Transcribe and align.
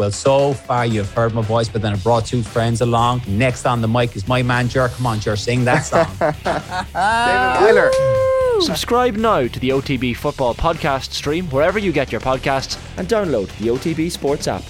Well, 0.00 0.10
so 0.10 0.54
far 0.54 0.86
you've 0.86 1.12
heard 1.12 1.34
my 1.34 1.42
voice, 1.42 1.68
but 1.68 1.82
then 1.82 1.92
I 1.92 1.96
brought 1.96 2.24
two 2.24 2.42
friends 2.42 2.80
along. 2.80 3.20
Next 3.28 3.66
on 3.66 3.82
the 3.82 3.86
mic 3.86 4.16
is 4.16 4.26
my 4.26 4.42
man, 4.42 4.66
Jer. 4.66 4.88
Come 4.88 5.04
on, 5.04 5.20
Jer, 5.20 5.36
sing 5.36 5.62
that 5.66 5.80
song. 5.82 6.06
David 7.60 7.90
Wheeler. 7.92 8.62
Subscribe 8.62 9.16
now 9.16 9.46
to 9.46 9.60
the 9.60 9.68
OTB 9.68 10.16
Football 10.16 10.54
Podcast 10.54 11.12
stream 11.12 11.50
wherever 11.50 11.78
you 11.78 11.92
get 11.92 12.10
your 12.10 12.22
podcasts 12.22 12.82
and 12.96 13.08
download 13.08 13.54
the 13.58 13.66
OTB 13.66 14.10
Sports 14.10 14.48
app. 14.48 14.62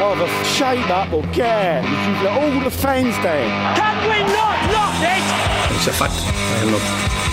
Oh, 0.00 0.14
the 0.16 0.28
shame 0.44 0.86
that 0.86 1.10
will 1.10 1.26
get. 1.32 1.82
You've 1.82 2.22
let 2.22 2.40
all 2.40 2.60
the 2.62 2.70
fans 2.70 3.16
down. 3.16 3.74
Can 3.74 3.96
we 4.10 4.32
not 4.32 4.72
lock 4.72 4.94
it? 5.02 5.74
It's 5.74 5.88
a 5.88 5.92
fact. 5.92 6.14
I 6.14 6.62
am 6.62 6.70
not 6.70 7.23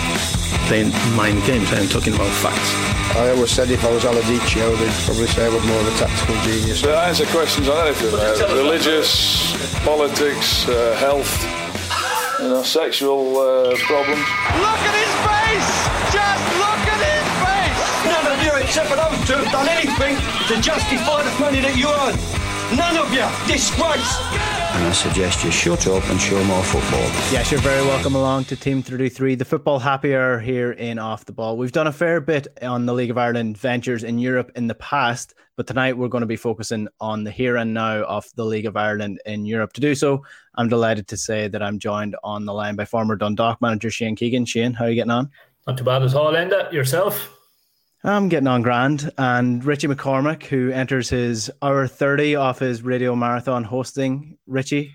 playing 0.72 0.92
mind 1.14 1.36
games. 1.44 1.70
I 1.70 1.80
am 1.84 1.88
talking 1.88 2.14
about 2.14 2.32
facts. 2.40 2.70
I 3.14 3.28
always 3.28 3.50
said 3.50 3.68
if 3.70 3.84
I 3.84 3.92
was 3.92 4.04
Aladici, 4.04 4.56
I 4.64 4.70
would 4.72 4.80
probably 5.04 5.26
say 5.26 5.44
I 5.44 5.52
was 5.52 5.62
more 5.66 5.76
of 5.76 5.86
a 5.86 5.96
tactical 6.00 6.34
genius. 6.48 6.80
So 6.80 6.96
answer 6.96 7.26
questions 7.26 7.68
on 7.68 7.76
anything, 7.86 8.08
uh, 8.08 8.56
religious, 8.56 9.52
politics, 9.84 10.66
uh, 10.66 10.96
health, 10.96 11.28
you 12.40 12.48
know, 12.48 12.62
sexual 12.62 13.36
uh, 13.36 13.76
problems. 13.84 14.24
Look 14.64 14.80
at 14.88 14.94
his 14.96 15.12
face! 15.28 15.72
Just 16.08 16.44
look 16.56 16.82
at 16.88 17.00
his 17.04 17.26
face! 17.44 17.80
None 18.08 18.26
of 18.32 18.38
you 18.40 18.52
except 18.64 18.88
for 18.88 18.96
those 18.96 19.20
two 19.28 19.36
have 19.44 19.52
done 19.52 19.68
anything 19.68 20.16
to 20.48 20.54
justify 20.64 21.20
the 21.20 21.34
money 21.36 21.60
that 21.60 21.76
you 21.76 21.92
earn. 22.00 22.16
None 22.72 22.96
of 22.96 23.12
you. 23.12 23.28
Disgrace. 23.44 24.61
And 24.74 24.84
I 24.84 24.92
suggest 24.92 25.44
you 25.44 25.50
shut 25.50 25.86
up 25.86 26.02
and 26.08 26.18
show 26.18 26.42
more 26.44 26.62
football. 26.64 27.02
Yes, 27.30 27.50
you're 27.52 27.60
very 27.60 27.82
welcome 27.82 28.14
along 28.14 28.44
to 28.46 28.56
Team 28.56 28.82
33, 28.82 29.34
the 29.34 29.44
football 29.44 29.78
happy 29.78 30.14
hour 30.14 30.38
here 30.38 30.72
in 30.72 30.98
Off 30.98 31.26
the 31.26 31.32
Ball. 31.32 31.58
We've 31.58 31.72
done 31.72 31.88
a 31.88 31.92
fair 31.92 32.22
bit 32.22 32.46
on 32.62 32.86
the 32.86 32.94
League 32.94 33.10
of 33.10 33.18
Ireland 33.18 33.58
ventures 33.58 34.02
in 34.02 34.18
Europe 34.18 34.50
in 34.56 34.68
the 34.68 34.74
past, 34.74 35.34
but 35.58 35.66
tonight 35.66 35.98
we're 35.98 36.08
going 36.08 36.22
to 36.22 36.26
be 36.26 36.36
focusing 36.36 36.88
on 37.00 37.22
the 37.22 37.30
here 37.30 37.58
and 37.58 37.74
now 37.74 38.02
of 38.04 38.24
the 38.34 38.46
League 38.46 38.64
of 38.64 38.78
Ireland 38.78 39.20
in 39.26 39.44
Europe. 39.44 39.74
To 39.74 39.82
do 39.82 39.94
so, 39.94 40.24
I'm 40.54 40.70
delighted 40.70 41.06
to 41.08 41.18
say 41.18 41.48
that 41.48 41.62
I'm 41.62 41.78
joined 41.78 42.16
on 42.24 42.46
the 42.46 42.54
line 42.54 42.74
by 42.74 42.86
former 42.86 43.14
Dundalk 43.14 43.60
manager 43.60 43.90
Shane 43.90 44.16
Keegan. 44.16 44.46
Shane, 44.46 44.72
how 44.72 44.86
are 44.86 44.88
you 44.88 44.94
getting 44.94 45.10
on? 45.10 45.30
Not 45.66 45.76
too 45.76 45.84
bad 45.84 46.02
at 46.02 46.14
all, 46.14 46.32
Enda. 46.32 46.72
Yourself? 46.72 47.41
I'm 48.04 48.28
getting 48.28 48.48
on 48.48 48.62
grand. 48.62 49.12
And 49.16 49.64
Richie 49.64 49.86
McCormack, 49.86 50.42
who 50.44 50.70
enters 50.70 51.08
his 51.08 51.50
hour 51.62 51.86
30 51.86 52.34
off 52.34 52.58
his 52.58 52.82
radio 52.82 53.14
marathon 53.14 53.62
hosting. 53.62 54.36
Richie, 54.48 54.94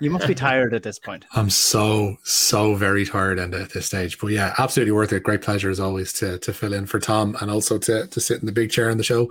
you 0.00 0.10
must 0.10 0.26
be 0.26 0.34
tired 0.36 0.74
at 0.74 0.82
this 0.82 0.98
point. 0.98 1.24
I'm 1.36 1.50
so, 1.50 2.16
so 2.24 2.74
very 2.74 3.06
tired 3.06 3.38
at 3.38 3.70
this 3.70 3.86
stage. 3.86 4.18
But 4.18 4.28
yeah, 4.28 4.54
absolutely 4.58 4.92
worth 4.92 5.12
it. 5.12 5.22
Great 5.22 5.42
pleasure 5.42 5.70
as 5.70 5.78
always 5.78 6.12
to, 6.14 6.38
to 6.40 6.52
fill 6.52 6.72
in 6.72 6.86
for 6.86 6.98
Tom 6.98 7.36
and 7.40 7.48
also 7.48 7.78
to, 7.78 8.08
to 8.08 8.20
sit 8.20 8.40
in 8.40 8.46
the 8.46 8.52
big 8.52 8.70
chair 8.70 8.90
in 8.90 8.98
the 8.98 9.04
show 9.04 9.30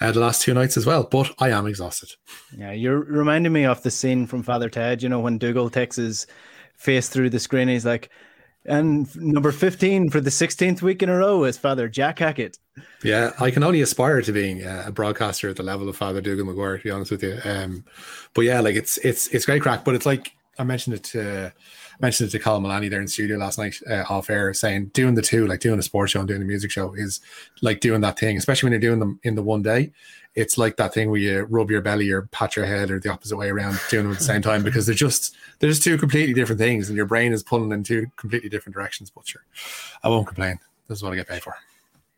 uh, 0.00 0.12
the 0.12 0.20
last 0.20 0.42
two 0.42 0.54
nights 0.54 0.76
as 0.76 0.86
well. 0.86 1.02
But 1.02 1.32
I 1.40 1.50
am 1.50 1.66
exhausted. 1.66 2.10
Yeah, 2.56 2.70
you're 2.70 3.00
reminding 3.00 3.52
me 3.52 3.64
of 3.64 3.82
the 3.82 3.90
scene 3.90 4.26
from 4.26 4.44
Father 4.44 4.70
Ted, 4.70 5.02
you 5.02 5.08
know, 5.08 5.20
when 5.20 5.38
Dougal 5.38 5.70
takes 5.70 5.96
his 5.96 6.28
face 6.76 7.08
through 7.08 7.30
the 7.30 7.40
screen. 7.40 7.66
He's 7.66 7.84
like, 7.84 8.10
and 8.66 9.14
number 9.16 9.52
15 9.52 10.10
for 10.10 10.20
the 10.20 10.30
16th 10.30 10.82
week 10.82 11.02
in 11.02 11.08
a 11.08 11.16
row 11.16 11.44
is 11.44 11.56
Father 11.56 11.88
Jack 11.88 12.18
Hackett. 12.18 12.58
Yeah, 13.02 13.32
I 13.40 13.50
can 13.50 13.62
only 13.62 13.80
aspire 13.80 14.22
to 14.22 14.32
being 14.32 14.62
a 14.62 14.90
broadcaster 14.92 15.48
at 15.48 15.56
the 15.56 15.62
level 15.62 15.88
of 15.88 15.96
Father 15.96 16.20
Dougal 16.20 16.46
McGuire, 16.46 16.78
to 16.78 16.84
be 16.84 16.90
honest 16.90 17.10
with 17.10 17.22
you. 17.22 17.38
Um, 17.44 17.84
but 18.34 18.42
yeah, 18.42 18.60
like 18.60 18.76
it's 18.76 18.98
it's 18.98 19.28
it's 19.28 19.46
great 19.46 19.62
crack. 19.62 19.84
But 19.84 19.94
it's 19.94 20.06
like 20.06 20.32
I 20.58 20.64
mentioned 20.64 20.96
it 20.96 21.04
to 21.04 21.52
I 21.52 21.96
mentioned 22.00 22.28
it 22.28 22.32
to 22.32 22.38
Colin 22.38 22.62
Milani 22.62 22.88
there 22.88 23.00
in 23.00 23.08
studio 23.08 23.36
last 23.36 23.58
night 23.58 23.76
uh, 23.88 24.04
off 24.08 24.30
air, 24.30 24.54
saying 24.54 24.86
doing 24.94 25.14
the 25.14 25.22
two, 25.22 25.46
like 25.46 25.60
doing 25.60 25.78
a 25.78 25.82
sports 25.82 26.12
show 26.12 26.20
and 26.20 26.28
doing 26.28 26.42
a 26.42 26.46
music 26.46 26.70
show, 26.70 26.94
is 26.94 27.20
like 27.62 27.80
doing 27.80 28.00
that 28.02 28.18
thing, 28.18 28.36
especially 28.36 28.66
when 28.66 28.72
you're 28.72 28.90
doing 28.90 29.00
them 29.00 29.20
in 29.22 29.34
the 29.34 29.42
one 29.42 29.62
day. 29.62 29.92
It's 30.34 30.56
like 30.56 30.76
that 30.76 30.94
thing 30.94 31.10
where 31.10 31.20
you 31.20 31.42
rub 31.42 31.70
your 31.70 31.80
belly 31.80 32.10
or 32.10 32.22
pat 32.22 32.56
your 32.56 32.64
head 32.64 32.90
or 32.90 33.00
the 33.00 33.10
opposite 33.10 33.36
way 33.36 33.50
around, 33.50 33.80
doing 33.90 34.04
them 34.04 34.12
at 34.12 34.18
the 34.18 34.24
same 34.24 34.42
time 34.42 34.62
because 34.62 34.86
they're 34.86 34.94
just 34.94 35.34
they're 35.58 35.70
just 35.70 35.82
two 35.82 35.98
completely 35.98 36.34
different 36.34 36.60
things, 36.60 36.88
and 36.88 36.96
your 36.96 37.06
brain 37.06 37.32
is 37.32 37.42
pulling 37.42 37.72
in 37.72 37.82
two 37.82 38.06
completely 38.16 38.48
different 38.48 38.74
directions. 38.74 39.10
But 39.10 39.26
sure, 39.26 39.44
I 40.04 40.08
won't 40.08 40.26
complain. 40.26 40.58
This 40.88 40.98
is 40.98 41.02
what 41.02 41.12
I 41.12 41.16
get 41.16 41.28
paid 41.28 41.42
for. 41.42 41.54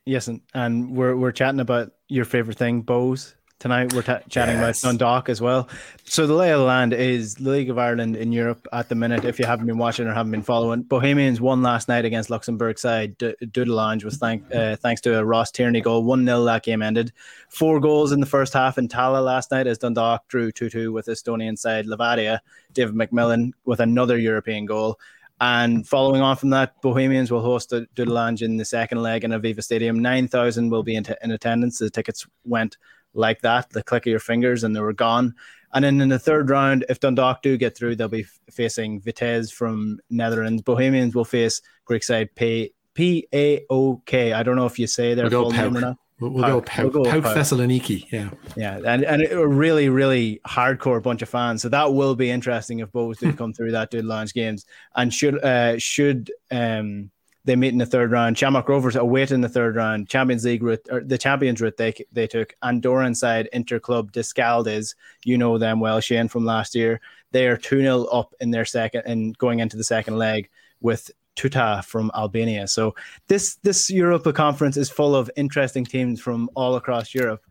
Yes, 0.05 0.29
and, 0.29 0.41
and 0.53 0.95
we're 0.97 1.17
we're 1.17 1.33
chatting 1.33 1.61
about 1.61 1.93
your 2.09 2.25
favorite 2.25 2.59
thing, 2.59 2.83
Bohs. 2.83 3.35
Tonight 3.63 3.93
we're 3.93 4.03
t- 4.03 4.13
chatting 4.29 4.57
yes. 4.59 4.83
about 4.83 4.89
Dundalk 4.89 5.29
as 5.29 5.41
well. 5.41 5.69
So 6.03 6.27
the 6.27 6.33
lay 6.33 6.51
of 6.51 6.59
the 6.59 6.65
land 6.65 6.93
is 6.93 7.37
the 7.37 7.49
League 7.49 7.71
of 7.71 7.79
Ireland 7.79 8.17
in 8.17 8.33
Europe 8.33 8.67
at 8.73 8.89
the 8.89 8.97
minute. 8.97 9.25
If 9.25 9.39
you 9.39 9.47
haven't 9.47 9.67
been 9.67 9.79
watching 9.79 10.09
or 10.09 10.13
haven't 10.13 10.33
been 10.33 10.43
following, 10.43 10.83
Bohemians 10.83 11.41
won 11.41 11.63
last 11.63 11.87
night 11.87 12.05
against 12.05 12.29
Luxembourg 12.29 12.77
side. 12.77 13.17
D- 13.19 13.37
Dudelange 13.41 14.03
was 14.03 14.17
thank 14.17 14.53
uh, 14.53 14.75
thanks 14.75 15.01
to 15.03 15.17
a 15.17 15.25
Ross 15.25 15.53
Tierney 15.53 15.81
goal. 15.81 16.03
One 16.03 16.27
0 16.27 16.43
that 16.43 16.65
game 16.65 16.83
ended. 16.83 17.13
Four 17.51 17.79
goals 17.79 18.11
in 18.11 18.19
the 18.19 18.27
first 18.27 18.53
half 18.53 18.79
in 18.79 18.89
Tallaght 18.89 19.25
last 19.25 19.53
night 19.53 19.69
as 19.69 19.79
Dundalk 19.79 20.27
drew 20.27 20.51
two 20.51 20.69
two 20.69 20.91
with 20.91 21.07
Estonian 21.07 21.57
side 21.57 21.87
Levadia. 21.87 22.41
David 22.73 22.97
McMillan 22.97 23.53
with 23.65 23.79
another 23.79 24.19
European 24.19 24.67
goal. 24.67 24.99
And 25.41 25.87
following 25.87 26.21
on 26.21 26.37
from 26.37 26.51
that, 26.51 26.81
Bohemians 26.83 27.31
will 27.31 27.43
host 27.43 27.71
the 27.71 27.87
Dudelange 27.95 28.43
in 28.43 28.57
the 28.57 28.65
second 28.65 29.03
leg 29.03 29.23
in 29.23 29.31
Aviva 29.31 29.63
Stadium. 29.63 30.01
9,000 30.01 30.69
will 30.69 30.83
be 30.83 30.97
in, 30.97 31.03
t- 31.05 31.15
in, 31.23 31.33
attendance. 31.33 31.79
The 31.79 31.91
tickets 31.91 32.27
went 32.45 32.77
like 33.15 33.41
that, 33.43 33.71
the 33.71 33.83
click 33.83 34.07
of 34.07 34.11
your 34.11 34.21
fingers, 34.21 34.65
and 34.65 34.75
they 34.75 34.81
were 34.81 34.93
gone. 34.93 35.35
And 35.75 35.85
then 35.85 36.01
in 36.01 36.09
the 36.11 36.19
third 36.19 36.51
round, 36.51 36.85
if 36.89 37.01
Dundalk 37.01 37.43
do 37.43 37.57
get 37.57 37.77
through, 37.77 37.97
they'll 37.97 38.09
be 38.09 38.27
facing 38.51 39.01
Vitesse 39.01 39.51
from 39.51 40.01
Netherlands. 40.11 40.63
Bohemians 40.63 41.15
will 41.15 41.25
face 41.25 41.63
Greek 41.87 42.05
side 42.05 42.35
P 42.35 42.75
P 42.95 43.27
A 43.33 43.65
O 43.71 44.03
K. 44.05 44.35
I 44.35 44.43
don't 44.43 44.57
know 44.57 44.67
if 44.67 44.79
you 44.79 44.87
say 44.87 45.15
their 45.15 45.31
we'll 45.31 45.45
full 45.45 45.51
name 45.53 45.77
or 45.77 45.81
not. 45.81 45.97
We'll, 46.21 46.31
we'll 46.31 46.45
go 46.45 46.61
Pauk, 46.61 46.93
we'll 46.93 47.05
Pauk 47.07 47.25
Thessaloniki. 47.25 48.07
Yeah. 48.13 48.31
Yeah. 48.57 48.81
And, 48.85 49.03
and 49.03 49.23
a 49.33 49.49
really, 49.49 49.89
really 49.89 50.41
hardcore 50.47 51.03
bunch 51.03 51.23
of 51.23 51.29
fans. 51.29 51.63
So 51.63 51.69
that 51.71 51.95
will 51.95 52.15
be 52.15 52.31
interesting 52.31 52.79
if 52.79 52.93
both 52.93 53.19
do 53.19 53.33
come 53.33 53.53
through 53.53 53.73
that 53.73 53.91
Dudelange 53.91 54.33
games. 54.35 54.67
And 54.95 55.13
should 55.13 55.43
uh 55.43 55.79
should 55.79 56.31
um 56.51 57.11
they 57.45 57.57
meet 57.57 57.73
in 57.73 57.79
the 57.79 57.87
third 57.87 58.11
round. 58.13 58.39
Shamrock 58.39 58.69
Rovers 58.69 58.97
await 58.97 59.33
in 59.33 59.41
the 59.41 59.49
third 59.49 59.77
round. 59.77 60.09
Champions 60.09 60.45
League 60.45 60.63
route, 60.63 60.87
or 60.91 61.03
the 61.03 61.19
Champions 61.19 61.61
route 61.61 61.77
they 61.77 61.95
they 62.13 62.27
took. 62.27 62.55
Andorran 62.63 63.17
side 63.17 63.49
Interclub 63.53 64.13
D'Escaldes, 64.13 64.95
you 65.25 65.37
know 65.37 65.59
them 65.59 65.81
well, 65.81 66.01
Shane 66.01 66.29
from 66.29 66.45
last 66.45 66.75
year. 66.75 67.01
They 67.33 67.47
are 67.47 67.57
2 67.57 67.81
0 67.81 68.05
up 68.05 68.35
in 68.41 68.51
their 68.51 68.65
second 68.65 69.03
and 69.07 69.37
going 69.39 69.61
into 69.61 69.77
the 69.77 69.85
second 69.85 70.19
leg 70.19 70.49
with 70.81 71.11
Teuta 71.37 71.85
from 71.85 72.11
Albania. 72.15 72.69
So 72.69 72.95
this 73.29 73.57
this 73.57 73.91
Europa 73.91 74.33
conference 74.33 74.77
is 74.77 74.91
full 74.91 75.17
of 75.17 75.31
interesting 75.37 75.85
teams 75.85 76.21
from 76.21 76.49
all 76.55 76.77
across 76.77 77.15
Europe. 77.15 77.43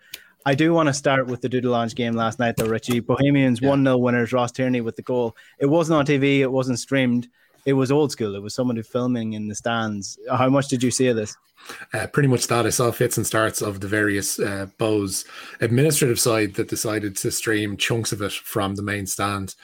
I 0.45 0.55
do 0.55 0.73
want 0.73 0.87
to 0.87 0.93
start 0.93 1.27
with 1.27 1.41
the 1.41 1.49
Dudelange 1.49 1.93
game 1.93 2.13
last 2.13 2.39
night, 2.39 2.55
though, 2.57 2.65
Richie. 2.65 2.99
Bohemians 2.99 3.61
1 3.61 3.83
0 3.83 3.97
winners, 3.97 4.33
Ross 4.33 4.51
Tierney 4.51 4.81
with 4.81 4.95
the 4.95 5.03
goal. 5.03 5.35
It 5.59 5.67
wasn't 5.67 5.99
on 5.99 6.05
TV, 6.05 6.39
it 6.39 6.51
wasn't 6.51 6.79
streamed. 6.79 7.27
It 7.65 7.73
was 7.73 7.91
old 7.91 8.11
school. 8.11 8.35
It 8.35 8.41
was 8.41 8.53
somebody 8.53 8.81
filming 8.81 9.33
in 9.33 9.47
the 9.47 9.55
stands. 9.55 10.17
How 10.29 10.49
much 10.49 10.67
did 10.67 10.81
you 10.81 10.91
see 10.91 11.07
of 11.07 11.15
this? 11.15 11.35
Uh, 11.93 12.07
pretty 12.07 12.27
much 12.27 12.47
that. 12.47 12.65
I 12.65 12.69
saw 12.69 12.91
fits 12.91 13.17
and 13.17 13.27
starts 13.27 13.61
of 13.61 13.81
the 13.81 13.87
various 13.87 14.39
uh, 14.39 14.67
Bohs 14.79 15.25
administrative 15.59 16.19
side 16.19 16.55
that 16.55 16.69
decided 16.69 17.15
to 17.17 17.31
stream 17.31 17.77
chunks 17.77 18.11
of 18.11 18.21
it 18.21 18.31
from 18.31 18.75
the 18.75 18.81
main 18.81 19.05
stand 19.05 19.55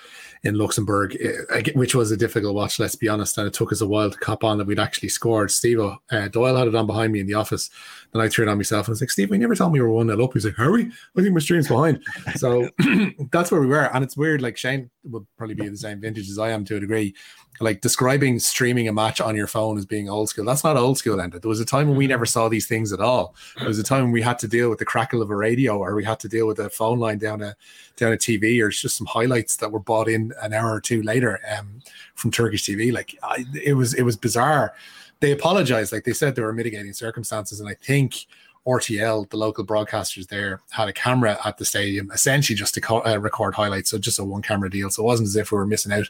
in 0.44 0.56
Luxembourg, 0.56 1.18
uh, 1.52 1.62
which 1.74 1.96
was 1.96 2.12
a 2.12 2.18
difficult 2.18 2.56
watch, 2.56 2.80
let's 2.80 2.96
be 2.96 3.10
honest. 3.10 3.38
And 3.38 3.48
it 3.48 3.54
took 3.54 3.72
us 3.72 3.82
a 3.82 3.88
while 3.88 4.12
to 4.12 4.18
cop 4.18 4.44
on 4.44 4.58
that 4.58 4.68
we'd 4.68 4.80
actually 4.80 5.10
scored. 5.10 5.52
Steve 5.52 5.80
uh, 5.80 6.28
Doyle 6.30 6.56
had 6.56 6.68
it 6.68 6.76
on 6.76 6.86
behind 6.86 7.14
me 7.14 7.20
in 7.20 7.28
the 7.28 7.34
office. 7.34 7.70
Then 8.14 8.22
I 8.22 8.30
threw 8.30 8.46
it 8.46 8.50
on 8.50 8.58
myself 8.58 8.88
and 8.88 8.92
I 8.92 8.94
was 8.94 9.02
like, 9.02 9.10
Steve, 9.10 9.30
we 9.30 9.38
never 9.38 9.56
told 9.56 9.74
me 9.74 9.80
we 9.80 9.88
were 9.88 9.94
1 9.94 10.08
0 10.08 10.24
up. 10.24 10.34
He's 10.34 10.46
like, 10.46 10.60
Are 10.60 10.72
we? 10.72 10.86
I 11.18 11.22
think 11.22 11.34
my 11.34 11.40
stream's 11.40 11.68
behind. 11.68 12.04
So 12.36 12.70
that's 13.32 13.52
where 13.52 13.62
we 13.62 13.68
were. 13.68 13.94
And 13.94 14.04
it's 14.04 14.18
weird, 14.18 14.42
like 14.42 14.58
Shane 14.58 14.90
would 15.06 15.26
probably 15.38 15.56
be 15.56 15.68
the 15.68 15.78
same 15.78 16.02
vintage 16.02 16.30
as 16.30 16.40
I 16.40 16.50
am 16.50 16.64
to 16.66 16.78
a 16.78 16.80
degree 16.80 17.16
like 17.60 17.82
describing 17.82 18.40
streaming 18.40 18.88
a 18.88 18.94
match 18.94 19.20
on 19.20 19.36
your 19.36 19.48
phone 19.48 19.78
as 19.78 19.86
being 19.86 20.10
old 20.10 20.30
school. 20.30 20.46
That's 20.46 20.64
not 20.64 20.78
old 20.78 20.98
school, 20.98 21.18
Enda. 21.18 21.42
There 21.42 21.50
was 21.50 21.60
a 21.60 21.66
time 21.66 21.88
when 21.88 21.98
we 21.98 22.08
never 22.08 22.26
saw 22.26 22.50
these 22.50 22.68
things 22.68 22.94
at 22.94 23.00
all. 23.00 23.36
There 23.58 23.68
was 23.68 23.80
a 23.80 23.84
time 23.84 24.04
when 24.04 24.12
we 24.12 24.22
had 24.22 24.40
to 24.40 24.48
deal 24.48 24.70
with 24.70 24.80
the 24.80 24.86
crackle 24.86 25.22
of 25.22 25.30
a 25.30 25.36
radio, 25.36 25.78
or 25.78 25.96
we 25.96 26.04
had 26.04 26.20
to 26.22 26.28
deal 26.28 26.48
with 26.48 26.60
a 26.60 26.70
phone 26.70 27.00
line 27.00 27.18
down 27.18 27.42
a 27.42 27.56
down 27.96 28.14
a 28.14 28.18
TV, 28.18 28.62
or 28.62 28.70
just 28.70 28.98
some 28.98 29.08
highlights 29.08 29.58
that 29.58 29.72
were 29.72 29.80
bought 29.80 30.08
in 30.08 30.34
an 30.42 30.54
hour 30.54 30.74
or 30.74 30.82
two 30.82 31.02
later 31.02 31.40
um, 31.58 31.82
from 32.16 32.32
Turkish 32.32 32.64
TV. 32.64 32.92
Like 32.92 33.18
I, 33.24 33.46
it 33.64 33.74
was 33.74 33.94
it 33.94 34.04
was 34.04 34.16
bizarre. 34.16 34.74
They 35.20 35.32
apologized, 35.32 35.92
like 35.92 36.04
they 36.04 36.14
said 36.14 36.36
there 36.36 36.46
were 36.46 36.54
mitigating 36.54 36.94
circumstances, 36.94 37.60
and 37.60 37.68
I 37.68 37.74
think 37.74 38.28
RTL, 38.68 39.30
the 39.30 39.38
local 39.38 39.66
broadcasters 39.66 40.28
there, 40.28 40.60
had 40.72 40.90
a 40.90 40.94
camera 40.94 41.40
at 41.46 41.58
the 41.58 41.66
stadium, 41.66 42.12
essentially 42.12 42.56
just 42.56 42.74
to 42.74 42.82
co- 42.82 43.06
uh, 43.06 43.18
record 43.18 43.56
highlights. 43.56 43.90
So 43.90 43.98
just 43.98 44.20
a 44.20 44.26
one 44.26 44.42
camera 44.42 44.70
deal. 44.70 44.90
So 44.90 45.04
it 45.04 45.06
wasn't 45.06 45.28
as 45.28 45.36
if 45.38 45.52
we 45.52 45.58
were 45.58 45.66
missing 45.66 45.94
out 45.94 46.10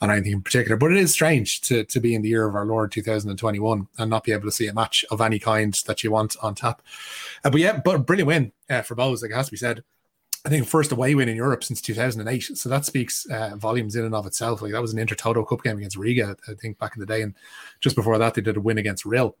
on 0.00 0.10
anything 0.10 0.32
in 0.32 0.42
particular. 0.42 0.76
But 0.76 0.92
it 0.92 0.96
is 0.96 1.12
strange 1.12 1.60
to, 1.62 1.84
to 1.84 2.00
be 2.00 2.14
in 2.14 2.22
the 2.22 2.28
year 2.28 2.46
of 2.46 2.54
our 2.54 2.64
Lord 2.64 2.90
2021 2.92 3.88
and 3.98 4.10
not 4.10 4.24
be 4.24 4.32
able 4.32 4.44
to 4.44 4.52
see 4.52 4.68
a 4.68 4.74
match 4.74 5.04
of 5.10 5.20
any 5.20 5.38
kind 5.38 5.74
that 5.86 6.02
you 6.02 6.10
want 6.10 6.36
on 6.42 6.54
tap. 6.54 6.80
Uh, 7.44 7.50
but 7.50 7.60
yeah, 7.60 7.80
but 7.84 8.06
brilliant 8.06 8.26
win 8.26 8.52
uh, 8.70 8.82
for 8.82 8.96
Bohs, 8.96 9.22
like 9.22 9.30
it 9.30 9.34
has 9.34 9.46
to 9.46 9.52
be 9.52 9.58
said. 9.58 9.84
I 10.46 10.50
think 10.50 10.66
first 10.66 10.92
away 10.92 11.14
win 11.14 11.28
in 11.28 11.36
Europe 11.36 11.64
since 11.64 11.80
2008. 11.82 12.56
So 12.56 12.68
that 12.68 12.86
speaks 12.86 13.26
uh, 13.26 13.56
volumes 13.56 13.96
in 13.96 14.04
and 14.04 14.14
of 14.14 14.24
itself. 14.24 14.62
Like 14.62 14.72
that 14.72 14.80
was 14.80 14.94
an 14.94 15.04
Intertoto 15.04 15.46
Cup 15.46 15.62
game 15.62 15.76
against 15.76 15.96
Riga, 15.96 16.36
I 16.48 16.54
think, 16.54 16.78
back 16.78 16.96
in 16.96 17.00
the 17.00 17.06
day. 17.06 17.22
And 17.22 17.34
just 17.80 17.96
before 17.96 18.16
that, 18.18 18.34
they 18.34 18.40
did 18.40 18.56
a 18.56 18.60
win 18.60 18.78
against 18.78 19.04
Real. 19.04 19.36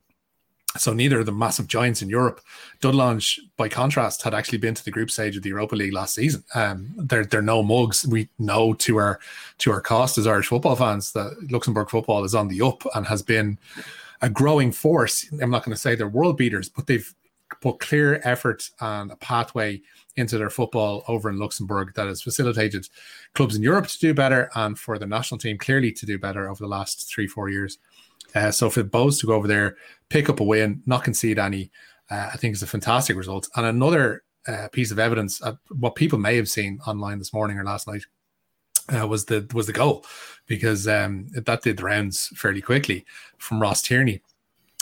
So 0.76 0.92
neither 0.92 1.20
of 1.20 1.26
the 1.26 1.32
massive 1.32 1.66
giants 1.66 2.02
in 2.02 2.10
Europe. 2.10 2.40
Dudelange, 2.80 3.38
by 3.56 3.68
contrast, 3.68 4.22
had 4.22 4.34
actually 4.34 4.58
been 4.58 4.74
to 4.74 4.84
the 4.84 4.90
group 4.90 5.10
stage 5.10 5.36
of 5.36 5.42
the 5.42 5.48
Europa 5.48 5.74
League 5.74 5.94
last 5.94 6.14
season. 6.14 6.44
Um, 6.54 6.92
they're 6.96 7.24
they're 7.24 7.42
no 7.42 7.62
mugs. 7.62 8.06
We 8.06 8.28
know 8.38 8.74
to 8.74 8.96
our 8.98 9.18
to 9.58 9.70
our 9.72 9.80
cost 9.80 10.18
as 10.18 10.26
Irish 10.26 10.48
football 10.48 10.76
fans 10.76 11.12
that 11.12 11.50
Luxembourg 11.50 11.88
football 11.88 12.22
is 12.24 12.34
on 12.34 12.48
the 12.48 12.60
up 12.60 12.84
and 12.94 13.06
has 13.06 13.22
been 13.22 13.58
a 14.20 14.28
growing 14.28 14.70
force. 14.70 15.26
I'm 15.40 15.50
not 15.50 15.64
going 15.64 15.74
to 15.74 15.80
say 15.80 15.94
they're 15.94 16.08
world 16.08 16.36
beaters, 16.36 16.68
but 16.68 16.86
they've 16.86 17.14
put 17.60 17.80
clear 17.80 18.20
effort 18.24 18.70
and 18.80 19.10
a 19.10 19.16
pathway 19.16 19.80
into 20.16 20.36
their 20.36 20.50
football 20.50 21.04
over 21.08 21.30
in 21.30 21.38
Luxembourg 21.38 21.92
that 21.94 22.08
has 22.08 22.20
facilitated 22.20 22.88
clubs 23.34 23.56
in 23.56 23.62
Europe 23.62 23.86
to 23.86 23.98
do 23.98 24.12
better 24.12 24.50
and 24.54 24.78
for 24.78 24.98
the 24.98 25.06
national 25.06 25.38
team 25.38 25.56
clearly 25.56 25.92
to 25.92 26.06
do 26.06 26.18
better 26.18 26.48
over 26.48 26.62
the 26.62 26.68
last 26.68 27.08
three 27.08 27.26
four 27.26 27.48
years. 27.48 27.78
Uh, 28.34 28.50
so 28.50 28.70
for 28.70 28.82
Bohs 28.84 29.20
to 29.20 29.26
go 29.26 29.34
over 29.34 29.48
there, 29.48 29.76
pick 30.08 30.28
up 30.28 30.40
a 30.40 30.44
win, 30.44 30.82
not 30.86 31.04
concede 31.04 31.38
any, 31.38 31.70
uh, 32.10 32.30
I 32.32 32.36
think 32.36 32.54
is 32.54 32.62
a 32.62 32.66
fantastic 32.66 33.16
result. 33.16 33.48
And 33.56 33.66
another 33.66 34.22
uh, 34.46 34.68
piece 34.68 34.90
of 34.90 34.98
evidence, 34.98 35.40
what 35.70 35.94
people 35.94 36.18
may 36.18 36.36
have 36.36 36.48
seen 36.48 36.78
online 36.86 37.18
this 37.18 37.32
morning 37.32 37.58
or 37.58 37.64
last 37.64 37.86
night, 37.86 38.04
uh, 38.90 39.06
was 39.06 39.26
the 39.26 39.46
was 39.52 39.66
the 39.66 39.72
goal, 39.72 40.04
because 40.46 40.88
um, 40.88 41.26
that 41.34 41.62
did 41.62 41.76
the 41.76 41.84
rounds 41.84 42.28
fairly 42.28 42.62
quickly 42.62 43.04
from 43.36 43.60
Ross 43.60 43.82
Tierney. 43.82 44.22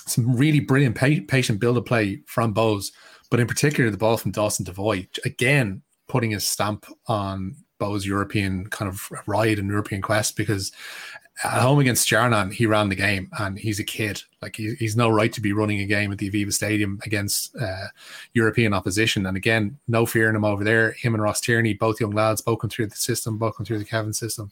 Some 0.07 0.37
really 0.37 0.61
brilliant 0.61 0.95
pa- 0.95 1.25
patient 1.27 1.59
build 1.59 1.77
of 1.77 1.87
play 1.87 2.21
from 2.27 2.55
Bohs, 2.55 2.93
but 3.31 3.41
in 3.41 3.49
particular 3.49 3.91
the 3.91 3.97
ball 3.97 4.17
from 4.17 4.31
Dawson 4.31 4.65
Devoy, 4.65 5.09
again 5.25 5.83
putting 6.09 6.31
his 6.31 6.47
stamp 6.47 6.87
on 7.09 7.57
Bohs 7.81 8.07
European 8.07 8.67
kind 8.67 8.89
of 8.89 9.11
ride 9.27 9.59
and 9.59 9.69
European 9.69 10.03
quest 10.03 10.37
because 10.37 10.73
at 11.45 11.61
home 11.61 11.79
against 11.79 12.09
Stjarnan, 12.09 12.53
he 12.53 12.67
ran 12.67 12.89
the 12.89 12.95
game 12.95 13.29
and 13.39 13.59
he's 13.59 13.79
a 13.79 13.85
kid. 13.85 14.23
Like 14.41 14.57
he, 14.57 14.75
he's 14.79 14.97
no 14.97 15.11
right 15.11 15.33
to 15.33 15.41
be 15.41 15.53
running 15.53 15.81
a 15.81 15.87
game 15.87 16.11
at 16.11 16.19
the 16.19 16.31
Aviva 16.31 16.53
Stadium 16.53 16.99
against 17.05 17.55
uh, 17.57 17.89
European 18.33 18.73
opposition. 18.73 19.27
And 19.27 19.37
again, 19.37 19.79
no 19.87 20.07
fear 20.07 20.31
in 20.31 20.37
him 20.37 20.45
over 20.45 20.65
there. 20.65 20.93
Him 20.93 21.15
and 21.15 21.23
Ross 21.23 21.41
Tierney, 21.41 21.75
both 21.75 22.01
young 22.01 22.13
lads, 22.13 22.41
both 22.41 22.61
come 22.61 22.71
through 22.71 22.87
the 22.87 22.97
system, 22.97 23.37
both 23.37 23.57
come 23.57 23.67
through 23.67 23.79
the 23.79 23.85
Kevin 23.85 24.15
system. 24.15 24.51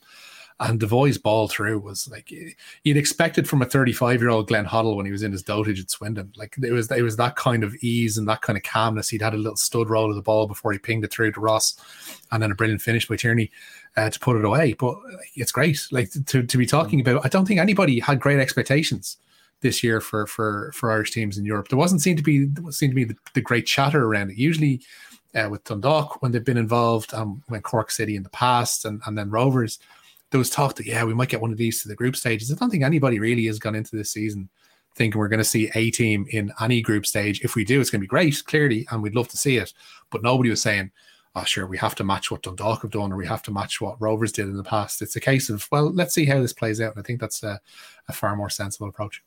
And 0.61 0.79
Devoy's 0.79 1.19
ball 1.19 1.49
through 1.49 1.81
was 1.81 2.09
like 2.09 2.31
you'd 2.31 2.97
expected 2.97 3.49
from 3.49 3.61
a 3.61 3.67
35 3.67 4.21
year 4.21 4.31
old 4.31 4.47
Glenn 4.47 4.65
Hoddle 4.65 4.97
when 4.97 5.05
he 5.05 5.11
was 5.11 5.25
in 5.25 5.33
his 5.33 5.43
dotage 5.43 5.81
at 5.81 5.91
Swindon. 5.91 6.33
Like 6.37 6.55
it 6.63 6.71
was 6.71 6.91
it 6.93 7.03
was 7.03 7.17
that 7.17 7.35
kind 7.35 7.65
of 7.65 7.75
ease 7.83 8.19
and 8.19 8.29
that 8.29 8.43
kind 8.43 8.57
of 8.57 8.63
calmness. 8.63 9.09
He'd 9.09 9.23
had 9.23 9.35
a 9.35 9.39
little 9.39 9.57
stud 9.57 9.91
roll 9.91 10.11
of 10.11 10.17
the 10.17 10.23
ball 10.23 10.47
before 10.47 10.73
he 10.73 10.79
pinged 10.79 11.05
it 11.05 11.13
through 11.13 11.33
to 11.33 11.41
Ross, 11.41 11.77
and 12.31 12.41
then 12.41 12.53
a 12.53 12.55
brilliant 12.55 12.83
finish 12.83 13.09
by 13.09 13.17
Tierney 13.17 13.51
uh, 13.97 14.11
to 14.11 14.21
put 14.21 14.37
it 14.37 14.45
away. 14.45 14.75
But 14.75 14.97
it's 15.35 15.53
great, 15.53 15.87
like 15.91 16.11
to, 16.27 16.45
to 16.45 16.59
be 16.59 16.67
talking 16.67 17.01
about. 17.01 17.25
I 17.25 17.29
don't 17.29 17.47
think 17.47 17.59
anybody 17.59 17.99
had 17.99 18.21
great 18.21 18.39
expectations 18.39 19.17
this 19.61 19.83
year 19.83 20.01
for 20.01 20.25
for 20.27 20.71
for 20.73 20.93
Irish 20.93 21.11
teams 21.11 21.37
in 21.37 21.45
Europe. 21.45 21.69
There 21.69 21.79
wasn't 21.79 22.01
seem 22.01 22.17
to 22.17 22.23
be 22.23 22.49
seem 22.71 22.91
to 22.91 22.95
be 22.97 23.05
the, 23.05 23.17
the 23.35 23.41
great 23.41 23.67
chatter 23.67 24.05
around 24.05 24.31
it. 24.31 24.37
Usually. 24.37 24.81
Uh, 25.37 25.49
with 25.51 25.65
Dundalk 25.65 26.23
when 26.23 26.31
they've 26.31 26.45
been 26.45 26.57
involved, 26.57 27.13
um, 27.13 27.43
when 27.49 27.61
Cork 27.61 27.91
City 27.91 28.15
in 28.15 28.23
the 28.23 28.29
past, 28.29 28.85
and, 28.85 29.03
and 29.05 29.19
then 29.19 29.31
Rovers, 29.31 29.81
there 30.35 30.41
was 30.41 30.51
talk 30.51 30.75
that 30.75 30.85
yeah 30.85 31.05
we 31.05 31.15
might 31.15 31.29
get 31.29 31.41
one 31.41 31.53
of 31.53 31.59
these 31.59 31.81
to 31.81 31.87
the 31.87 31.95
group 31.95 32.17
stages. 32.17 32.51
I 32.51 32.57
don't 32.57 32.69
think 32.69 32.83
anybody 32.83 33.21
really 33.21 33.47
has 33.47 33.61
gone 33.61 33.77
into 33.77 33.95
this 33.95 34.11
season 34.11 34.49
thinking 34.97 35.17
we're 35.17 35.29
going 35.29 35.39
to 35.39 35.45
see 35.45 35.71
a 35.77 35.93
team 35.93 36.27
in 36.31 36.53
any 36.61 36.83
group 36.83 37.07
stage. 37.07 37.41
If 37.45 37.55
we 37.55 37.65
do, 37.65 37.81
it's 37.81 37.89
going 37.89 38.01
to 38.01 38.05
be 38.05 38.09
great, 38.09 38.43
clearly, 38.45 38.85
and 38.91 39.01
we'd 39.01 39.15
love 39.15 39.29
to 39.29 39.37
see 39.37 39.59
it. 39.59 39.73
But 40.11 40.25
nobody 40.25 40.51
was 40.51 40.61
saying, 40.61 40.91
"Oh, 41.37 41.45
sure, 41.45 41.69
we 41.69 41.79
have 41.79 41.95
to 41.95 42.05
match 42.05 42.33
what 42.33 42.43
Dundalk 42.43 42.83
have 42.83 42.91
done, 42.91 43.13
or 43.13 43.17
we 43.17 43.29
have 43.29 43.45
to 43.45 43.53
match 43.53 43.81
what 43.81 44.01
Rovers 44.01 44.33
did 44.33 44.47
in 44.47 44.57
the 44.57 44.65
past." 44.65 45.03
It's 45.03 45.15
a 45.15 45.21
case 45.21 45.51
of 45.51 45.69
well, 45.71 45.93
let's 45.93 46.15
see 46.15 46.25
how 46.25 46.41
this 46.41 46.53
plays 46.53 46.81
out. 46.81 46.97
And 46.97 47.01
I 47.01 47.07
think 47.07 47.21
that's 47.21 47.45
a, 47.45 47.61
a 48.09 48.13
far 48.13 48.35
more 48.35 48.51
sensible 48.51 48.89
approach. 48.89 49.23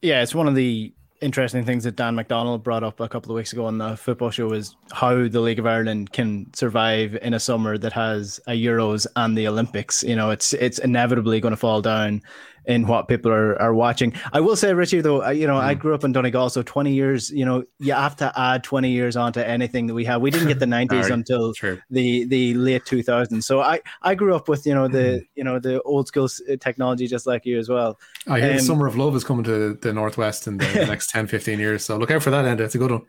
Yeah, 0.00 0.22
it's 0.22 0.34
one 0.34 0.46
of 0.46 0.54
the 0.54 0.94
interesting 1.20 1.64
things 1.64 1.84
that 1.84 1.96
Dan 1.96 2.14
McDonald 2.14 2.62
brought 2.62 2.82
up 2.82 3.00
a 3.00 3.08
couple 3.08 3.30
of 3.30 3.36
weeks 3.36 3.52
ago 3.52 3.66
on 3.66 3.78
the 3.78 3.96
football 3.96 4.30
show 4.30 4.52
is 4.52 4.74
how 4.92 5.28
the 5.28 5.40
League 5.40 5.58
of 5.58 5.66
Ireland 5.66 6.12
can 6.12 6.52
survive 6.54 7.16
in 7.20 7.34
a 7.34 7.40
summer 7.40 7.76
that 7.78 7.92
has 7.92 8.40
a 8.46 8.52
Euros 8.52 9.06
and 9.16 9.36
the 9.36 9.46
Olympics. 9.46 10.02
You 10.02 10.16
know, 10.16 10.30
it's 10.30 10.52
it's 10.54 10.78
inevitably 10.78 11.40
going 11.40 11.52
to 11.52 11.56
fall 11.56 11.82
down 11.82 12.22
in 12.70 12.86
what 12.86 13.08
people 13.08 13.30
are, 13.32 13.60
are 13.60 13.74
watching. 13.74 14.12
I 14.32 14.40
will 14.40 14.56
say, 14.56 14.72
Richie, 14.72 15.00
though, 15.00 15.28
you 15.30 15.46
know, 15.46 15.56
mm. 15.56 15.62
I 15.62 15.74
grew 15.74 15.94
up 15.94 16.04
in 16.04 16.12
Donegal, 16.12 16.50
so 16.50 16.62
20 16.62 16.92
years, 16.92 17.30
you 17.30 17.44
know, 17.44 17.64
you 17.78 17.92
have 17.92 18.16
to 18.16 18.32
add 18.38 18.62
20 18.62 18.90
years 18.90 19.16
onto 19.16 19.40
anything 19.40 19.86
that 19.88 19.94
we 19.94 20.04
have. 20.04 20.20
We 20.20 20.30
didn't 20.30 20.48
get 20.48 20.60
the 20.60 20.66
90s 20.78 21.02
right. 21.02 21.10
until 21.10 21.52
True. 21.52 21.80
the 21.90 22.24
the 22.24 22.54
late 22.54 22.84
2000s. 22.84 23.42
So 23.42 23.60
I 23.60 23.80
I 24.02 24.14
grew 24.14 24.34
up 24.34 24.48
with, 24.48 24.66
you 24.66 24.74
know, 24.74 24.88
the 24.88 24.98
mm. 24.98 25.28
you 25.34 25.44
know, 25.44 25.58
the 25.58 25.82
old 25.82 26.06
school 26.08 26.28
technology 26.60 27.06
just 27.06 27.26
like 27.26 27.44
you 27.44 27.58
as 27.58 27.68
well. 27.68 27.98
I 28.26 28.40
hear 28.40 28.52
um, 28.52 28.60
Summer 28.60 28.86
of 28.86 28.96
Love 28.96 29.16
is 29.16 29.24
coming 29.24 29.44
to 29.44 29.74
the 29.74 29.92
Northwest 29.92 30.46
in 30.46 30.58
the 30.58 30.66
next 30.86 31.10
10, 31.10 31.26
15 31.26 31.58
years. 31.58 31.84
So 31.84 31.96
look 31.96 32.10
out 32.10 32.22
for 32.22 32.30
that 32.30 32.44
end. 32.44 32.60
It's 32.60 32.74
a 32.74 32.78
good 32.78 32.92
one. 32.92 33.02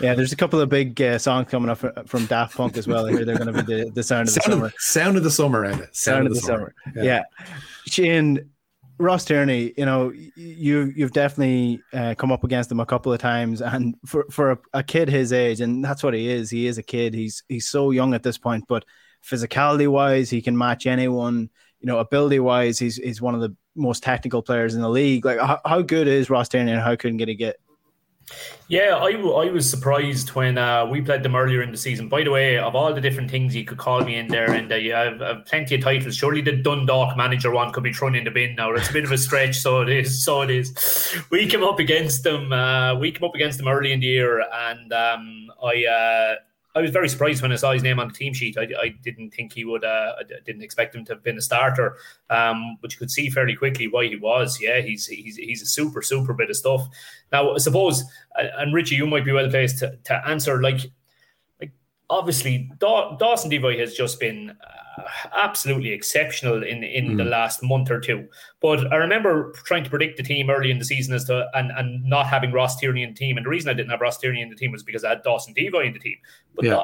Yeah, 0.00 0.14
there's 0.14 0.32
a 0.32 0.36
couple 0.36 0.60
of 0.60 0.68
big 0.68 1.00
uh, 1.00 1.18
songs 1.18 1.48
coming 1.48 1.70
up 1.70 2.08
from 2.08 2.26
Daft 2.26 2.56
Punk 2.56 2.76
as 2.76 2.88
well. 2.88 3.06
I 3.06 3.12
hear 3.12 3.24
they're 3.24 3.38
going 3.38 3.52
to 3.52 3.62
be 3.62 3.84
the, 3.84 3.90
the 3.90 4.02
sound 4.02 4.28
of 4.28 4.34
the 4.34 4.40
sound 4.40 4.52
summer. 4.52 4.66
Of, 4.66 4.74
sound 4.78 5.16
of 5.16 5.22
the 5.22 5.30
summer, 5.30 5.64
Ed. 5.64 5.72
Sound, 5.72 5.88
sound, 5.92 6.26
of 6.26 6.34
the, 6.34 6.40
the 6.40 6.46
summer. 6.46 6.74
summer. 6.84 7.04
Yeah. 7.04 7.22
yeah. 7.38 7.46
Shane, 7.86 8.50
Ross 8.98 9.24
Tierney, 9.24 9.72
you 9.76 9.84
know, 9.84 10.12
you 10.36 10.92
you've 10.94 11.12
definitely 11.12 11.80
uh, 11.92 12.14
come 12.16 12.30
up 12.30 12.44
against 12.44 12.70
him 12.70 12.80
a 12.80 12.86
couple 12.86 13.12
of 13.12 13.18
times, 13.18 13.60
and 13.60 13.96
for 14.06 14.24
for 14.30 14.52
a, 14.52 14.58
a, 14.74 14.82
kid 14.82 15.08
his 15.08 15.32
age, 15.32 15.60
and 15.60 15.84
that's 15.84 16.02
what 16.02 16.14
he 16.14 16.28
is. 16.28 16.50
He 16.50 16.66
is 16.66 16.78
a 16.78 16.82
kid. 16.82 17.12
He's 17.12 17.42
he's 17.48 17.68
so 17.68 17.90
young 17.90 18.14
at 18.14 18.22
this 18.22 18.38
point, 18.38 18.64
but 18.68 18.84
physicality 19.24 19.88
wise, 19.88 20.30
he 20.30 20.40
can 20.40 20.56
match 20.56 20.86
anyone. 20.86 21.50
You 21.80 21.88
know, 21.88 21.98
ability 21.98 22.38
wise, 22.38 22.78
he's 22.78 22.96
he's 22.96 23.20
one 23.20 23.34
of 23.34 23.40
the 23.40 23.54
most 23.74 24.02
technical 24.02 24.42
players 24.42 24.76
in 24.76 24.80
the 24.80 24.88
league. 24.88 25.24
Like, 25.24 25.40
how, 25.40 25.60
how 25.64 25.82
good 25.82 26.06
is 26.06 26.30
Ross 26.30 26.48
Tierney, 26.48 26.70
and 26.70 26.80
how 26.80 26.94
can 26.94 27.18
he 27.18 27.34
get 27.34 27.56
yeah, 28.68 28.96
I, 28.96 29.10
I 29.10 29.50
was 29.50 29.68
surprised 29.68 30.30
when 30.34 30.56
uh, 30.56 30.86
we 30.86 31.02
played 31.02 31.22
them 31.22 31.36
earlier 31.36 31.62
in 31.62 31.70
the 31.70 31.76
season. 31.76 32.08
By 32.08 32.22
the 32.22 32.30
way, 32.30 32.58
of 32.58 32.74
all 32.74 32.94
the 32.94 33.00
different 33.00 33.30
things 33.30 33.54
you 33.54 33.64
could 33.64 33.78
call 33.78 34.02
me 34.02 34.16
in 34.16 34.28
there, 34.28 34.50
and 34.50 34.72
uh, 34.72 34.76
you 34.76 34.92
have, 34.92 35.20
have, 35.20 35.44
plenty 35.46 35.74
of 35.74 35.82
titles. 35.82 36.16
Surely 36.16 36.40
the 36.40 36.52
Dundalk 36.52 37.16
manager 37.16 37.50
one 37.50 37.72
could 37.72 37.84
be 37.84 37.92
thrown 37.92 38.14
in 38.14 38.24
the 38.24 38.30
bin 38.30 38.54
now. 38.56 38.72
It's 38.72 38.90
a 38.90 38.92
bit 38.92 39.04
of 39.04 39.12
a 39.12 39.18
stretch, 39.18 39.56
so 39.56 39.82
it 39.82 39.90
is. 39.90 40.24
So 40.24 40.42
it 40.42 40.50
is. 40.50 41.14
We 41.30 41.46
came 41.46 41.62
up 41.62 41.78
against 41.78 42.22
them. 42.22 42.52
Uh, 42.52 42.94
we 42.96 43.12
came 43.12 43.24
up 43.24 43.34
against 43.34 43.58
them 43.58 43.68
early 43.68 43.92
in 43.92 44.00
the 44.00 44.06
year, 44.06 44.44
and 44.52 44.92
um, 44.92 45.50
I 45.62 45.84
uh, 45.84 46.34
I 46.74 46.80
was 46.80 46.90
very 46.90 47.08
surprised 47.08 47.40
when 47.40 47.52
I 47.52 47.56
saw 47.56 47.72
his 47.72 47.82
name 47.82 48.00
on 48.00 48.08
the 48.08 48.14
team 48.14 48.34
sheet. 48.34 48.58
I, 48.58 48.68
I 48.80 48.88
didn't 49.02 49.30
think 49.30 49.52
he 49.52 49.64
would. 49.64 49.84
Uh, 49.84 50.14
I 50.18 50.22
didn't 50.44 50.62
expect 50.62 50.94
him 50.94 51.04
to 51.04 51.12
have 51.12 51.22
been 51.22 51.38
a 51.38 51.42
starter, 51.42 51.96
um, 52.30 52.78
but 52.82 52.92
you 52.92 52.98
could 52.98 53.10
see 53.10 53.30
fairly 53.30 53.54
quickly 53.54 53.86
why 53.86 54.06
he 54.06 54.16
was. 54.16 54.60
Yeah, 54.60 54.80
he's 54.80 55.06
he's 55.06 55.36
he's 55.36 55.62
a 55.62 55.66
super 55.66 56.02
super 56.02 56.34
bit 56.34 56.50
of 56.50 56.56
stuff. 56.56 56.88
Now, 57.30 57.54
I 57.54 57.58
suppose, 57.58 58.04
and 58.34 58.74
Richie, 58.74 58.96
you 58.96 59.06
might 59.06 59.24
be 59.24 59.32
well 59.32 59.48
placed 59.48 59.78
to, 59.80 59.96
to 60.04 60.28
answer. 60.28 60.60
Like, 60.60 60.80
obviously, 62.10 62.70
Dawson 62.78 63.50
Devoy 63.50 63.78
has 63.78 63.94
just 63.94 64.20
been. 64.20 64.50
Uh, 64.50 64.84
absolutely 65.36 65.90
exceptional 65.90 66.62
in 66.62 66.82
in 66.82 67.10
mm. 67.10 67.16
the 67.16 67.24
last 67.24 67.62
month 67.62 67.90
or 67.90 68.00
two. 68.00 68.26
But 68.60 68.92
I 68.92 68.96
remember 68.96 69.52
trying 69.64 69.84
to 69.84 69.90
predict 69.90 70.16
the 70.16 70.22
team 70.22 70.50
early 70.50 70.70
in 70.70 70.78
the 70.78 70.84
season 70.84 71.14
as 71.14 71.24
to 71.24 71.48
and 71.54 71.70
and 71.76 72.04
not 72.04 72.26
having 72.26 72.52
Ross 72.52 72.76
Tierney 72.78 73.02
in 73.02 73.10
the 73.10 73.16
team. 73.16 73.36
And 73.36 73.46
the 73.46 73.50
reason 73.50 73.70
I 73.70 73.74
didn't 73.74 73.90
have 73.90 74.00
Ross 74.00 74.18
Tierney 74.18 74.42
in 74.42 74.50
the 74.50 74.56
team 74.56 74.72
was 74.72 74.82
because 74.82 75.04
I 75.04 75.10
had 75.10 75.22
Dawson 75.22 75.54
Devoy 75.54 75.86
in 75.86 75.92
the 75.92 75.98
team. 75.98 76.16
But 76.54 76.64
yeah. 76.66 76.82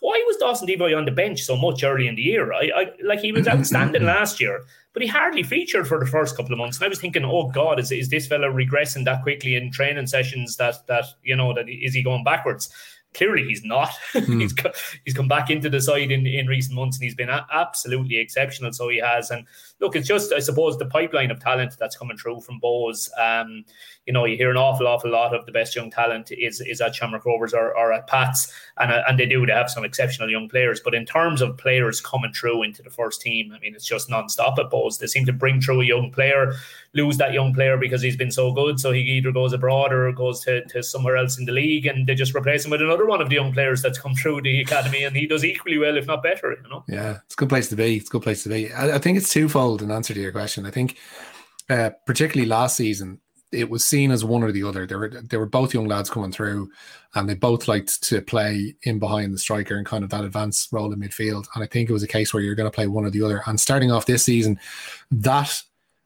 why 0.00 0.22
was 0.26 0.36
Dawson 0.38 0.66
Devoy 0.66 0.96
on 0.96 1.04
the 1.04 1.10
bench 1.10 1.42
so 1.42 1.56
much 1.56 1.84
early 1.84 2.08
in 2.08 2.14
the 2.14 2.22
year? 2.22 2.52
I, 2.52 2.70
I 2.74 2.86
like 3.04 3.20
he 3.20 3.32
was 3.32 3.46
outstanding 3.48 4.04
last 4.06 4.40
year, 4.40 4.64
but 4.92 5.02
he 5.02 5.08
hardly 5.08 5.42
featured 5.42 5.86
for 5.86 5.98
the 5.98 6.06
first 6.06 6.36
couple 6.36 6.52
of 6.52 6.58
months. 6.58 6.78
And 6.78 6.86
I 6.86 6.88
was 6.88 7.00
thinking, 7.00 7.24
oh 7.24 7.50
God, 7.50 7.78
is 7.78 7.92
is 7.92 8.08
this 8.08 8.26
fella 8.26 8.48
regressing 8.48 9.04
that 9.04 9.22
quickly 9.22 9.54
in 9.54 9.70
training 9.70 10.06
sessions? 10.06 10.56
That 10.56 10.86
that 10.86 11.04
you 11.22 11.36
know 11.36 11.52
that 11.54 11.68
is 11.68 11.94
he 11.94 12.02
going 12.02 12.24
backwards? 12.24 12.70
Clearly 13.14 13.44
he's 13.44 13.64
not. 13.64 13.90
Mm. 14.12 14.40
he's 14.42 14.52
co- 14.52 14.72
he's 15.04 15.14
come 15.14 15.26
back 15.26 15.50
into 15.50 15.68
the 15.68 15.80
side 15.80 16.10
in, 16.12 16.26
in 16.26 16.46
recent 16.46 16.76
months 16.76 16.96
and 16.96 17.04
he's 17.04 17.14
been 17.14 17.30
a- 17.30 17.46
absolutely 17.52 18.18
exceptional. 18.18 18.72
So 18.72 18.88
he 18.88 18.98
has. 18.98 19.30
And 19.30 19.46
look, 19.80 19.96
it's 19.96 20.06
just 20.06 20.32
I 20.32 20.38
suppose 20.38 20.78
the 20.78 20.86
pipeline 20.86 21.30
of 21.30 21.40
talent 21.40 21.76
that's 21.78 21.96
coming 21.96 22.16
through 22.16 22.42
from 22.42 22.60
Bohs. 22.60 23.08
Um, 23.18 23.64
you 24.06 24.12
know, 24.12 24.24
you 24.24 24.36
hear 24.36 24.50
an 24.50 24.56
awful, 24.56 24.86
awful 24.86 25.10
lot 25.10 25.34
of 25.34 25.46
the 25.46 25.52
best 25.52 25.74
young 25.74 25.90
talent 25.90 26.30
is 26.30 26.60
is 26.60 26.80
at 26.80 26.94
Shamrock 26.94 27.24
Rovers 27.24 27.54
or, 27.54 27.76
or 27.76 27.92
at 27.92 28.06
Pats, 28.06 28.52
and 28.78 28.92
uh, 28.92 29.02
and 29.08 29.18
they 29.18 29.26
do. 29.26 29.46
They 29.46 29.52
have 29.52 29.70
some 29.70 29.84
exceptional 29.84 30.30
young 30.30 30.48
players, 30.48 30.80
but 30.84 30.94
in 30.94 31.06
terms 31.06 31.40
of 31.40 31.56
players 31.56 32.00
coming 32.00 32.32
through 32.32 32.64
into 32.64 32.82
the 32.82 32.90
first 32.90 33.20
team, 33.22 33.52
I 33.52 33.58
mean, 33.60 33.74
it's 33.74 33.86
just 33.86 34.10
non-stop 34.10 34.58
at 34.58 34.70
Bohs. 34.70 34.98
They 34.98 35.06
seem 35.06 35.24
to 35.26 35.32
bring 35.32 35.60
through 35.60 35.82
a 35.82 35.84
young 35.84 36.10
player, 36.10 36.54
lose 36.94 37.16
that 37.16 37.32
young 37.32 37.54
player 37.54 37.76
because 37.76 38.02
he's 38.02 38.16
been 38.16 38.30
so 38.30 38.52
good, 38.52 38.78
so 38.78 38.92
he 38.92 39.00
either 39.00 39.32
goes 39.32 39.52
abroad 39.52 39.92
or 39.92 40.12
goes 40.12 40.40
to, 40.40 40.64
to 40.66 40.82
somewhere 40.82 41.16
else 41.16 41.38
in 41.38 41.44
the 41.44 41.52
league, 41.52 41.86
and 41.86 42.06
they 42.06 42.14
just 42.14 42.34
replace 42.34 42.64
him 42.64 42.70
with 42.70 42.82
another 42.82 43.06
one 43.06 43.22
of 43.22 43.28
the 43.28 43.34
young 43.34 43.52
players 43.52 43.82
that's 43.82 43.98
come 43.98 44.14
through 44.22 44.42
the 44.42 44.60
academy, 44.60 45.04
and 45.04 45.16
he 45.16 45.26
does 45.26 45.44
equally 45.44 45.78
well, 45.78 45.96
if 45.96 46.06
not 46.06 46.22
better. 46.22 46.52
You 46.62 46.68
know. 46.68 46.84
Yeah, 46.88 47.18
it's 47.24 47.34
a 47.34 47.38
good 47.38 47.48
place 47.48 47.68
to 47.68 47.76
be. 47.76 47.96
It's 47.96 48.08
a 48.08 48.12
good 48.12 48.22
place 48.22 48.42
to 48.42 48.48
be. 48.48 48.72
I, 48.72 48.96
I 48.96 48.98
think 48.98 49.18
it's 49.18 49.32
twofold 49.32 49.82
in 49.82 49.90
answer 49.90 50.14
to 50.14 50.20
your 50.20 50.32
question. 50.32 50.66
I 50.66 50.70
think. 50.70 50.98
Uh, 51.70 51.90
particularly 52.06 52.46
last 52.46 52.76
season, 52.76 53.18
it 53.52 53.70
was 53.70 53.84
seen 53.84 54.10
as 54.10 54.24
one 54.24 54.42
or 54.42 54.50
the 54.50 54.64
other. 54.64 54.86
There 54.86 54.98
were 54.98 55.08
they 55.08 55.36
were 55.36 55.46
both 55.46 55.74
young 55.74 55.86
lads 55.86 56.10
coming 56.10 56.32
through, 56.32 56.70
and 57.14 57.28
they 57.28 57.34
both 57.34 57.68
liked 57.68 58.02
to 58.04 58.20
play 58.22 58.74
in 58.82 58.98
behind 58.98 59.32
the 59.32 59.38
striker 59.38 59.76
and 59.76 59.86
kind 59.86 60.02
of 60.02 60.10
that 60.10 60.24
advanced 60.24 60.72
role 60.72 60.92
in 60.92 60.98
midfield. 60.98 61.46
And 61.54 61.62
I 61.62 61.66
think 61.66 61.88
it 61.88 61.92
was 61.92 62.02
a 62.02 62.08
case 62.08 62.32
where 62.32 62.42
you're 62.42 62.54
going 62.54 62.70
to 62.70 62.74
play 62.74 62.86
one 62.86 63.04
or 63.04 63.10
the 63.10 63.22
other. 63.22 63.42
And 63.46 63.60
starting 63.60 63.92
off 63.92 64.06
this 64.06 64.24
season, 64.24 64.58
that 65.10 65.62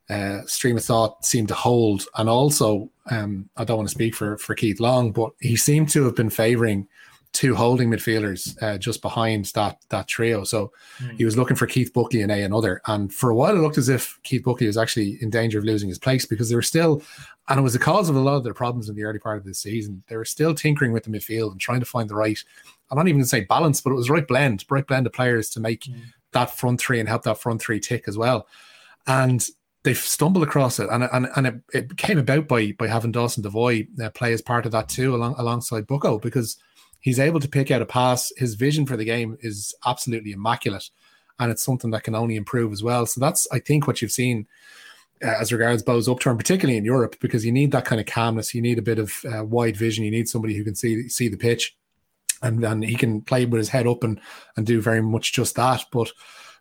uh, 0.08 0.42
stream 0.46 0.76
of 0.76 0.84
thought 0.84 1.24
seemed 1.24 1.48
to 1.48 1.54
hold. 1.54 2.04
And 2.16 2.28
also, 2.28 2.90
um, 3.10 3.48
I 3.56 3.64
don't 3.64 3.78
want 3.78 3.88
to 3.88 3.94
speak 3.94 4.14
for, 4.14 4.38
for 4.38 4.54
Keith 4.54 4.80
Long, 4.80 5.12
but 5.12 5.32
he 5.40 5.56
seemed 5.56 5.88
to 5.90 6.04
have 6.04 6.14
been 6.14 6.30
favouring 6.30 6.88
two 7.36 7.54
holding 7.54 7.90
midfielders 7.90 8.56
uh, 8.62 8.78
just 8.78 9.02
behind 9.02 9.44
that 9.46 9.78
that 9.90 10.08
trio. 10.08 10.42
So 10.44 10.72
mm. 10.98 11.18
he 11.18 11.24
was 11.26 11.36
looking 11.36 11.56
for 11.56 11.66
Keith 11.66 11.92
Buckley 11.92 12.22
and 12.22 12.32
a 12.32 12.42
another. 12.42 12.80
And 12.86 13.12
for 13.12 13.28
a 13.28 13.34
while, 13.34 13.54
it 13.54 13.60
looked 13.60 13.76
as 13.76 13.90
if 13.90 14.18
Keith 14.22 14.42
Buckley 14.42 14.66
was 14.66 14.78
actually 14.78 15.18
in 15.20 15.28
danger 15.28 15.58
of 15.58 15.64
losing 15.64 15.90
his 15.90 15.98
place 15.98 16.24
because 16.24 16.48
they 16.48 16.54
were 16.54 16.62
still, 16.62 17.02
and 17.48 17.60
it 17.60 17.62
was 17.62 17.74
the 17.74 17.78
cause 17.78 18.08
of 18.08 18.16
a 18.16 18.20
lot 18.20 18.36
of 18.36 18.44
their 18.44 18.54
problems 18.54 18.88
in 18.88 18.96
the 18.96 19.04
early 19.04 19.18
part 19.18 19.36
of 19.36 19.44
the 19.44 19.52
season. 19.52 20.02
They 20.08 20.16
were 20.16 20.24
still 20.24 20.54
tinkering 20.54 20.92
with 20.92 21.04
the 21.04 21.10
midfield 21.10 21.52
and 21.52 21.60
trying 21.60 21.80
to 21.80 21.86
find 21.86 22.08
the 22.08 22.14
right. 22.14 22.42
I'm 22.90 22.96
not 22.96 23.06
even 23.06 23.18
going 23.18 23.24
to 23.24 23.28
say 23.28 23.44
balance, 23.44 23.82
but 23.82 23.90
it 23.90 23.96
was 23.96 24.08
right 24.08 24.26
blend, 24.26 24.64
right 24.70 24.86
blend 24.86 25.06
of 25.06 25.12
players 25.12 25.50
to 25.50 25.60
make 25.60 25.82
mm. 25.82 26.00
that 26.32 26.56
front 26.56 26.80
three 26.80 27.00
and 27.00 27.08
help 27.08 27.24
that 27.24 27.38
front 27.38 27.60
three 27.60 27.80
tick 27.80 28.04
as 28.06 28.16
well. 28.16 28.46
And 29.06 29.46
they 29.86 29.94
stumbled 29.94 30.42
across 30.42 30.80
it, 30.80 30.88
and 30.90 31.04
and, 31.12 31.28
and 31.36 31.46
it, 31.46 31.54
it 31.72 31.96
came 31.96 32.18
about 32.18 32.48
by 32.48 32.72
by 32.72 32.88
having 32.88 33.12
Dawson 33.12 33.44
Devoy 33.44 33.86
uh, 34.02 34.10
play 34.10 34.32
as 34.32 34.42
part 34.42 34.66
of 34.66 34.72
that 34.72 34.88
too, 34.88 35.14
along 35.14 35.36
alongside 35.38 35.86
Bucko, 35.86 36.18
because 36.18 36.58
he's 36.98 37.20
able 37.20 37.38
to 37.38 37.48
pick 37.48 37.70
out 37.70 37.82
a 37.82 37.86
pass. 37.86 38.32
His 38.36 38.56
vision 38.56 38.84
for 38.84 38.96
the 38.96 39.04
game 39.04 39.38
is 39.40 39.72
absolutely 39.86 40.32
immaculate, 40.32 40.90
and 41.38 41.52
it's 41.52 41.64
something 41.64 41.92
that 41.92 42.02
can 42.02 42.16
only 42.16 42.34
improve 42.34 42.72
as 42.72 42.82
well. 42.82 43.06
So 43.06 43.20
that's 43.20 43.46
I 43.52 43.60
think 43.60 43.86
what 43.86 44.02
you've 44.02 44.12
seen. 44.12 44.46
Uh, 45.24 45.28
as 45.40 45.50
regards 45.50 45.82
Bohs' 45.82 46.12
upturn, 46.12 46.36
particularly 46.36 46.76
in 46.76 46.84
Europe, 46.84 47.16
because 47.20 47.42
you 47.42 47.50
need 47.50 47.72
that 47.72 47.86
kind 47.86 47.98
of 47.98 48.06
calmness. 48.06 48.54
You 48.54 48.60
need 48.60 48.78
a 48.78 48.82
bit 48.82 48.98
of 48.98 49.14
uh, 49.24 49.42
wide 49.44 49.74
vision. 49.74 50.04
You 50.04 50.10
need 50.10 50.28
somebody 50.28 50.54
who 50.54 50.62
can 50.62 50.74
see 50.74 51.08
see 51.08 51.28
the 51.28 51.38
pitch, 51.38 51.74
and 52.42 52.62
and 52.64 52.84
he 52.84 52.96
can 52.96 53.22
play 53.22 53.46
with 53.46 53.58
his 53.58 53.70
head 53.70 53.86
up 53.86 54.04
and 54.04 54.20
and 54.56 54.66
do 54.66 54.82
very 54.82 55.00
much 55.00 55.32
just 55.32 55.54
that. 55.54 55.84
But 55.90 56.10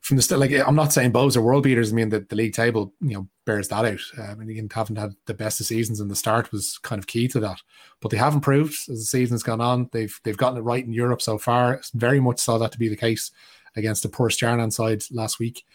from 0.05 0.17
the 0.17 0.21
start, 0.21 0.39
like 0.39 0.51
I'm 0.51 0.75
not 0.75 0.93
saying 0.93 1.13
Bohs 1.13 1.35
are 1.35 1.41
world 1.41 1.63
beaters. 1.63 1.91
I 1.91 1.95
mean 1.95 2.09
that 2.09 2.29
the 2.29 2.35
league 2.35 2.53
table, 2.53 2.93
you 3.01 3.15
know, 3.15 3.27
bears 3.43 3.69
that 3.69 3.85
out. 3.85 3.99
Um, 4.19 4.39
and 4.39 4.51
you 4.51 4.67
haven't 4.71 4.97
had 4.97 5.15
the 5.25 5.33
best 5.33 5.59
of 5.59 5.65
seasons, 5.65 5.99
and 5.99 6.11
the 6.11 6.15
start 6.15 6.51
was 6.51 6.77
kind 6.77 6.99
of 6.99 7.07
key 7.07 7.27
to 7.29 7.39
that. 7.39 7.59
But 8.01 8.11
they 8.11 8.17
have 8.17 8.35
improved 8.35 8.75
as 8.87 8.99
the 8.99 9.05
season's 9.05 9.41
gone 9.41 9.61
on. 9.61 9.89
They've 9.93 10.15
they've 10.23 10.37
gotten 10.37 10.59
it 10.59 10.61
right 10.61 10.85
in 10.85 10.93
Europe 10.93 11.23
so 11.23 11.39
far. 11.39 11.81
Very 11.95 12.19
much 12.19 12.37
saw 12.37 12.59
that 12.59 12.71
to 12.73 12.77
be 12.77 12.87
the 12.87 12.95
case 12.95 13.31
against 13.75 14.03
the 14.03 14.09
poor 14.09 14.29
Stjarnan 14.29 14.71
side 14.71 15.01
last 15.09 15.39
week. 15.39 15.65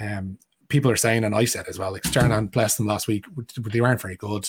Um, 0.00 0.38
people 0.68 0.90
are 0.90 0.96
saying, 0.96 1.24
and 1.24 1.34
I 1.34 1.44
said 1.44 1.68
as 1.68 1.78
well, 1.78 1.92
like 1.92 2.02
Stjarnan 2.02 2.50
blessed 2.50 2.78
them 2.78 2.86
last 2.86 3.08
week. 3.08 3.24
They 3.56 3.80
weren't 3.80 4.00
very 4.00 4.16
good. 4.16 4.48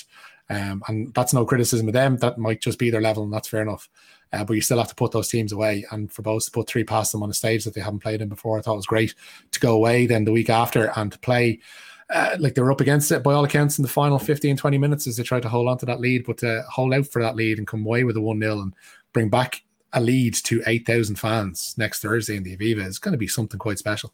Um, 0.50 0.82
and 0.88 1.14
that's 1.14 1.34
no 1.34 1.46
criticism 1.46 1.88
of 1.88 1.94
them. 1.94 2.18
That 2.18 2.38
might 2.38 2.62
just 2.62 2.80
be 2.80 2.90
their 2.90 3.02
level, 3.02 3.24
and 3.24 3.34
that's 3.34 3.50
fair 3.50 3.62
enough. 3.62 3.90
Uh, 4.32 4.44
but 4.44 4.54
you 4.54 4.62
still 4.62 4.78
have 4.78 4.90
to 4.90 4.96
put 4.96 5.12
those 5.12 5.30
teams 5.30 5.52
away. 5.52 5.86
And 5.92 6.12
for 6.12 6.22
both 6.22 6.46
to 6.46 6.52
put 6.52 6.68
three 6.68 6.84
past 6.84 7.12
them 7.12 7.24
on 7.24 7.30
a 7.30 7.34
stage 7.34 7.64
that 7.64 7.74
they 7.74 7.82
haven't 7.82 8.00
played 8.00 8.22
in 8.22 8.30
before, 8.30 8.58
I 8.58 8.62
thought 8.62 8.76
was 8.76 8.86
great 8.86 9.14
to 9.52 9.60
go 9.60 9.74
away 9.74 10.06
then 10.06 10.26
the 10.26 10.32
week 10.32 10.50
after 10.50 10.92
and 10.96 11.12
to 11.12 11.20
play. 11.20 11.60
Uh, 12.10 12.38
like 12.40 12.56
they 12.56 12.62
were 12.62 12.72
up 12.72 12.80
against 12.80 13.12
it 13.12 13.22
by 13.22 13.34
all 13.34 13.44
accounts 13.44 13.78
in 13.78 13.84
the 13.84 13.90
final 13.90 14.18
15, 14.18 14.56
20 14.56 14.78
minutes 14.78 15.08
as 15.08 15.18
they 15.18 15.24
tried 15.24 15.42
to 15.42 15.50
hold 15.50 15.68
on 15.68 15.78
to 15.78 15.86
that 15.86 16.00
lead, 16.00 16.26
but 16.26 16.38
to 16.38 16.64
hold 16.70 16.94
out 16.94 17.08
for 17.08 17.22
that 17.22 17.36
lead 17.36 17.58
and 17.58 17.68
come 17.68 17.86
away 17.86 18.06
with 18.06 18.16
a 18.16 18.22
1 18.22 18.40
0 18.40 18.60
and 18.60 18.74
bring 19.12 19.30
back 19.30 19.62
a 19.94 20.00
lead 20.00 20.34
to 20.34 20.62
8,000 20.66 21.18
fans 21.18 21.76
next 21.78 22.02
Thursday 22.02 22.38
in 22.38 22.44
the 22.44 22.56
Aviva 22.56 22.86
is 22.86 23.00
going 23.00 23.14
to 23.14 23.18
be 23.18 23.28
something 23.28 23.60
quite 23.60 23.80
special. 23.80 24.14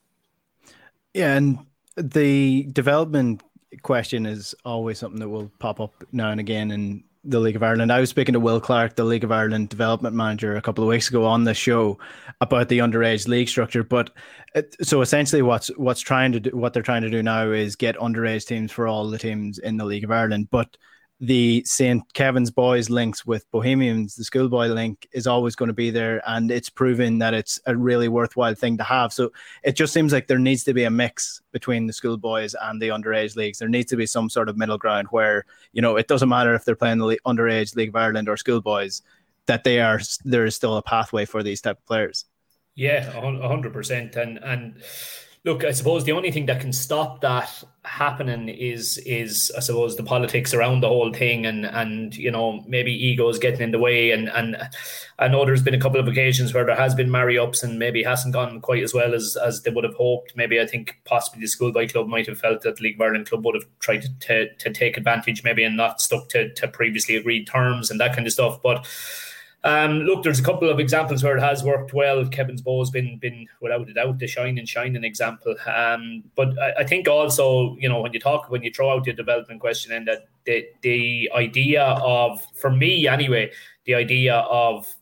Yeah, 1.14 1.36
and 1.36 1.60
the 1.98 2.64
development 2.72 3.42
question 3.82 4.26
is 4.26 4.54
always 4.66 5.00
something 5.00 5.20
that 5.20 5.30
will 5.30 5.52
pop 5.60 5.80
up 5.80 6.04
now 6.12 6.30
and 6.30 6.40
again 6.40 6.72
in 6.72 7.04
the 7.26 7.40
League 7.40 7.56
of 7.56 7.64
Ireland. 7.64 7.92
I 7.92 8.00
was 8.00 8.10
speaking 8.10 8.34
to 8.34 8.40
Will 8.40 8.60
Clark, 8.60 8.96
the 8.96 9.04
League 9.06 9.24
of 9.24 9.32
Ireland 9.32 9.70
development 9.70 10.16
manager, 10.16 10.56
a 10.56 10.62
couple 10.62 10.84
of 10.84 10.90
weeks 10.90 11.08
ago 11.08 11.26
on 11.26 11.46
the 11.46 11.54
show 11.54 11.98
about 12.42 12.68
the 12.68 12.80
underage 12.80 13.28
league 13.28 13.48
structure. 13.48 13.84
But 13.84 14.12
it, 14.56 14.76
so 14.82 15.02
essentially, 15.02 15.42
what's 15.42 15.68
what's 15.78 16.02
trying 16.02 16.34
to 16.34 16.40
do, 16.42 16.50
what 16.52 16.74
they're 16.74 16.84
trying 16.84 17.04
to 17.04 17.10
do 17.10 17.24
now 17.24 17.50
is 17.52 17.76
get 17.76 17.96
underage 17.98 18.46
teams 18.46 18.72
for 18.72 18.88
all 18.88 19.10
the 19.10 19.18
teams 19.18 19.58
in 19.58 19.78
the 19.78 19.86
League 19.86 20.04
of 20.04 20.12
Ireland. 20.12 20.50
But 20.52 20.76
the 21.24 21.64
St. 21.66 22.04
Kevin's 22.14 22.52
boys 22.52 22.90
links 22.90 23.26
with 23.26 23.50
Bohemians, 23.50 24.16
the 24.16 24.26
schoolboy 24.26 24.68
link 24.68 25.08
is 25.14 25.26
always 25.26 25.56
going 25.56 25.68
to 25.68 25.74
be 25.74 25.90
there, 25.90 26.22
and 26.28 26.52
it's 26.52 26.70
proven 26.70 27.18
that 27.20 27.34
it's 27.34 27.62
a 27.66 27.78
really 27.78 28.10
worthwhile 28.10 28.56
thing 28.56 28.78
to 28.78 28.84
have. 28.84 29.14
So 29.14 29.32
it 29.64 29.78
just 29.78 29.94
seems 29.94 30.12
like 30.12 30.28
there 30.28 30.38
needs 30.38 30.66
to 30.66 30.74
be 30.74 30.84
a 30.84 30.90
mix 30.90 31.42
between 31.54 31.88
the 31.88 31.94
schoolboys 31.94 32.56
and 32.62 32.82
the 32.82 32.90
underage 32.90 33.38
leagues. 33.38 33.58
There 33.58 33.70
needs 33.70 33.90
to 33.92 33.96
be 33.96 34.06
some 34.06 34.30
sort 34.30 34.50
of 34.50 34.58
middle 34.58 34.78
ground 34.78 35.08
where 35.12 35.46
you 35.72 35.82
know 35.82 35.96
it 35.96 36.10
doesn't 36.10 36.28
matter 36.28 36.54
if 36.56 36.66
they're 36.66 36.76
playing 36.76 36.98
the 36.98 37.20
underage 37.26 37.74
League 37.78 37.90
of 37.90 37.96
Ireland 37.96 38.28
or 38.28 38.36
schoolboys, 38.36 39.02
that 39.46 39.64
they 39.64 39.80
are 39.80 40.02
there 40.26 40.44
is 40.44 40.58
still 40.58 40.76
a 40.76 40.82
pathway 40.82 41.24
for 41.24 41.42
these 41.42 41.62
type 41.62 41.78
of 41.78 41.86
players. 41.86 42.26
Yeah, 42.76 43.12
hundred 43.12 43.72
percent, 43.72 44.18
and 44.18 44.40
and 44.44 44.84
Look, 45.46 45.66
I 45.66 45.72
suppose 45.72 46.06
the 46.06 46.14
only 46.14 46.32
thing 46.32 46.46
that 46.46 46.62
can 46.62 46.72
stop 46.72 47.20
that 47.20 47.64
happening 47.84 48.48
is 48.48 48.98
is 49.00 49.52
I 49.58 49.60
suppose 49.60 49.98
the 49.98 50.04
politics 50.04 50.54
around 50.54 50.80
the 50.80 50.88
whole 50.88 51.12
thing 51.12 51.46
and 51.46 51.66
and 51.66 52.16
you 52.16 52.32
know 52.32 52.64
maybe 52.66 52.94
egos 52.94 53.40
getting 53.40 53.60
in 53.60 53.72
the 53.72 53.80
way 53.80 54.12
and 54.12 54.30
and 54.30 54.56
I 55.20 55.28
know 55.28 55.44
there's 55.44 55.62
been 55.62 55.74
a 55.74 55.80
couple 55.80 56.00
of 56.00 56.08
occasions 56.08 56.54
where 56.54 56.64
there 56.64 56.78
has 56.78 56.96
been 56.96 57.12
marry 57.12 57.38
ups 57.38 57.62
and 57.62 57.78
maybe 57.78 58.04
hasn't 58.04 58.34
gone 58.34 58.62
quite 58.62 58.84
as 58.84 58.94
well 58.94 59.14
as 59.14 59.36
as 59.36 59.64
they 59.64 59.72
would 59.72 59.84
have 59.84 59.96
hoped. 59.96 60.34
Maybe 60.38 60.62
I 60.62 60.66
think 60.66 61.02
possibly 61.04 61.42
the 61.42 61.48
schoolboy 61.48 61.90
club 61.90 62.08
might 62.08 62.28
have 62.28 62.40
felt 62.40 62.62
that 62.62 62.78
the 62.78 62.84
League 62.84 62.96
of 62.96 63.02
Ireland 63.02 63.30
club 63.30 63.44
would 63.44 63.56
have 63.56 63.66
tried 63.80 64.04
to, 64.04 64.20
to, 64.20 64.54
to 64.56 64.72
take 64.72 64.96
advantage 64.96 65.44
maybe 65.44 65.66
and 65.66 65.76
not 65.76 66.00
stuck 66.00 66.30
to, 66.30 66.54
to 66.54 66.70
previously 66.70 67.18
agreed 67.18 67.48
terms 67.48 67.92
and 67.92 68.00
that 68.00 68.16
kind 68.16 68.26
of 68.26 68.32
stuff. 68.32 68.62
But 68.62 68.88
um, 69.64 70.00
look, 70.02 70.24
there's 70.24 70.40
a 70.40 70.44
couple 70.44 70.70
of 70.70 70.80
examples 70.80 71.24
where 71.24 71.38
it 71.38 71.42
has 71.42 71.64
worked 71.64 71.94
well. 71.94 72.28
Kevin's 72.28 72.62
Bohs' 72.62 72.92
been 72.92 73.18
been 73.18 73.48
without 73.62 73.90
a 73.90 73.94
doubt 73.94 74.20
the 74.20 74.28
shining 74.28 74.66
shining 74.66 75.04
example. 75.04 75.56
Um, 75.66 76.24
but 76.36 76.58
I, 76.60 76.74
I, 76.80 76.84
think 76.84 77.08
also 77.08 77.78
you 77.80 77.88
know 77.88 78.02
when 78.02 78.12
you 78.12 78.20
talk 78.20 78.50
when 78.50 78.62
you 78.62 78.72
throw 78.72 78.92
out 78.92 79.06
your 79.06 79.16
development 79.16 79.62
question 79.62 79.94
and 79.94 80.08
that 80.08 80.28
the 80.46 80.66
the 80.82 81.32
idea 81.34 81.82
of 81.84 82.46
for 82.56 82.72
me 82.72 83.08
anyway 83.08 83.52
the 83.86 83.96
idea 83.96 84.36
of 84.36 84.94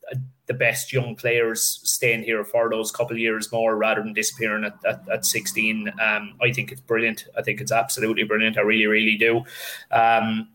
the 0.45 0.53
best 0.53 0.91
young 0.91 1.15
players 1.15 1.79
staying 1.83 2.23
here 2.23 2.43
for 2.43 2.69
those 2.69 2.91
couple 2.91 3.15
of 3.15 3.19
years 3.19 3.51
more 3.51 3.77
rather 3.77 4.01
than 4.01 4.13
disappearing 4.13 4.65
at, 4.65 4.75
at, 4.85 5.01
at 5.09 5.25
16 5.25 5.87
um, 6.01 6.33
I 6.41 6.51
think 6.51 6.71
it's 6.71 6.81
brilliant 6.81 7.25
I 7.37 7.41
think 7.41 7.61
it's 7.61 7.71
absolutely 7.71 8.23
brilliant 8.23 8.57
I 8.57 8.61
really 8.61 8.87
really 8.87 9.17
do 9.17 9.43
um, 9.91 10.49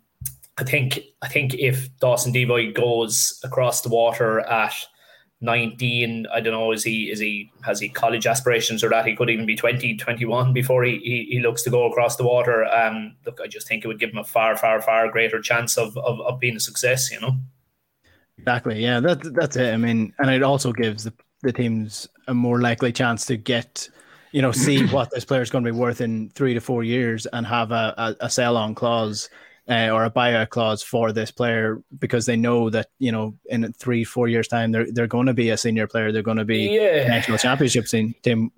I 0.59 0.65
think 0.65 1.01
I 1.23 1.29
think 1.29 1.55
if 1.55 1.97
Dawson 1.99 2.33
Devoy 2.33 2.75
goes 2.75 3.39
across 3.45 3.83
the 3.83 3.89
water 3.89 4.41
at 4.41 4.75
19 5.43 6.27
i 6.33 6.41
don't 6.41 6.55
know 6.55 6.73
is 6.73 6.83
he 6.83 7.11
is 7.11 7.21
he 7.21 7.51
has 7.61 7.79
he 7.79 7.91
college 7.91 8.27
aspirations 8.27 8.83
or 8.83 8.89
that? 8.89 9.07
He 9.07 9.15
could 9.15 9.29
even 9.29 9.45
be 9.45 9.55
20 9.55 9.97
21 9.97 10.55
before 10.55 10.83
he, 10.83 10.99
he, 10.99 11.27
he 11.31 11.41
looks 11.41 11.63
to 11.65 11.71
go 11.71 11.85
across 11.91 12.17
the 12.17 12.25
water. 12.25 12.65
Um 12.65 13.17
look 13.27 13.39
i 13.43 13.47
just 13.47 13.69
think 13.69 13.85
it 13.85 13.89
would 13.89 14.01
give 14.01 14.11
him 14.11 14.19
a 14.19 14.25
far 14.25 14.57
far 14.57 14.81
far 14.81 15.11
greater 15.11 15.41
chance 15.43 15.77
of 15.77 15.97
of, 15.99 16.21
of 16.23 16.41
being 16.41 16.57
a 16.57 16.61
success 16.61 17.11
you 17.11 17.21
know? 17.21 17.37
Exactly 18.39 18.83
yeah 18.83 18.99
that 19.01 19.35
that's 19.35 19.57
it. 19.57 19.75
I 19.75 19.77
mean 19.77 20.15
and 20.19 20.31
it 20.31 20.43
also 20.43 20.73
gives 20.73 21.05
the, 21.05 21.13
the 21.43 21.53
teams 21.53 22.09
a 22.29 22.35
more 22.35 22.63
likely 22.63 22.93
chance 22.93 23.27
to 23.27 23.37
get 23.37 23.91
you 24.33 24.41
know 24.41 24.53
see 24.53 24.87
what 24.97 25.11
this 25.11 25.27
player 25.27 25.43
is 25.43 25.51
going 25.51 25.65
to 25.65 25.71
be 25.71 25.79
worth 25.79 26.01
in 26.01 26.31
three 26.31 26.55
to 26.55 26.61
four 26.61 26.83
years 26.83 27.27
and 27.27 27.47
have 27.47 27.73
a, 27.73 27.93
a, 27.99 28.17
a 28.21 28.31
sell 28.31 28.57
on 28.57 28.75
clause 28.75 29.29
uh, 29.69 29.91
or 29.91 30.05
a 30.05 30.11
buyout 30.11 30.51
clause 30.51 30.83
for 30.83 31.13
this 31.13 31.31
player 31.31 31.83
because 31.99 32.27
they 32.27 32.37
know 32.37 32.71
that 32.71 32.89
you 32.99 33.11
know 33.11 33.35
in 33.47 33.73
three 33.73 34.05
four 34.05 34.29
years 34.29 34.49
time 34.49 34.73
they're 34.73 34.91
they're 34.93 35.07
going 35.07 35.27
to 35.27 35.35
be 35.35 35.51
a 35.51 35.57
senior 35.57 35.87
player. 35.87 36.13
They're 36.13 36.23
going 36.23 36.37
to 36.37 36.45
be 36.45 36.69
yeah. 36.69 37.07
national 37.09 37.39
championship 37.39 37.87
team 37.87 38.53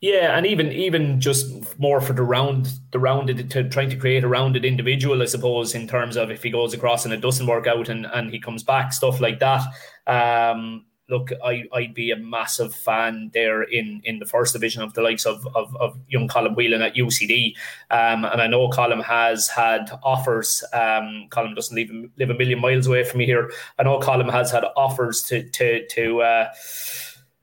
yeah 0.00 0.36
and 0.36 0.46
even 0.46 0.72
even 0.72 1.20
just 1.20 1.78
more 1.78 2.00
for 2.00 2.14
the 2.14 2.22
round 2.22 2.72
the 2.90 2.98
rounded 2.98 3.50
to 3.50 3.68
trying 3.68 3.90
to 3.90 3.96
create 3.96 4.24
a 4.24 4.28
rounded 4.28 4.64
individual 4.64 5.20
i 5.20 5.26
suppose 5.26 5.74
in 5.74 5.86
terms 5.86 6.16
of 6.16 6.30
if 6.30 6.42
he 6.42 6.50
goes 6.50 6.72
across 6.72 7.04
and 7.04 7.12
it 7.12 7.20
doesn't 7.20 7.46
work 7.46 7.66
out 7.66 7.88
and 7.88 8.06
and 8.06 8.30
he 8.30 8.40
comes 8.40 8.62
back 8.62 8.92
stuff 8.92 9.20
like 9.20 9.38
that. 9.38 9.62
Um 10.06 10.86
look, 11.10 11.30
I, 11.44 11.64
I'd 11.72 11.94
be 11.94 12.10
a 12.10 12.16
massive 12.16 12.74
fan 12.74 13.30
there 13.34 13.62
in, 13.62 14.00
in 14.04 14.18
the 14.18 14.26
first 14.26 14.52
division 14.52 14.82
of 14.82 14.94
the 14.94 15.02
likes 15.02 15.26
of, 15.26 15.46
of, 15.54 15.76
of 15.76 15.98
young 16.08 16.28
Colm 16.28 16.54
Whelan 16.54 16.82
at 16.82 16.94
UCD. 16.94 17.54
Um, 17.90 18.24
and 18.24 18.40
I 18.40 18.46
know 18.46 18.68
Colm 18.70 19.02
has 19.02 19.48
had 19.48 19.90
offers. 20.02 20.64
Um, 20.72 21.26
Colm 21.30 21.54
doesn't 21.54 21.74
live, 21.74 21.90
live 22.16 22.30
a 22.30 22.34
million 22.34 22.60
miles 22.60 22.86
away 22.86 23.04
from 23.04 23.18
me 23.18 23.26
here. 23.26 23.50
I 23.78 23.82
know 23.82 23.98
Colm 24.00 24.30
has 24.30 24.50
had 24.50 24.64
offers 24.76 25.22
to, 25.24 25.42
to, 25.50 25.86
to, 25.88 26.22
uh, 26.22 26.48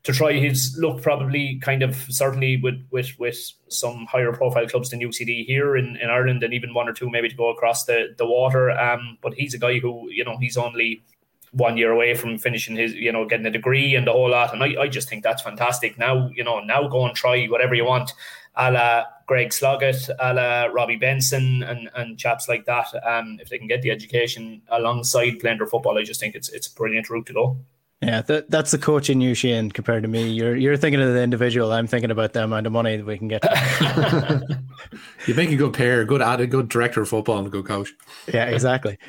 to 0.04 0.14
try 0.14 0.32
his 0.32 0.74
look 0.80 1.02
probably 1.02 1.60
kind 1.60 1.84
of 1.84 1.94
certainly 2.08 2.56
with 2.64 2.82
with 2.92 3.12
with 3.20 3.38
some 3.68 4.06
higher 4.06 4.32
profile 4.32 4.66
clubs 4.66 4.90
than 4.90 5.02
UCD 5.02 5.46
here 5.46 5.76
in, 5.76 5.98
in 5.98 6.10
Ireland 6.10 6.44
and 6.44 6.54
even 6.54 6.74
one 6.74 6.88
or 6.88 6.94
two 6.94 7.10
maybe 7.10 7.28
to 7.28 7.36
go 7.36 7.50
across 7.50 7.84
the, 7.84 8.16
the 8.18 8.26
water. 8.26 8.72
Um, 8.72 9.18
but 9.22 9.34
he's 9.34 9.54
a 9.54 9.58
guy 9.58 9.80
who, 9.80 10.10
you 10.10 10.24
know, 10.24 10.38
he's 10.38 10.56
only 10.56 11.04
one 11.52 11.78
year 11.78 11.92
away 11.92 12.14
from 12.14 12.38
finishing 12.38 12.76
his, 12.76 12.94
you 12.94 13.12
know, 13.12 13.26
getting 13.26 13.46
a 13.46 13.52
degree 13.52 13.96
and 13.96 14.06
the 14.06 14.12
whole 14.12 14.30
lot. 14.30 14.54
And 14.54 14.64
I, 14.64 14.82
I 14.82 14.88
just 14.88 15.10
think 15.10 15.24
that's 15.24 15.42
fantastic. 15.42 15.98
Now, 15.98 16.30
you 16.30 16.44
know, 16.44 16.60
now 16.60 16.88
go 16.88 17.06
and 17.06 17.16
try 17.16 17.46
whatever 17.46 17.76
you 17.76 17.86
want, 17.86 18.14
a 18.56 18.72
la 18.72 19.04
Greg 19.28 19.52
Sloggett, 19.52 20.10
a 20.20 20.34
la 20.34 20.64
Robbie 20.66 20.96
Benson, 20.96 21.64
and 21.64 21.90
and 21.96 22.18
chaps 22.18 22.48
like 22.48 22.66
that. 22.66 22.88
Um, 23.06 23.38
if 23.42 23.50
they 23.50 23.58
can 23.58 23.68
get 23.68 23.82
the 23.82 23.92
education 23.92 24.62
alongside 24.70 25.40
playing 25.40 25.58
their 25.58 25.68
football, 25.68 25.98
I 25.98 26.04
just 26.04 26.20
think 26.20 26.36
it's 26.36 26.50
it's 26.50 26.68
a 26.68 26.74
brilliant 26.74 27.10
route 27.10 27.26
to 27.28 27.34
go. 27.34 27.58
Yeah, 28.02 28.22
that, 28.22 28.52
that's 28.52 28.70
the 28.70 28.78
coach 28.78 29.10
in 29.10 29.22
you, 29.22 29.34
Shane, 29.34 29.72
compared 29.72 30.04
to 30.04 30.10
me. 30.10 30.30
You're 30.30 30.56
you're 30.56 30.78
thinking 30.78 31.02
of 31.02 31.14
the 31.14 31.22
individual. 31.22 31.72
I'm 31.72 31.88
thinking 31.88 32.12
about 32.12 32.34
the 32.34 32.44
amount 32.44 32.68
of 32.68 32.72
money 32.72 32.96
that 32.96 33.06
we 33.06 33.18
can 33.18 33.28
get. 33.28 33.44
you 35.28 35.34
make 35.34 35.50
a 35.50 35.56
good 35.56 35.74
pair, 35.74 36.06
good 36.06 36.22
a 36.22 36.46
good 36.46 36.70
director 36.70 37.02
of 37.02 37.10
football, 37.10 37.40
and 37.40 37.48
a 37.48 37.50
good 37.50 37.66
coach. 37.66 37.92
Yeah, 38.32 38.46
exactly. 38.46 39.00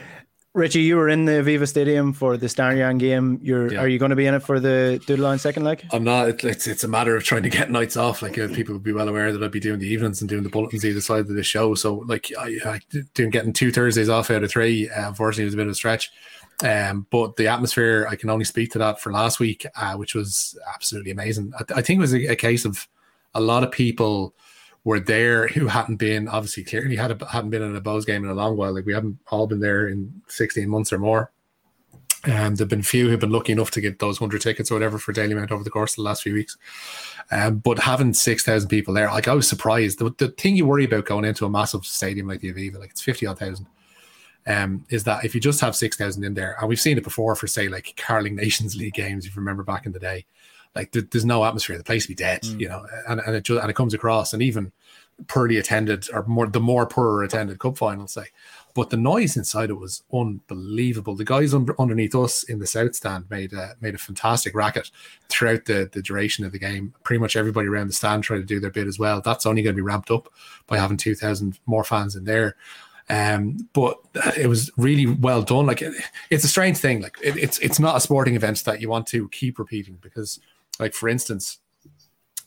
Richie, 0.59 0.83
you 0.83 0.97
were 0.97 1.09
in 1.09 1.25
the 1.25 1.33
Aviva 1.33 1.67
Stadium 1.67 2.13
for 2.13 2.37
the 2.37 2.47
Stjarnan 2.47 2.99
game. 2.99 3.39
You're 3.43 3.73
yeah. 3.73 3.81
are 3.81 3.89
you 3.89 3.99
going 3.99 4.11
to 4.11 4.17
be 4.17 4.27
in 4.27 4.35
it 4.35 4.41
for 4.41 4.59
the 4.61 5.01
Dudelange 5.07 5.41
second 5.41 5.65
leg? 5.65 5.87
I'm 5.93 6.05
not. 6.05 6.45
It's 6.45 6.67
it's 6.67 6.85
a 6.85 6.89
matter 6.89 7.17
of 7.17 7.25
trying 7.25 7.45
to 7.45 7.49
get 7.49 7.71
nights 7.71 7.97
off. 7.97 8.21
Like 8.21 8.39
uh, 8.39 8.49
people 8.49 8.75
would 8.75 8.83
be 8.83 8.93
well 8.93 9.09
aware 9.09 9.33
that 9.33 9.43
I'd 9.43 9.51
be 9.51 9.61
doing 9.61 9.79
the 9.79 9.87
evenings 9.87 10.21
and 10.21 10.29
doing 10.29 10.43
the 10.43 10.49
bulletins 10.49 10.85
either 10.85 11.01
side 11.01 11.21
of 11.21 11.29
the 11.29 11.43
show. 11.43 11.75
So 11.75 12.05
like 12.07 12.33
I, 12.39 12.59
I 12.65 12.81
doing 13.15 13.31
getting 13.31 13.53
two 13.53 13.71
Thursdays 13.71 14.09
off 14.09 14.31
out 14.31 14.43
of 14.43 14.51
three. 14.51 14.91
Uh, 14.91 15.09
unfortunately, 15.09 15.45
was 15.45 15.55
a 15.55 15.59
bit 15.59 15.67
of 15.67 15.73
a 15.73 15.77
stretch. 15.77 16.11
Um, 16.65 17.07
but 17.11 17.37
the 17.37 17.47
atmosphere, 17.47 18.09
I 18.11 18.17
can 18.17 18.31
only 18.31 18.45
speak 18.45 18.73
to 18.73 18.79
that 18.79 19.01
for 19.01 19.13
last 19.13 19.39
week, 19.39 19.65
uh, 19.77 19.95
which 19.95 20.15
was 20.15 20.59
absolutely 20.75 21.13
amazing. 21.13 21.53
I, 21.57 21.79
I 21.79 21.83
think 21.83 21.99
it 21.99 22.01
was 22.01 22.15
a, 22.15 22.27
a 22.27 22.37
case 22.37 22.65
of 22.65 22.89
a 23.35 23.41
lot 23.41 23.63
of 23.63 23.71
people 23.71 24.35
were 24.89 24.99
there 24.99 25.49
who 25.49 25.67
hadn't 25.67 25.97
been 25.97 26.29
obviously 26.29 26.65
clearly 26.65 26.97
had 26.97 27.11
a, 27.11 27.29
hadn't 27.29 27.51
been 27.51 27.61
in 27.61 27.77
a 27.77 27.81
Bohs 27.81 28.07
game 28.07 28.25
in 28.25 28.31
a 28.31 28.35
long 28.35 28.57
while. 28.57 28.73
Like 28.73 28.87
we 28.87 28.95
haven't 28.95 29.19
all 29.31 29.47
been 29.47 29.61
there 29.61 29.87
in 29.87 30.23
16 30.29 30.67
months 30.67 30.95
or 30.95 30.99
more. 30.99 31.31
And 32.25 32.47
um, 32.47 32.55
there've 32.55 32.71
been 32.71 32.83
few 32.83 33.11
who've 33.11 33.21
been 33.21 33.31
lucky 33.31 33.53
enough 33.53 33.71
to 33.73 33.83
get 33.83 33.99
those 33.99 34.17
hundred 34.17 34.41
tickets 34.41 34.71
or 34.71 34.75
whatever 34.75 34.99
for 34.99 35.13
Dalymount 35.13 35.51
over 35.51 35.63
the 35.63 35.69
course 35.69 35.93
of 35.93 35.97
the 35.97 36.03
last 36.05 36.23
few 36.23 36.33
weeks. 36.33 36.57
Um, 37.31 37.59
but 37.59 37.79
having 37.81 38.15
six 38.15 38.43
thousand 38.43 38.71
people 38.71 38.95
there, 38.95 39.09
like 39.09 39.29
I 39.29 39.35
was 39.35 39.47
surprised. 39.47 39.99
The, 39.99 40.13
the 40.17 40.29
thing 40.29 40.57
you 40.57 40.65
worry 40.65 40.87
about 40.87 41.05
going 41.05 41.27
into 41.27 41.45
a 41.45 41.51
massive 41.51 41.85
stadium 41.85 42.27
like 42.27 42.41
the 42.41 42.53
Aviva, 42.53 42.81
like 42.81 42.91
it's 42.91 43.03
fifty 43.03 43.27
odd 43.27 43.39
thousand, 43.39 43.67
um, 44.47 44.87
is 44.89 45.05
that 45.05 45.25
if 45.25 45.35
you 45.35 45.41
just 45.41 45.61
have 45.61 45.77
six 45.77 45.97
thousand 45.97 46.25
in 46.25 46.33
there, 46.33 46.57
and 46.59 46.69
we've 46.69 46.81
seen 46.81 46.97
it 46.97 47.05
before 47.05 47.37
for 47.37 47.47
say 47.47 47.69
like 47.69 47.95
Carling 47.97 48.35
Nations 48.35 48.75
League 48.75 48.95
games, 48.95 49.27
if 49.27 49.37
you 49.37 49.41
remember 49.41 49.63
back 49.63 49.87
in 49.87 49.93
the 49.93 50.01
day, 50.01 50.25
like 50.75 50.93
there's 50.93 51.25
no 51.25 51.45
atmosphere, 51.45 51.79
the 51.79 51.85
place 51.85 52.07
would 52.07 52.17
be 52.17 52.23
dead, 52.23 52.43
mm. 52.43 52.61
you 52.61 52.69
know, 52.69 52.87
and, 53.09 53.21
and 53.21 53.37
it 53.37 53.45
just, 53.45 53.61
and 53.61 53.71
it 53.71 53.75
comes 53.75 53.95
across, 53.95 54.33
and 54.33 54.43
even 54.43 54.73
poorly 55.27 55.57
attended 55.57 56.07
or 56.13 56.25
more 56.27 56.47
the 56.47 56.61
more 56.61 56.87
poorer 56.87 57.25
attended 57.25 57.59
cup 57.59 57.77
finals 57.77 58.13
say. 58.13 58.27
But 58.75 58.91
the 58.91 58.97
noise 58.97 59.37
inside 59.37 59.71
it 59.71 59.79
was 59.79 60.05
unbelievable. 60.13 61.17
The 61.17 61.25
guys 61.25 61.53
under, 61.53 61.75
underneath 61.81 62.15
us 62.15 62.45
in 62.45 62.61
the 62.61 62.67
south 62.67 62.95
stand 62.95 63.29
made 63.29 63.53
a, 63.53 63.75
made 63.81 63.97
a 63.97 63.99
fantastic 63.99 64.55
racket 64.55 64.93
throughout 65.29 65.65
the, 65.65 65.91
the 65.91 66.03
duration 66.03 66.45
of 66.45 66.53
the 66.53 66.61
game. 66.61 66.95
Pretty 67.03 67.19
much 67.19 67.35
everybody 67.35 67.67
around 67.67 67.89
the 67.89 67.95
stand 67.95 68.23
tried 68.23 68.39
to 68.39 68.45
do 68.45 68.61
their 68.61 68.71
bit 68.71 68.87
as 68.87 68.99
well. 68.99 69.21
That's 69.21 69.47
only 69.47 69.63
going 69.63 69.75
to 69.75 69.83
be 69.83 69.85
ramped 69.85 70.13
up 70.13 70.33
by 70.69 70.79
having 70.79 70.97
2000 70.97 71.59
more 71.67 71.83
fans 71.83 72.15
in 72.15 72.23
there. 72.23 72.55
Um, 73.11 73.69
but 73.73 73.99
it 74.37 74.47
was 74.47 74.71
really 74.77 75.07
well 75.07 75.43
done. 75.43 75.67
Like 75.67 75.83
it, 75.83 75.95
it's 76.31 76.45
a 76.45 76.49
strange 76.49 76.77
thing. 76.77 77.01
Like 77.01 77.17
it, 77.23 77.37
it's 77.37 77.59
it's 77.59 77.81
not 77.81 77.97
a 77.97 78.01
sporting 78.01 78.37
event 78.37 78.65
that 78.65 78.81
you 78.83 78.89
want 78.89 79.07
to 79.09 79.29
keep 79.31 79.59
repeating 79.59 79.99
because 80.03 80.39
like 80.79 80.95
for 80.95 81.09
instance 81.09 81.59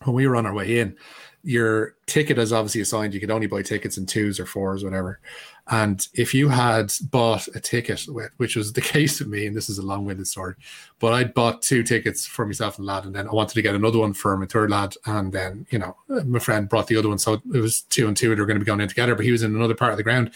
when 0.03 0.15
we 0.15 0.27
were 0.27 0.35
on 0.35 0.45
our 0.45 0.53
way 0.53 0.79
in 0.79 0.95
your 1.43 1.95
ticket 2.05 2.37
is 2.37 2.53
obviously 2.53 2.81
assigned. 2.81 3.13
You 3.13 3.19
could 3.19 3.31
only 3.31 3.47
buy 3.47 3.61
tickets 3.63 3.97
in 3.97 4.05
twos 4.05 4.39
or 4.39 4.45
fours, 4.45 4.83
whatever. 4.83 5.19
And 5.67 6.05
if 6.13 6.33
you 6.33 6.49
had 6.49 6.93
bought 7.09 7.47
a 7.55 7.59
ticket, 7.59 8.05
which 8.37 8.55
was 8.55 8.73
the 8.73 8.81
case 8.81 9.19
with 9.19 9.29
me, 9.29 9.47
and 9.47 9.55
this 9.55 9.69
is 9.69 9.77
a 9.77 9.85
long-winded 9.85 10.27
story, 10.27 10.55
but 10.99 11.13
I'd 11.13 11.33
bought 11.33 11.61
two 11.61 11.83
tickets 11.83 12.25
for 12.25 12.45
myself 12.45 12.77
and 12.77 12.85
lad, 12.85 13.05
and 13.05 13.15
then 13.15 13.27
I 13.27 13.31
wanted 13.31 13.55
to 13.55 13.61
get 13.61 13.75
another 13.75 13.99
one 13.99 14.13
for 14.13 14.37
my 14.37 14.45
third 14.45 14.69
lad, 14.69 14.95
and 15.05 15.31
then 15.31 15.65
you 15.71 15.79
know 15.79 15.95
my 16.25 16.39
friend 16.39 16.69
brought 16.69 16.87
the 16.87 16.97
other 16.97 17.09
one, 17.09 17.17
so 17.17 17.41
it 17.53 17.59
was 17.59 17.81
two 17.83 18.07
and 18.07 18.15
two 18.15 18.31
and 18.31 18.37
that 18.37 18.41
were 18.41 18.47
going 18.47 18.59
to 18.59 18.65
be 18.65 18.69
going 18.69 18.81
in 18.81 18.87
together. 18.87 19.15
But 19.15 19.25
he 19.25 19.31
was 19.31 19.43
in 19.43 19.55
another 19.55 19.75
part 19.75 19.91
of 19.91 19.97
the 19.97 20.03
ground. 20.03 20.31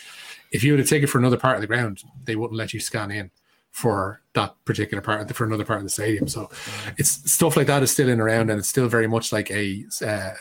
If 0.51 0.63
you 0.63 0.71
had 0.71 0.79
a 0.79 0.87
ticket 0.87 1.09
for 1.09 1.17
another 1.17 1.37
part 1.37 1.55
of 1.55 1.61
the 1.61 1.67
ground, 1.67 2.03
they 2.23 2.35
wouldn't 2.35 2.57
let 2.57 2.73
you 2.73 2.79
scan 2.79 3.11
in 3.11 3.29
for 3.75 4.22
that 4.32 4.55
particular 4.63 5.01
part 5.01 5.29
for 5.36 5.44
another 5.44 5.65
part 5.65 5.79
of 5.79 5.84
the 5.84 5.89
stadium. 5.89 6.29
So 6.29 6.50
it's 6.98 7.29
stuff 7.29 7.58
like 7.58 7.67
that 7.67 7.84
is 7.84 7.91
still 7.91 8.08
in 8.08 8.22
around, 8.22 8.50
and 8.50 8.58
it's 8.58 8.70
still 8.70 8.88
very 8.88 9.05
much 9.05 9.34
like 9.34 9.51
a, 9.51 9.84
uh, 10.01 10.32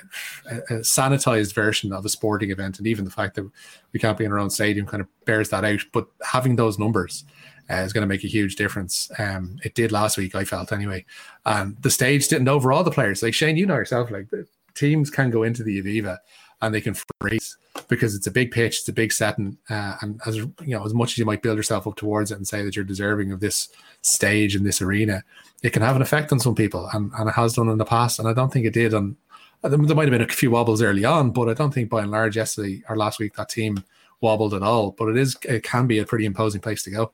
a, 0.49 0.75
sanitized 0.85 1.53
version 1.53 1.93
of 1.93 2.05
a 2.05 2.09
sporting 2.09 2.53
event. 2.53 2.79
And 2.79 2.87
even 2.87 3.05
the 3.05 3.11
fact 3.11 3.35
that 3.35 3.51
we 3.93 3.99
can't 3.99 4.17
be 4.17 4.25
in 4.25 4.31
our 4.31 4.39
own 4.39 4.51
stadium 4.51 4.87
kind 4.87 5.01
of 5.01 5.09
bears 5.25 5.49
that 5.49 5.65
out. 5.65 5.81
But 5.93 6.07
having 6.23 6.55
those 6.55 6.79
numbers 6.79 7.25
uh, 7.69 7.79
is 7.79 7.93
going 7.93 8.03
to 8.03 8.07
make 8.07 8.23
a 8.23 8.29
huge 8.29 8.55
difference. 8.55 9.11
Um, 9.19 9.59
it 9.65 9.75
did 9.75 9.91
last 9.91 10.17
week, 10.17 10.37
I 10.37 10.45
felt 10.45 10.71
anyway. 10.71 11.05
And 11.45 11.77
the 11.83 11.91
stage 11.91 12.29
didn't 12.29 12.47
over 12.47 12.71
all 12.71 12.85
the 12.85 12.93
players. 12.93 13.21
Like 13.21 13.35
Shane, 13.35 13.57
you 13.57 13.67
know 13.67 13.75
yourself, 13.75 14.13
like 14.13 14.29
teams 14.75 15.11
can 15.11 15.31
go 15.31 15.43
into 15.43 15.65
the 15.65 15.83
Aviva 15.83 16.19
and 16.63 16.73
they 16.73 16.81
can 16.81 16.95
freeze 17.21 17.57
because 17.89 18.15
it's 18.15 18.27
a 18.27 18.31
big 18.31 18.51
pitch, 18.51 18.81
it's 18.81 18.89
a 18.89 18.93
big 18.93 19.13
setting, 19.13 19.59
uh, 19.71 19.97
and 20.01 20.21
as 20.27 20.37
you 20.37 20.53
know, 20.67 20.85
as 20.85 20.95
much 20.95 21.13
as 21.13 21.19
you 21.19 21.25
might 21.25 21.43
build 21.43 21.57
yourself 21.57 21.87
up 21.87 21.97
towards 21.97 22.31
it 22.31 22.37
and 22.37 22.47
say 22.47 22.63
that 22.63 22.77
you're 22.77 22.85
deserving 22.85 23.33
of 23.33 23.41
this 23.41 23.69
stage 24.03 24.57
in 24.57 24.65
this 24.65 24.83
arena, 24.83 25.23
it 25.63 25.71
can 25.71 25.83
have 25.83 25.97
an 25.97 26.03
effect 26.03 26.33
on 26.33 26.41
some 26.41 26.55
people, 26.55 26.89
and, 26.93 27.13
and 27.19 27.29
it 27.29 27.33
has 27.33 27.55
done 27.55 27.69
in 27.69 27.79
the 27.79 27.85
past. 27.85 28.19
And 28.19 28.29
I 28.29 28.33
don't 28.33 28.53
think 28.53 28.67
it 28.67 28.75
did 28.75 28.95
on. 28.95 29.17
There 29.63 29.79
might 29.79 30.09
have 30.09 30.11
been 30.11 30.21
a 30.21 30.29
few 30.29 30.51
wobbles 30.51 30.83
early 30.83 31.07
on, 31.07 31.31
but 31.31 31.49
I 31.49 31.55
don't 31.55 31.73
think 31.73 31.89
by 31.89 32.03
and 32.03 32.11
large 32.11 32.37
yesterday 32.37 32.83
or 32.87 32.97
last 32.97 33.19
week 33.19 33.35
that 33.37 33.49
team 33.49 33.83
wobbled 34.21 34.53
at 34.53 34.63
all. 34.63 34.91
But 34.91 35.09
it 35.09 35.17
is 35.17 35.37
it 35.43 35.63
can 35.63 35.87
be 35.87 35.99
a 35.99 36.05
pretty 36.05 36.27
imposing 36.27 36.61
place 36.61 36.83
to 36.83 36.91
go. 36.91 37.13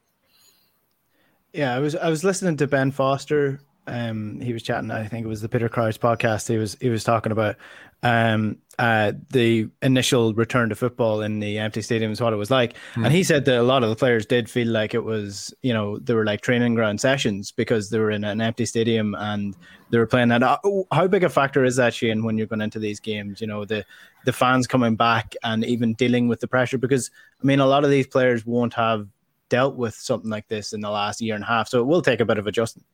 Yeah, 1.52 1.74
I 1.74 1.78
was 1.78 1.94
I 1.94 2.08
was 2.08 2.24
listening 2.24 2.56
to 2.56 2.66
Ben 2.66 2.90
Foster 2.90 3.60
um, 3.90 4.40
he 4.40 4.52
was 4.52 4.62
chatting. 4.62 4.90
I 4.90 5.06
think 5.06 5.24
it 5.24 5.28
was 5.28 5.40
the 5.40 5.48
Peter 5.48 5.68
Crouch 5.68 5.98
podcast. 5.98 6.48
He 6.48 6.56
was 6.56 6.76
he 6.80 6.88
was 6.88 7.02
talking 7.02 7.32
about 7.32 7.56
um, 8.02 8.56
uh, 8.78 9.12
the 9.30 9.68
initial 9.82 10.32
return 10.32 10.68
to 10.68 10.74
football 10.74 11.20
in 11.20 11.40
the 11.40 11.58
empty 11.58 11.80
stadiums, 11.80 12.20
what 12.20 12.32
it 12.32 12.36
was 12.36 12.50
like, 12.50 12.74
mm. 12.94 13.04
and 13.04 13.12
he 13.12 13.24
said 13.24 13.44
that 13.44 13.58
a 13.58 13.62
lot 13.62 13.82
of 13.82 13.90
the 13.90 13.96
players 13.96 14.24
did 14.24 14.48
feel 14.48 14.68
like 14.68 14.94
it 14.94 15.04
was, 15.04 15.52
you 15.62 15.74
know, 15.74 15.98
they 15.98 16.14
were 16.14 16.24
like 16.24 16.40
training 16.40 16.74
ground 16.74 17.00
sessions 17.00 17.50
because 17.50 17.90
they 17.90 17.98
were 17.98 18.10
in 18.10 18.24
an 18.24 18.40
empty 18.40 18.64
stadium 18.64 19.14
and 19.16 19.56
they 19.90 19.98
were 19.98 20.06
playing 20.06 20.28
that. 20.28 20.42
Uh, 20.42 20.58
how 20.92 21.06
big 21.08 21.24
a 21.24 21.28
factor 21.28 21.64
is 21.64 21.76
that, 21.76 21.92
Shane, 21.92 22.24
when 22.24 22.38
you're 22.38 22.46
going 22.46 22.62
into 22.62 22.78
these 22.78 23.00
games? 23.00 23.40
You 23.40 23.48
know, 23.48 23.64
the 23.64 23.84
the 24.24 24.32
fans 24.32 24.66
coming 24.66 24.94
back 24.94 25.34
and 25.42 25.64
even 25.64 25.94
dealing 25.94 26.28
with 26.28 26.40
the 26.40 26.48
pressure 26.48 26.78
because 26.78 27.10
I 27.42 27.46
mean, 27.46 27.60
a 27.60 27.66
lot 27.66 27.84
of 27.84 27.90
these 27.90 28.06
players 28.06 28.46
won't 28.46 28.74
have 28.74 29.08
dealt 29.48 29.74
with 29.74 29.94
something 29.94 30.30
like 30.30 30.46
this 30.46 30.72
in 30.72 30.80
the 30.80 30.90
last 30.90 31.20
year 31.20 31.34
and 31.34 31.42
a 31.42 31.46
half, 31.46 31.68
so 31.68 31.80
it 31.80 31.86
will 31.86 32.02
take 32.02 32.20
a 32.20 32.24
bit 32.24 32.38
of 32.38 32.46
adjustment. 32.46 32.86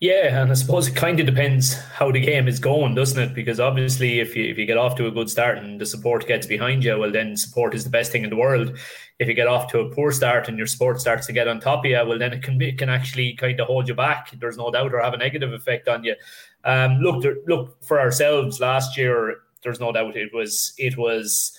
Yeah, 0.00 0.40
and 0.40 0.50
I 0.52 0.54
suppose 0.54 0.86
it 0.86 0.94
kind 0.94 1.18
of 1.18 1.26
depends 1.26 1.74
how 1.74 2.12
the 2.12 2.20
game 2.20 2.46
is 2.46 2.60
going, 2.60 2.94
doesn't 2.94 3.20
it? 3.20 3.34
Because 3.34 3.58
obviously, 3.58 4.20
if 4.20 4.36
you 4.36 4.44
if 4.44 4.56
you 4.56 4.64
get 4.64 4.76
off 4.76 4.94
to 4.96 5.08
a 5.08 5.10
good 5.10 5.28
start 5.28 5.58
and 5.58 5.80
the 5.80 5.86
support 5.86 6.24
gets 6.28 6.46
behind 6.46 6.84
you, 6.84 6.96
well, 6.96 7.10
then 7.10 7.36
support 7.36 7.74
is 7.74 7.82
the 7.82 7.90
best 7.90 8.12
thing 8.12 8.22
in 8.22 8.30
the 8.30 8.36
world. 8.36 8.78
If 9.18 9.26
you 9.26 9.34
get 9.34 9.48
off 9.48 9.72
to 9.72 9.80
a 9.80 9.90
poor 9.92 10.12
start 10.12 10.46
and 10.46 10.56
your 10.56 10.68
support 10.68 11.00
starts 11.00 11.26
to 11.26 11.32
get 11.32 11.48
on 11.48 11.58
top 11.58 11.80
of 11.80 11.90
you, 11.90 12.00
well, 12.06 12.16
then 12.16 12.32
it 12.32 12.44
can 12.44 12.58
be, 12.58 12.68
it 12.68 12.78
can 12.78 12.88
actually 12.88 13.34
kind 13.34 13.58
of 13.58 13.66
hold 13.66 13.88
you 13.88 13.94
back. 13.94 14.30
There's 14.38 14.56
no 14.56 14.70
doubt, 14.70 14.94
or 14.94 15.02
have 15.02 15.14
a 15.14 15.18
negative 15.18 15.52
effect 15.52 15.88
on 15.88 16.04
you. 16.04 16.14
Um, 16.62 16.98
look, 17.00 17.20
there, 17.20 17.38
look 17.48 17.82
for 17.82 17.98
ourselves 17.98 18.60
last 18.60 18.96
year. 18.96 19.38
There's 19.64 19.80
no 19.80 19.90
doubt 19.90 20.16
it 20.16 20.32
was 20.32 20.74
it 20.78 20.96
was 20.96 21.58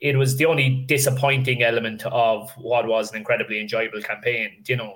it 0.00 0.16
was 0.16 0.38
the 0.38 0.46
only 0.46 0.86
disappointing 0.88 1.62
element 1.62 2.06
of 2.06 2.50
what 2.52 2.88
was 2.88 3.10
an 3.10 3.18
incredibly 3.18 3.60
enjoyable 3.60 4.00
campaign. 4.00 4.62
You 4.66 4.76
know 4.76 4.94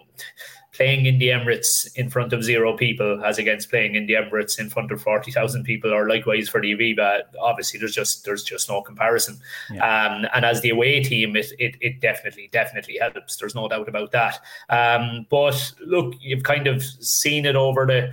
playing 0.75 1.07
in 1.07 1.19
the 1.19 1.29
Emirates 1.29 1.89
in 1.95 2.11
front 2.11 2.33
of 2.33 2.43
zero 2.43 2.77
people 2.77 3.25
as 3.25 3.39
against 3.39 3.71
playing 3.71 3.95
in 3.95 4.07
the 4.07 4.15
Emirates 4.15 4.59
in 4.59 4.69
front 4.69 4.91
of 4.91 5.01
40,000 5.01 5.63
people 5.63 5.93
or 5.93 6.09
likewise 6.09 6.49
for 6.49 6.61
the 6.61 6.75
Aviva, 6.75 7.23
obviously 7.41 7.79
there's 7.79 7.95
just 7.95 8.25
there's 8.25 8.43
just 8.43 8.69
no 8.69 8.83
comparison. 8.83 9.39
Yeah. 9.73 9.85
Um, 9.85 10.27
and 10.35 10.45
as 10.45 10.61
the 10.61 10.71
away 10.71 11.03
team, 11.03 11.37
it, 11.37 11.53
it, 11.59 11.77
it 11.81 12.01
definitely, 12.01 12.51
definitely 12.53 12.99
helps. 12.99 13.37
There's 13.37 13.55
no 13.55 13.69
doubt 13.69 13.89
about 13.89 14.11
that. 14.13 14.41
Um, 14.69 15.27
but 15.31 15.73
look, 15.81 16.15
you've 16.21 16.43
kind 16.43 16.67
of 16.67 16.83
seen 16.83 17.47
it 17.47 17.57
over 17.57 17.87
the 17.87 18.13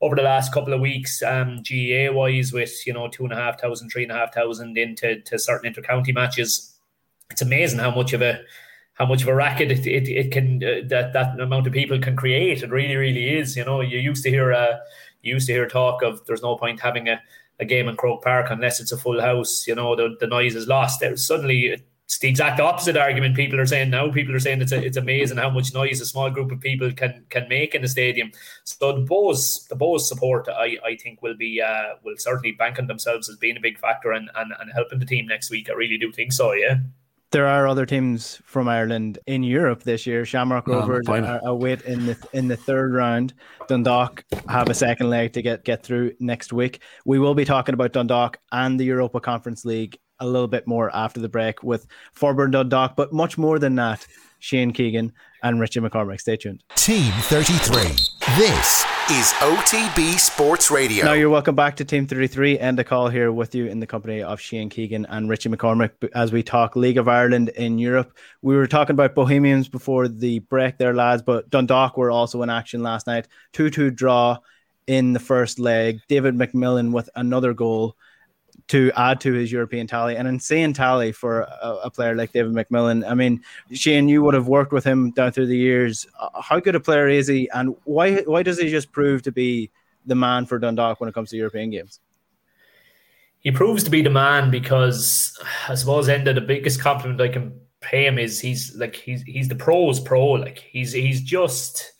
over 0.00 0.16
the 0.16 0.22
last 0.22 0.52
couple 0.52 0.74
of 0.74 0.80
weeks, 0.80 1.22
um, 1.22 1.62
GAA 1.62 2.12
wise, 2.12 2.52
with 2.52 2.86
you 2.86 2.92
know 2.92 3.08
two 3.08 3.24
and 3.24 3.32
a 3.32 3.36
half 3.36 3.58
thousand, 3.58 3.88
three 3.88 4.02
and 4.02 4.12
a 4.12 4.16
half 4.16 4.34
thousand 4.34 4.76
into 4.76 5.20
to 5.22 5.38
certain 5.38 5.68
inter-county 5.68 6.12
matches. 6.12 6.76
It's 7.30 7.40
amazing 7.40 7.78
how 7.78 7.94
much 7.94 8.12
of 8.12 8.20
a 8.20 8.40
how 8.94 9.06
much 9.06 9.22
of 9.22 9.28
a 9.28 9.34
racket 9.34 9.70
it, 9.70 9.86
it, 9.86 10.08
it 10.08 10.32
can 10.32 10.62
uh, 10.64 10.86
that 10.88 11.12
that 11.12 11.38
amount 11.38 11.66
of 11.66 11.72
people 11.72 11.98
can 11.98 12.16
create. 12.16 12.62
It 12.62 12.70
really, 12.70 12.96
really 12.96 13.36
is. 13.36 13.56
You 13.56 13.64
know, 13.64 13.80
you 13.80 13.98
used 13.98 14.22
to 14.24 14.30
hear 14.30 14.52
uh, 14.52 14.78
you 15.22 15.34
used 15.34 15.48
to 15.48 15.52
hear 15.52 15.68
talk 15.68 16.02
of 16.02 16.24
there's 16.26 16.42
no 16.42 16.56
point 16.56 16.80
having 16.80 17.08
a, 17.08 17.20
a 17.60 17.64
game 17.64 17.88
in 17.88 17.96
Croke 17.96 18.22
Park 18.22 18.46
unless 18.50 18.80
it's 18.80 18.92
a 18.92 18.96
full 18.96 19.20
house. 19.20 19.66
You 19.66 19.74
know, 19.74 19.96
the, 19.96 20.16
the 20.20 20.26
noise 20.26 20.54
is 20.54 20.68
lost. 20.68 21.00
There's 21.00 21.26
suddenly 21.26 21.76
it's 22.06 22.18
the 22.18 22.28
exact 22.28 22.60
opposite 22.60 22.96
argument 22.96 23.34
people 23.34 23.58
are 23.58 23.66
saying 23.66 23.90
now. 23.90 24.12
People 24.12 24.36
are 24.36 24.40
saying 24.40 24.62
it's 24.62 24.72
a, 24.72 24.80
it's 24.80 24.96
amazing 24.96 25.38
how 25.38 25.50
much 25.50 25.74
noise 25.74 26.00
a 26.00 26.06
small 26.06 26.30
group 26.30 26.52
of 26.52 26.60
people 26.60 26.92
can 26.92 27.24
can 27.30 27.48
make 27.48 27.74
in 27.74 27.82
the 27.82 27.88
stadium. 27.88 28.30
So 28.62 28.92
the 28.92 29.04
Bohs 29.04 29.66
the 29.66 29.76
Bohs 29.76 30.02
support 30.02 30.46
I, 30.48 30.76
I 30.84 30.96
think 31.02 31.20
will 31.20 31.36
be 31.36 31.60
uh, 31.60 31.94
will 32.04 32.16
certainly 32.16 32.52
bank 32.52 32.78
on 32.78 32.86
themselves 32.86 33.28
as 33.28 33.36
being 33.38 33.56
a 33.56 33.60
big 33.60 33.76
factor 33.80 34.12
and, 34.12 34.30
and, 34.36 34.52
and 34.60 34.70
helping 34.72 35.00
the 35.00 35.06
team 35.06 35.26
next 35.26 35.50
week. 35.50 35.68
I 35.68 35.72
really 35.72 35.98
do 35.98 36.12
think 36.12 36.32
so. 36.32 36.52
Yeah 36.52 36.76
there 37.34 37.48
are 37.48 37.66
other 37.66 37.84
teams 37.84 38.40
from 38.44 38.68
Ireland 38.68 39.18
in 39.26 39.42
Europe 39.42 39.82
this 39.82 40.06
year. 40.06 40.24
Shamrock 40.24 40.68
ah, 40.68 40.74
Rovers 40.74 41.06
oh, 41.08 41.14
are 41.14 41.40
await 41.44 41.82
in 41.82 42.06
the 42.06 42.16
in 42.32 42.46
the 42.46 42.56
third 42.56 42.94
round. 42.94 43.34
Dundalk 43.66 44.24
have 44.48 44.68
a 44.68 44.74
second 44.74 45.10
leg 45.10 45.32
to 45.32 45.42
get 45.42 45.64
get 45.64 45.82
through 45.82 46.12
next 46.20 46.52
week. 46.52 46.80
We 47.04 47.18
will 47.18 47.34
be 47.34 47.44
talking 47.44 47.74
about 47.74 47.92
Dundalk 47.92 48.38
and 48.52 48.78
the 48.78 48.84
Europa 48.84 49.18
Conference 49.18 49.64
League 49.64 49.98
a 50.20 50.26
little 50.26 50.46
bit 50.46 50.68
more 50.68 50.94
after 50.94 51.18
the 51.18 51.28
break 51.28 51.64
with 51.64 51.88
Forburn 52.12 52.52
Dundalk, 52.52 52.94
but 52.94 53.12
much 53.12 53.36
more 53.36 53.58
than 53.58 53.74
that. 53.74 54.06
Shane 54.44 54.72
Keegan 54.72 55.10
and 55.42 55.58
Richie 55.58 55.80
McCormack. 55.80 56.20
Stay 56.20 56.36
tuned. 56.36 56.62
Team 56.74 57.10
33. 57.12 57.80
This 58.36 58.84
is 59.10 59.32
OTB 59.40 60.18
Sports 60.18 60.70
Radio. 60.70 61.06
Now 61.06 61.14
you're 61.14 61.30
welcome 61.30 61.54
back 61.54 61.76
to 61.76 61.84
Team 61.84 62.06
33 62.06 62.58
Enda 62.58 62.84
Coll 62.84 63.08
here 63.08 63.32
with 63.32 63.54
you 63.54 63.64
in 63.64 63.80
the 63.80 63.86
company 63.86 64.22
of 64.22 64.38
Shane 64.38 64.68
Keegan 64.68 65.06
and 65.06 65.30
Richie 65.30 65.48
McCormack 65.48 65.92
as 66.14 66.30
we 66.30 66.42
talk 66.42 66.76
League 66.76 66.98
of 66.98 67.08
Ireland 67.08 67.48
in 67.56 67.78
Europe. 67.78 68.14
We 68.42 68.54
were 68.54 68.66
talking 68.66 68.92
about 68.92 69.14
Bohemians 69.14 69.66
before 69.66 70.08
the 70.08 70.40
break 70.40 70.76
there, 70.76 70.94
lads, 70.94 71.22
but 71.22 71.48
Dundalk 71.48 71.96
were 71.96 72.10
also 72.10 72.42
in 72.42 72.50
action 72.50 72.82
last 72.82 73.06
night. 73.06 73.26
2 73.54 73.70
2 73.70 73.92
draw 73.92 74.36
in 74.86 75.14
the 75.14 75.20
first 75.20 75.58
leg. 75.58 76.00
David 76.06 76.34
McMillan 76.34 76.92
with 76.92 77.08
another 77.16 77.54
goal 77.54 77.96
to 78.68 78.90
add 78.96 79.20
to 79.20 79.32
his 79.32 79.52
European 79.52 79.86
tally, 79.86 80.16
an 80.16 80.26
insane 80.26 80.72
tally 80.72 81.12
for 81.12 81.42
a, 81.42 81.80
a, 81.84 81.90
player 81.90 82.14
like 82.14 82.32
David 82.32 82.52
McMillan. 82.52 83.08
I 83.08 83.14
mean, 83.14 83.42
Shane, 83.72 84.08
you 84.08 84.22
would 84.22 84.34
have 84.34 84.48
worked 84.48 84.72
with 84.72 84.84
him 84.84 85.10
down 85.10 85.32
through 85.32 85.46
the 85.46 85.56
years. 85.56 86.06
How 86.42 86.60
good 86.60 86.74
a 86.74 86.80
player 86.80 87.08
is 87.08 87.26
he, 87.26 87.48
and 87.50 87.74
why 87.84 88.22
why 88.22 88.42
does 88.42 88.58
he 88.58 88.70
just 88.70 88.92
prove 88.92 89.22
to 89.22 89.32
be 89.32 89.70
the 90.06 90.14
man 90.14 90.46
for 90.46 90.58
Dundalk 90.58 91.00
when 91.00 91.08
it 91.08 91.14
comes 91.14 91.30
to 91.30 91.36
European 91.36 91.70
games? 91.70 92.00
He 93.40 93.50
proves 93.50 93.84
to 93.84 93.90
be 93.90 94.02
the 94.02 94.10
man 94.10 94.50
because 94.50 95.38
I 95.68 95.74
suppose 95.74 96.08
Enda 96.08 96.34
the 96.34 96.40
biggest 96.40 96.80
compliment 96.80 97.20
I 97.20 97.28
can 97.28 97.60
pay 97.80 98.06
him 98.06 98.18
is 98.18 98.40
he's 98.40 98.74
like 98.76 98.96
he's 98.96 99.22
he's 99.22 99.48
the 99.48 99.54
pros 99.54 100.00
pro. 100.00 100.24
Like 100.32 100.58
he's 100.58 100.92
he's 100.92 101.20
just 101.20 101.92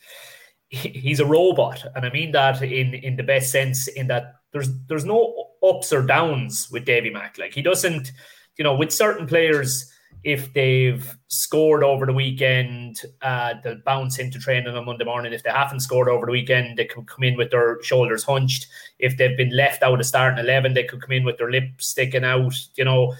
he's 0.69 1.21
a 1.21 1.27
robot, 1.27 1.85
and 1.95 2.05
I 2.05 2.11
mean 2.11 2.33
that 2.33 2.62
in 2.62 2.95
in 2.95 3.17
the 3.17 3.23
best 3.23 3.51
sense. 3.51 3.88
In 3.88 4.07
that 4.09 4.37
there's 4.55 4.71
there's 4.87 5.05
no 5.05 5.49
ups 5.62 5.93
or 5.93 6.01
downs 6.01 6.71
with 6.71 6.87
Davy 6.87 7.11
Mack. 7.11 7.37
Like 7.37 7.53
he 7.53 7.61
doesn't, 7.61 8.12
you 8.57 8.64
know, 8.64 8.75
with 8.75 8.93
certain 8.93 9.27
players, 9.27 9.93
if 10.23 10.55
they've 10.55 11.19
scored 11.27 11.85
over 11.85 12.07
the 12.07 12.12
weekend, 12.12 13.03
uh, 13.21 13.55
they'll 13.62 13.83
bounce 13.85 14.19
into 14.19 14.38
training 14.38 14.75
on 14.75 14.87
Monday 14.87 15.05
morning. 15.05 15.35
If 15.35 15.43
they 15.43 15.51
haven't 15.51 15.81
scored 15.81 16.09
over 16.09 16.25
the 16.25 16.33
weekend, 16.33 16.79
they 16.79 16.87
can 16.87 17.05
come 17.05 17.25
in 17.25 17.37
with 17.37 17.51
their 17.51 17.83
shoulders 17.83 18.25
hunched. 18.25 18.69
If 18.99 19.19
they've 19.19 19.37
been 19.37 19.55
left 19.55 19.83
out 19.83 20.01
of 20.01 20.07
starting 20.07 20.43
eleven, 20.43 20.73
they 20.73 20.85
could 20.85 21.03
come 21.03 21.12
in 21.12 21.25
with 21.25 21.37
their 21.37 21.51
lip 21.51 21.69
sticking 21.79 22.25
out. 22.25 22.55
You 22.77 22.85
know, 22.85 23.14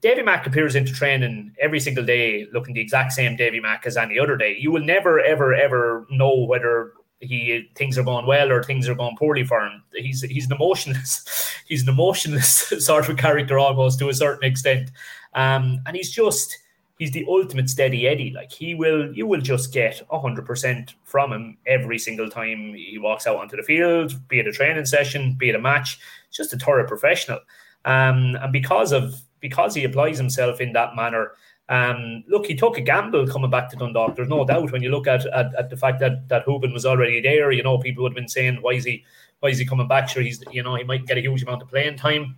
Davy 0.00 0.22
Mack 0.22 0.46
appears 0.46 0.74
into 0.74 0.92
training 0.92 1.52
every 1.60 1.80
single 1.80 2.04
day 2.04 2.46
looking 2.52 2.74
the 2.74 2.80
exact 2.80 3.12
same 3.12 3.36
Davy 3.36 3.60
Mack 3.60 3.86
as 3.86 3.98
any 3.98 4.18
other 4.18 4.38
day. 4.38 4.56
You 4.58 4.72
will 4.72 4.82
never, 4.84 5.20
ever, 5.20 5.54
ever 5.54 6.06
know 6.10 6.46
whether 6.46 6.94
he 7.20 7.70
things 7.74 7.96
are 7.96 8.04
going 8.04 8.26
well 8.26 8.52
or 8.52 8.62
things 8.62 8.88
are 8.88 8.94
going 8.94 9.16
poorly 9.16 9.44
for 9.44 9.64
him. 9.64 9.82
He's 9.94 10.22
he's 10.22 10.46
an 10.46 10.52
emotionless, 10.52 11.54
he's 11.66 11.82
an 11.82 11.88
emotionless 11.88 12.72
sort 12.84 13.08
of 13.08 13.16
character 13.16 13.58
almost 13.58 13.98
to 14.00 14.08
a 14.08 14.14
certain 14.14 14.44
extent, 14.48 14.90
um, 15.34 15.80
and 15.86 15.96
he's 15.96 16.10
just 16.10 16.56
he's 16.98 17.12
the 17.12 17.24
ultimate 17.28 17.70
steady 17.70 18.06
Eddie. 18.06 18.32
Like 18.32 18.52
he 18.52 18.74
will, 18.74 19.14
you 19.14 19.26
will 19.26 19.40
just 19.40 19.72
get 19.72 20.02
hundred 20.10 20.46
percent 20.46 20.94
from 21.04 21.32
him 21.32 21.58
every 21.66 21.98
single 21.98 22.28
time 22.28 22.74
he 22.74 22.98
walks 22.98 23.26
out 23.26 23.36
onto 23.36 23.56
the 23.56 23.62
field, 23.62 24.14
be 24.28 24.40
it 24.40 24.46
a 24.46 24.52
training 24.52 24.86
session, 24.86 25.36
be 25.38 25.48
it 25.48 25.54
a 25.54 25.60
match. 25.60 25.98
Just 26.30 26.52
a 26.52 26.58
thorough 26.58 26.86
professional, 26.86 27.40
um, 27.84 28.36
and 28.42 28.52
because 28.52 28.92
of 28.92 29.22
because 29.40 29.74
he 29.74 29.84
applies 29.84 30.18
himself 30.18 30.60
in 30.60 30.72
that 30.72 30.96
manner 30.96 31.32
um, 31.68 32.22
look, 32.28 32.46
he 32.46 32.54
took 32.54 32.78
a 32.78 32.80
gamble 32.80 33.26
coming 33.26 33.50
back 33.50 33.68
to 33.70 33.76
Dundalk. 33.76 34.14
There's 34.14 34.28
no 34.28 34.44
doubt 34.44 34.70
when 34.70 34.82
you 34.82 34.90
look 34.90 35.08
at, 35.08 35.26
at, 35.26 35.54
at 35.56 35.70
the 35.70 35.76
fact 35.76 35.98
that 36.00 36.28
that 36.28 36.46
Hoban 36.46 36.72
was 36.72 36.86
already 36.86 37.20
there. 37.20 37.50
You 37.50 37.62
know, 37.62 37.78
people 37.78 38.02
would 38.04 38.12
have 38.12 38.16
been 38.16 38.28
saying, 38.28 38.58
"Why 38.60 38.72
is 38.72 38.84
he? 38.84 39.04
Why 39.40 39.48
is 39.48 39.58
he 39.58 39.66
coming 39.66 39.88
back?" 39.88 40.08
Sure, 40.08 40.22
he's 40.22 40.42
you 40.52 40.62
know 40.62 40.76
he 40.76 40.84
might 40.84 41.06
get 41.06 41.18
a 41.18 41.20
huge 41.20 41.42
amount 41.42 41.62
of 41.62 41.68
playing 41.68 41.96
time. 41.96 42.36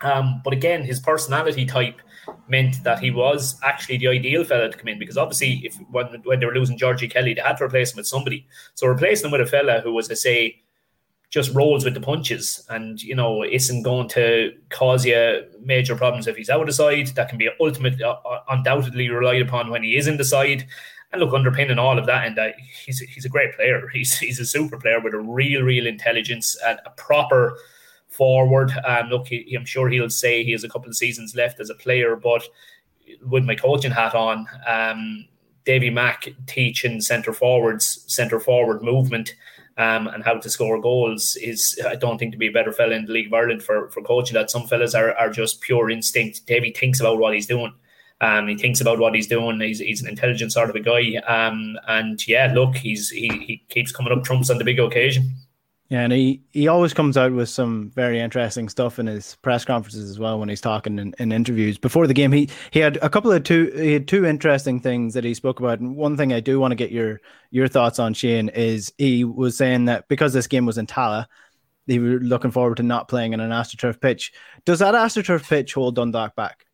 Um, 0.00 0.40
but 0.42 0.52
again, 0.52 0.82
his 0.82 1.00
personality 1.00 1.64
type 1.64 2.00
meant 2.48 2.82
that 2.82 2.98
he 2.98 3.10
was 3.10 3.58
actually 3.62 3.98
the 3.98 4.08
ideal 4.08 4.42
fella 4.44 4.70
to 4.70 4.76
come 4.76 4.88
in 4.88 4.98
because 4.98 5.18
obviously, 5.18 5.60
if 5.64 5.76
when 5.90 6.06
when 6.24 6.40
they 6.40 6.46
were 6.46 6.54
losing 6.54 6.78
Georgie 6.78 7.08
Kelly, 7.08 7.34
they 7.34 7.42
had 7.42 7.58
to 7.58 7.64
replace 7.64 7.92
him 7.92 7.98
with 7.98 8.06
somebody. 8.06 8.46
So 8.74 8.86
replacing 8.86 9.26
him 9.26 9.32
with 9.32 9.42
a 9.42 9.46
fella 9.46 9.80
who 9.80 9.92
was, 9.92 10.10
a 10.10 10.16
say, 10.16 10.62
just 11.32 11.54
rolls 11.54 11.82
with 11.82 11.94
the 11.94 12.00
punches. 12.00 12.64
And 12.68 13.02
you 13.02 13.16
know 13.16 13.42
isn't 13.42 13.82
going 13.82 14.08
to 14.10 14.52
cause 14.68 15.04
you 15.04 15.44
major 15.60 15.96
problems 15.96 16.28
if 16.28 16.36
he's 16.36 16.50
out 16.50 16.60
of 16.60 16.66
the 16.66 16.72
side. 16.72 17.08
That 17.08 17.28
can 17.28 17.38
be 17.38 17.50
ultimately 17.58 18.04
uh, 18.04 18.12
uh, 18.12 18.42
undoubtedly 18.50 19.08
relied 19.08 19.42
upon 19.42 19.70
when 19.70 19.82
he 19.82 19.96
is 19.96 20.06
in 20.06 20.18
the 20.18 20.24
side. 20.24 20.66
And 21.10 21.20
look 21.20 21.34
underpinning 21.34 21.78
all 21.78 21.98
of 21.98 22.06
that 22.06 22.26
and 22.26 22.54
he's 22.86 23.00
he's 23.00 23.24
a 23.24 23.30
great 23.30 23.54
player. 23.56 23.88
He's 23.92 24.18
he's 24.18 24.40
a 24.40 24.46
super 24.46 24.78
player 24.78 25.00
with 25.00 25.14
a 25.14 25.18
real 25.18 25.62
real 25.62 25.86
intelligence 25.86 26.56
and 26.64 26.78
a 26.86 26.90
proper 26.90 27.58
forward. 28.08 28.70
Um 28.86 29.08
look 29.08 29.28
he, 29.28 29.54
I'm 29.54 29.64
sure 29.64 29.88
he'll 29.88 30.10
say 30.10 30.44
he 30.44 30.52
has 30.52 30.64
a 30.64 30.68
couple 30.68 30.88
of 30.88 30.96
seasons 30.96 31.34
left 31.34 31.60
as 31.60 31.70
a 31.70 31.74
player 31.74 32.16
but 32.16 32.42
with 33.26 33.44
my 33.44 33.54
coaching 33.54 33.90
hat 33.90 34.14
on 34.14 34.46
um 34.66 35.26
Davy 35.64 35.90
Mack 35.90 36.28
teaching 36.46 37.00
centre 37.00 37.34
forwards 37.34 38.04
centre 38.06 38.40
forward 38.40 38.82
movement 38.82 39.34
um, 39.78 40.08
and 40.08 40.22
how 40.22 40.34
to 40.34 40.50
score 40.50 40.80
goals 40.80 41.36
is 41.36 41.80
I 41.86 41.94
don't 41.94 42.18
think 42.18 42.32
to 42.32 42.38
be 42.38 42.48
a 42.48 42.52
better 42.52 42.72
fella 42.72 42.94
in 42.94 43.06
the 43.06 43.12
League 43.12 43.28
of 43.28 43.34
Ireland 43.34 43.62
for, 43.62 43.88
for 43.90 44.02
coaching 44.02 44.34
that. 44.34 44.50
Some 44.50 44.66
fellas 44.66 44.94
are, 44.94 45.14
are 45.14 45.30
just 45.30 45.60
pure 45.60 45.90
instinct. 45.90 46.46
Davy 46.46 46.70
thinks 46.70 47.00
about 47.00 47.18
what 47.18 47.34
he's 47.34 47.46
doing. 47.46 47.72
Um, 48.20 48.46
he 48.46 48.56
thinks 48.56 48.80
about 48.80 49.00
what 49.00 49.14
he's 49.14 49.26
doing. 49.26 49.60
He's, 49.60 49.80
he's 49.80 50.02
an 50.02 50.08
intelligent 50.08 50.52
sort 50.52 50.70
of 50.70 50.76
a 50.76 50.80
guy. 50.80 51.16
Um, 51.26 51.76
and 51.88 52.26
yeah, 52.28 52.52
look, 52.54 52.76
he's 52.76 53.10
he, 53.10 53.28
he 53.28 53.64
keeps 53.68 53.92
coming 53.92 54.12
up 54.12 54.24
trumps 54.24 54.50
on 54.50 54.58
the 54.58 54.64
big 54.64 54.78
occasion. 54.78 55.34
Yeah, 55.92 56.04
and 56.04 56.12
he, 56.14 56.40
he 56.52 56.68
always 56.68 56.94
comes 56.94 57.18
out 57.18 57.34
with 57.34 57.50
some 57.50 57.90
very 57.94 58.18
interesting 58.18 58.70
stuff 58.70 58.98
in 58.98 59.06
his 59.06 59.34
press 59.42 59.62
conferences 59.62 60.08
as 60.08 60.18
well 60.18 60.40
when 60.40 60.48
he's 60.48 60.62
talking 60.62 60.98
in, 60.98 61.14
in 61.18 61.32
interviews. 61.32 61.76
Before 61.76 62.06
the 62.06 62.14
game, 62.14 62.32
he 62.32 62.48
he 62.70 62.78
had 62.78 62.96
a 63.02 63.10
couple 63.10 63.30
of 63.30 63.44
two 63.44 63.70
he 63.76 63.92
had 63.92 64.08
two 64.08 64.24
interesting 64.24 64.80
things 64.80 65.12
that 65.12 65.22
he 65.22 65.34
spoke 65.34 65.60
about. 65.60 65.80
And 65.80 65.94
one 65.94 66.16
thing 66.16 66.32
I 66.32 66.40
do 66.40 66.58
want 66.58 66.72
to 66.72 66.76
get 66.76 66.92
your 66.92 67.20
your 67.50 67.68
thoughts 67.68 67.98
on, 67.98 68.14
Shane, 68.14 68.48
is 68.48 68.90
he 68.96 69.24
was 69.24 69.54
saying 69.54 69.84
that 69.84 70.08
because 70.08 70.32
this 70.32 70.46
game 70.46 70.64
was 70.64 70.78
in 70.78 70.86
Tallaght, 70.86 71.26
they 71.86 71.98
were 71.98 72.20
looking 72.20 72.52
forward 72.52 72.78
to 72.78 72.82
not 72.82 73.08
playing 73.08 73.34
in 73.34 73.40
an 73.40 73.50
AstroTurf 73.50 74.00
pitch. 74.00 74.32
Does 74.64 74.78
that 74.78 74.94
AstroTurf 74.94 75.46
pitch 75.46 75.74
hold 75.74 75.96
Dundalk 75.96 76.34
back? 76.34 76.64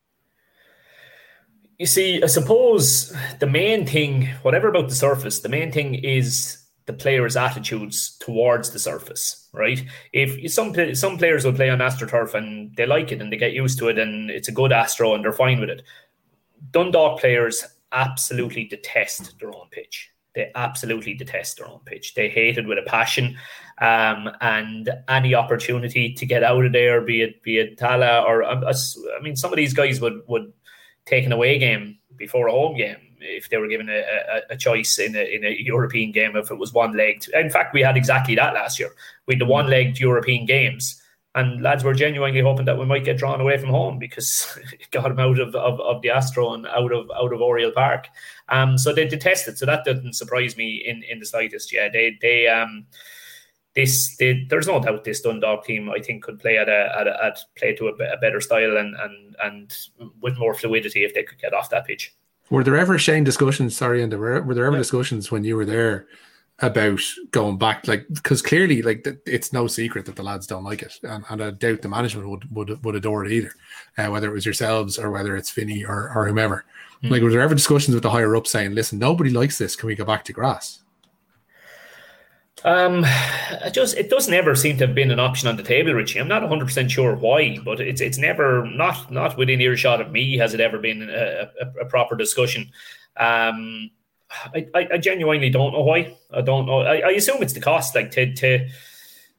You 1.76 1.86
see, 1.86 2.22
I 2.22 2.26
suppose 2.26 3.12
the 3.40 3.48
main 3.48 3.84
thing, 3.84 4.28
whatever 4.42 4.68
about 4.68 4.88
the 4.88 4.94
surface, 4.94 5.40
the 5.40 5.48
main 5.48 5.72
thing 5.72 5.96
is 5.96 6.67
the 6.88 6.92
players' 6.94 7.36
attitudes 7.36 8.16
towards 8.18 8.70
the 8.70 8.78
surface, 8.78 9.46
right? 9.52 9.84
If 10.14 10.50
some 10.50 10.74
some 10.94 11.18
players 11.18 11.44
will 11.44 11.52
play 11.52 11.68
on 11.68 11.80
AstroTurf 11.80 12.32
and 12.32 12.74
they 12.76 12.86
like 12.86 13.12
it 13.12 13.20
and 13.20 13.30
they 13.30 13.36
get 13.36 13.52
used 13.52 13.78
to 13.80 13.88
it 13.88 13.98
and 13.98 14.30
it's 14.30 14.48
a 14.48 14.52
good 14.52 14.72
Astro 14.72 15.14
and 15.14 15.22
they're 15.22 15.32
fine 15.32 15.60
with 15.60 15.68
it. 15.68 15.82
Dundalk 16.70 17.20
players 17.20 17.62
absolutely 17.92 18.64
detest 18.64 19.38
their 19.38 19.54
own 19.54 19.68
pitch. 19.70 20.10
They 20.34 20.50
absolutely 20.54 21.12
detest 21.12 21.58
their 21.58 21.68
own 21.68 21.80
pitch. 21.84 22.14
They 22.14 22.30
hate 22.30 22.56
it 22.56 22.66
with 22.66 22.78
a 22.78 22.82
passion, 22.82 23.36
um, 23.82 24.30
and 24.40 24.88
any 25.08 25.34
opportunity 25.34 26.14
to 26.14 26.24
get 26.24 26.42
out 26.42 26.64
of 26.64 26.72
there, 26.72 27.02
be 27.02 27.20
it 27.20 27.42
be 27.42 27.58
it 27.58 27.76
Tallaght 27.76 28.24
or 28.24 28.44
um, 28.44 28.64
I 28.64 29.22
mean, 29.22 29.36
some 29.36 29.52
of 29.52 29.58
these 29.58 29.74
guys 29.74 30.00
would 30.00 30.22
would 30.26 30.54
take 31.04 31.26
an 31.26 31.32
away 31.32 31.58
game 31.58 31.98
before 32.16 32.48
a 32.48 32.52
home 32.52 32.78
game 32.78 33.07
if 33.20 33.48
they 33.48 33.56
were 33.56 33.68
given 33.68 33.88
a, 33.88 33.98
a, 33.98 34.40
a, 34.50 34.56
choice 34.56 34.98
in 34.98 35.16
a, 35.16 35.34
in 35.34 35.44
a 35.44 35.56
European 35.60 36.12
game 36.12 36.36
if 36.36 36.50
it 36.50 36.58
was 36.58 36.72
one 36.72 36.96
legged. 36.96 37.28
In 37.34 37.50
fact, 37.50 37.74
we 37.74 37.82
had 37.82 37.96
exactly 37.96 38.34
that 38.36 38.54
last 38.54 38.78
year. 38.78 38.90
We 39.26 39.34
had 39.34 39.40
the 39.40 39.46
one 39.46 39.68
legged 39.68 39.98
European 39.98 40.46
games. 40.46 41.02
And 41.34 41.62
lads 41.62 41.84
were 41.84 41.94
genuinely 41.94 42.40
hoping 42.40 42.64
that 42.64 42.78
we 42.78 42.86
might 42.86 43.04
get 43.04 43.18
drawn 43.18 43.40
away 43.40 43.58
from 43.58 43.68
home 43.68 43.98
because 43.98 44.58
it 44.72 44.90
got 44.90 45.08
them 45.08 45.20
out 45.20 45.38
of, 45.38 45.54
of, 45.54 45.78
of 45.80 46.02
the 46.02 46.10
Astro 46.10 46.54
and 46.54 46.66
out 46.66 46.92
of 46.92 47.08
out 47.14 47.32
of 47.32 47.40
Oriel 47.40 47.70
Park. 47.70 48.08
Um, 48.48 48.76
so 48.76 48.92
they 48.92 49.06
detested. 49.06 49.58
So 49.58 49.66
that 49.66 49.84
doesn't 49.84 50.14
surprise 50.14 50.56
me 50.56 50.82
in, 50.84 51.02
in 51.04 51.20
the 51.20 51.26
slightest. 51.26 51.72
Yeah, 51.72 51.90
they 51.92 52.18
they 52.20 52.48
um 52.48 52.86
this 53.74 54.16
they, 54.16 54.44
there's 54.50 54.66
no 54.66 54.82
doubt 54.82 55.04
this 55.04 55.20
Dundalk 55.20 55.64
team 55.64 55.88
I 55.90 56.00
think 56.00 56.24
could 56.24 56.40
play 56.40 56.58
at 56.58 56.68
a 56.68 56.96
at, 56.98 57.06
a, 57.06 57.24
at 57.24 57.38
play 57.56 57.74
to 57.76 57.88
a, 57.88 57.92
a 57.92 58.16
better 58.16 58.40
style 58.40 58.76
and 58.76 58.96
and 58.96 59.36
and 59.40 59.76
with 60.20 60.36
more 60.38 60.54
fluidity 60.54 61.04
if 61.04 61.14
they 61.14 61.22
could 61.22 61.38
get 61.38 61.54
off 61.54 61.70
that 61.70 61.86
pitch. 61.86 62.12
Were 62.50 62.64
there 62.64 62.76
ever 62.76 62.98
Shane 62.98 63.24
discussions? 63.24 63.76
Sorry, 63.76 64.02
and 64.02 64.10
there 64.10 64.18
were 64.18 64.42
were 64.42 64.54
there 64.54 64.66
ever 64.66 64.76
yeah. 64.76 64.82
discussions 64.82 65.30
when 65.30 65.44
you 65.44 65.56
were 65.56 65.66
there 65.66 66.06
about 66.60 67.00
going 67.30 67.58
back? 67.58 67.86
Like, 67.86 68.06
because 68.08 68.42
clearly, 68.42 68.82
like 68.82 69.06
it's 69.26 69.52
no 69.52 69.66
secret 69.66 70.06
that 70.06 70.16
the 70.16 70.22
lads 70.22 70.46
don't 70.46 70.64
like 70.64 70.82
it, 70.82 70.98
and, 71.02 71.24
and 71.28 71.42
I 71.42 71.50
doubt 71.50 71.82
the 71.82 71.88
management 71.88 72.28
would 72.28 72.54
would 72.54 72.84
would 72.84 72.94
adore 72.94 73.24
it 73.24 73.32
either, 73.32 73.52
uh, 73.98 74.08
whether 74.08 74.28
it 74.28 74.34
was 74.34 74.46
yourselves 74.46 74.98
or 74.98 75.10
whether 75.10 75.36
it's 75.36 75.50
Finney 75.50 75.84
or 75.84 76.10
or 76.14 76.26
whomever. 76.26 76.64
Mm. 77.02 77.10
Like, 77.10 77.22
were 77.22 77.30
there 77.30 77.40
ever 77.40 77.54
discussions 77.54 77.94
with 77.94 78.02
the 78.02 78.10
higher 78.10 78.34
up 78.34 78.46
saying, 78.46 78.74
"Listen, 78.74 78.98
nobody 78.98 79.30
likes 79.30 79.58
this. 79.58 79.76
Can 79.76 79.86
we 79.86 79.94
go 79.94 80.04
back 80.04 80.24
to 80.24 80.32
grass?" 80.32 80.80
Um, 82.64 83.04
it 83.64 83.72
just 83.72 83.96
it 83.96 84.10
doesn't 84.10 84.34
ever 84.34 84.54
seem 84.54 84.78
to 84.78 84.86
have 84.86 84.94
been 84.94 85.10
an 85.10 85.20
option 85.20 85.48
on 85.48 85.56
the 85.56 85.62
table, 85.62 85.92
Richie. 85.92 86.18
I'm 86.18 86.28
not 86.28 86.42
100 86.42 86.64
percent 86.64 86.90
sure 86.90 87.14
why, 87.14 87.58
but 87.64 87.80
it's 87.80 88.00
it's 88.00 88.18
never 88.18 88.66
not 88.66 89.10
not 89.12 89.36
within 89.36 89.60
earshot 89.60 90.00
of 90.00 90.10
me 90.10 90.36
has 90.38 90.54
it 90.54 90.60
ever 90.60 90.78
been 90.78 91.08
a, 91.08 91.50
a, 91.60 91.82
a 91.82 91.84
proper 91.84 92.16
discussion. 92.16 92.70
Um, 93.16 93.90
I, 94.30 94.66
I, 94.74 94.88
I, 94.92 94.98
genuinely 94.98 95.50
don't 95.50 95.72
know 95.72 95.82
why. 95.82 96.14
I 96.30 96.42
don't 96.42 96.66
know. 96.66 96.80
I, 96.80 96.98
I, 96.98 97.10
assume 97.12 97.42
it's 97.42 97.54
the 97.54 97.60
cost, 97.60 97.94
like 97.94 98.10
to 98.12 98.34
to 98.34 98.68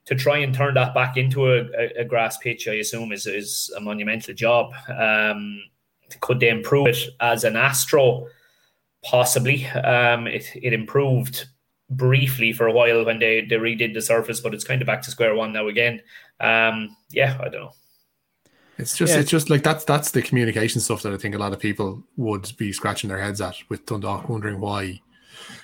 to 0.05 0.15
try 0.15 0.39
and 0.39 0.53
turn 0.53 0.73
that 0.73 0.95
back 0.95 1.15
into 1.15 1.51
a, 1.51 1.65
a, 1.77 1.99
a 1.99 2.05
grass 2.05 2.37
pitch. 2.37 2.67
I 2.67 2.75
assume 2.75 3.11
is 3.11 3.27
is 3.27 3.71
a 3.77 3.79
monumental 3.79 4.33
job. 4.33 4.73
Um, 4.89 5.61
could 6.21 6.39
they 6.39 6.49
improve 6.49 6.87
it 6.87 6.97
as 7.19 7.43
an 7.43 7.55
Astro? 7.55 8.27
Possibly. 9.03 9.65
Um, 9.67 10.27
it 10.27 10.49
it 10.55 10.73
improved 10.73 11.45
briefly 11.89 12.53
for 12.53 12.67
a 12.67 12.71
while 12.71 13.03
when 13.05 13.19
they 13.19 13.41
they 13.41 13.55
redid 13.55 13.93
the 13.93 14.01
surface, 14.01 14.39
but 14.39 14.53
it's 14.53 14.63
kind 14.63 14.81
of 14.81 14.85
back 14.85 15.01
to 15.03 15.11
square 15.11 15.35
one 15.35 15.53
now 15.53 15.67
again. 15.67 16.01
Um, 16.39 16.95
yeah, 17.11 17.37
I 17.39 17.49
don't 17.49 17.61
know. 17.61 17.71
It's 18.77 18.95
just 18.95 19.13
yeah. 19.13 19.19
it's 19.19 19.29
just 19.29 19.49
like 19.49 19.63
that's 19.63 19.83
that's 19.83 20.11
the 20.11 20.21
communication 20.21 20.79
stuff 20.79 21.01
that 21.03 21.13
I 21.13 21.17
think 21.17 21.35
a 21.35 21.39
lot 21.39 21.51
of 21.51 21.59
people 21.59 22.03
would 22.15 22.51
be 22.57 22.71
scratching 22.71 23.09
their 23.09 23.19
heads 23.19 23.41
at 23.41 23.55
with 23.67 23.85
Dundalk, 23.85 24.29
wondering 24.29 24.59
why 24.59 25.01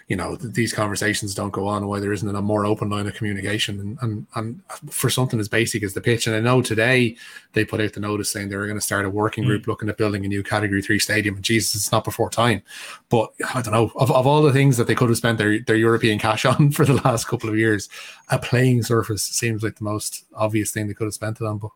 you 0.08 0.15
know 0.15 0.36
these 0.36 0.73
conversations 0.73 1.34
don't 1.34 1.51
go 1.51 1.67
on 1.67 1.88
why 1.88 1.99
there 1.99 2.13
isn't 2.13 2.36
a 2.36 2.41
more 2.41 2.65
open 2.65 2.89
line 2.89 3.08
of 3.08 3.15
communication 3.15 3.80
and, 3.80 3.97
and 4.01 4.28
and 4.36 4.62
for 4.89 5.10
something 5.10 5.39
as 5.39 5.49
basic 5.49 5.84
as 5.84 5.93
the 5.93 6.01
pitch. 6.01 6.28
And 6.28 6.36
i 6.36 6.39
know 6.39 6.62
today 6.62 7.15
they 7.54 7.65
put 7.65 7.82
out 7.82 7.93
the 7.93 7.99
notice 7.99 8.30
saying 8.30 8.49
they 8.49 8.58
were 8.58 8.67
going 8.67 8.78
to 8.78 8.86
start 8.86 9.06
a 9.06 9.10
working 9.10 9.45
group 9.45 9.63
mm. 9.63 9.67
looking 9.67 9.89
at 9.89 9.97
building 9.97 10.25
a 10.25 10.28
new 10.28 10.43
category 10.43 10.82
3 10.82 10.99
stadium. 10.99 11.36
And 11.36 11.43
jesus 11.43 11.75
it's 11.75 11.91
not 11.91 12.04
before 12.04 12.30
time. 12.30 12.62
But 13.10 13.34
i 13.54 13.62
don't 13.62 13.73
know 13.73 13.91
of, 13.95 14.12
of 14.12 14.28
all 14.28 14.41
the 14.41 14.54
things 14.54 14.78
that 14.78 14.88
they 14.88 14.95
could 14.95 15.10
have 15.10 15.17
spent 15.17 15.38
their, 15.38 15.60
their 15.60 15.75
european 15.75 16.19
cash 16.19 16.45
on 16.45 16.71
for 16.71 16.86
the 16.86 17.01
last 17.01 17.28
couple 17.28 17.49
of 17.49 17.58
years 17.58 17.89
a 18.30 18.39
playing 18.39 18.84
surface 18.84 19.23
seems 19.23 19.63
like 19.63 19.75
the 19.75 19.84
most 19.84 20.25
obvious 20.34 20.71
thing 20.71 20.88
they 20.88 20.93
could 20.93 21.06
have 21.06 21.13
spent 21.13 21.41
it 21.41 21.45
on 21.45 21.58
but 21.58 21.71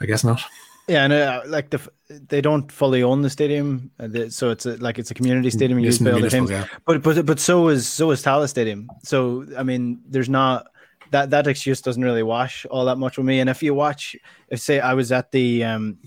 i 0.00 0.06
guess 0.06 0.24
not 0.24 0.40
yeah, 0.88 1.04
and 1.04 1.12
uh, 1.12 1.42
like 1.46 1.70
the 1.70 1.80
they 2.08 2.40
don't 2.40 2.70
fully 2.72 3.02
own 3.02 3.22
the 3.22 3.30
stadium, 3.30 3.90
uh, 4.00 4.08
so 4.30 4.50
it's 4.50 4.66
a, 4.66 4.76
like 4.78 4.98
it's 4.98 5.10
a 5.10 5.14
community 5.14 5.50
stadium 5.50 5.78
used 5.78 6.02
by 6.02 6.12
other 6.12 6.30
teams. 6.30 6.50
Yeah. 6.50 6.66
But 6.86 7.02
but 7.02 7.26
but 7.26 7.38
so 7.38 7.68
is 7.68 7.86
so 7.86 8.10
is 8.10 8.22
Tallaght 8.22 8.48
Stadium. 8.48 8.88
So 9.04 9.46
I 9.56 9.62
mean, 9.62 10.00
there's 10.08 10.28
not 10.28 10.66
that 11.10 11.30
that 11.30 11.46
excuse 11.46 11.80
doesn't 11.80 12.02
really 12.02 12.22
wash 12.22 12.66
all 12.66 12.86
that 12.86 12.96
much 12.96 13.18
with 13.18 13.26
me. 13.26 13.40
And 13.40 13.50
if 13.50 13.62
you 13.62 13.74
watch, 13.74 14.16
if 14.48 14.60
say 14.60 14.80
I 14.80 14.94
was 14.94 15.12
at 15.12 15.30
the 15.32 15.64
um 15.64 15.98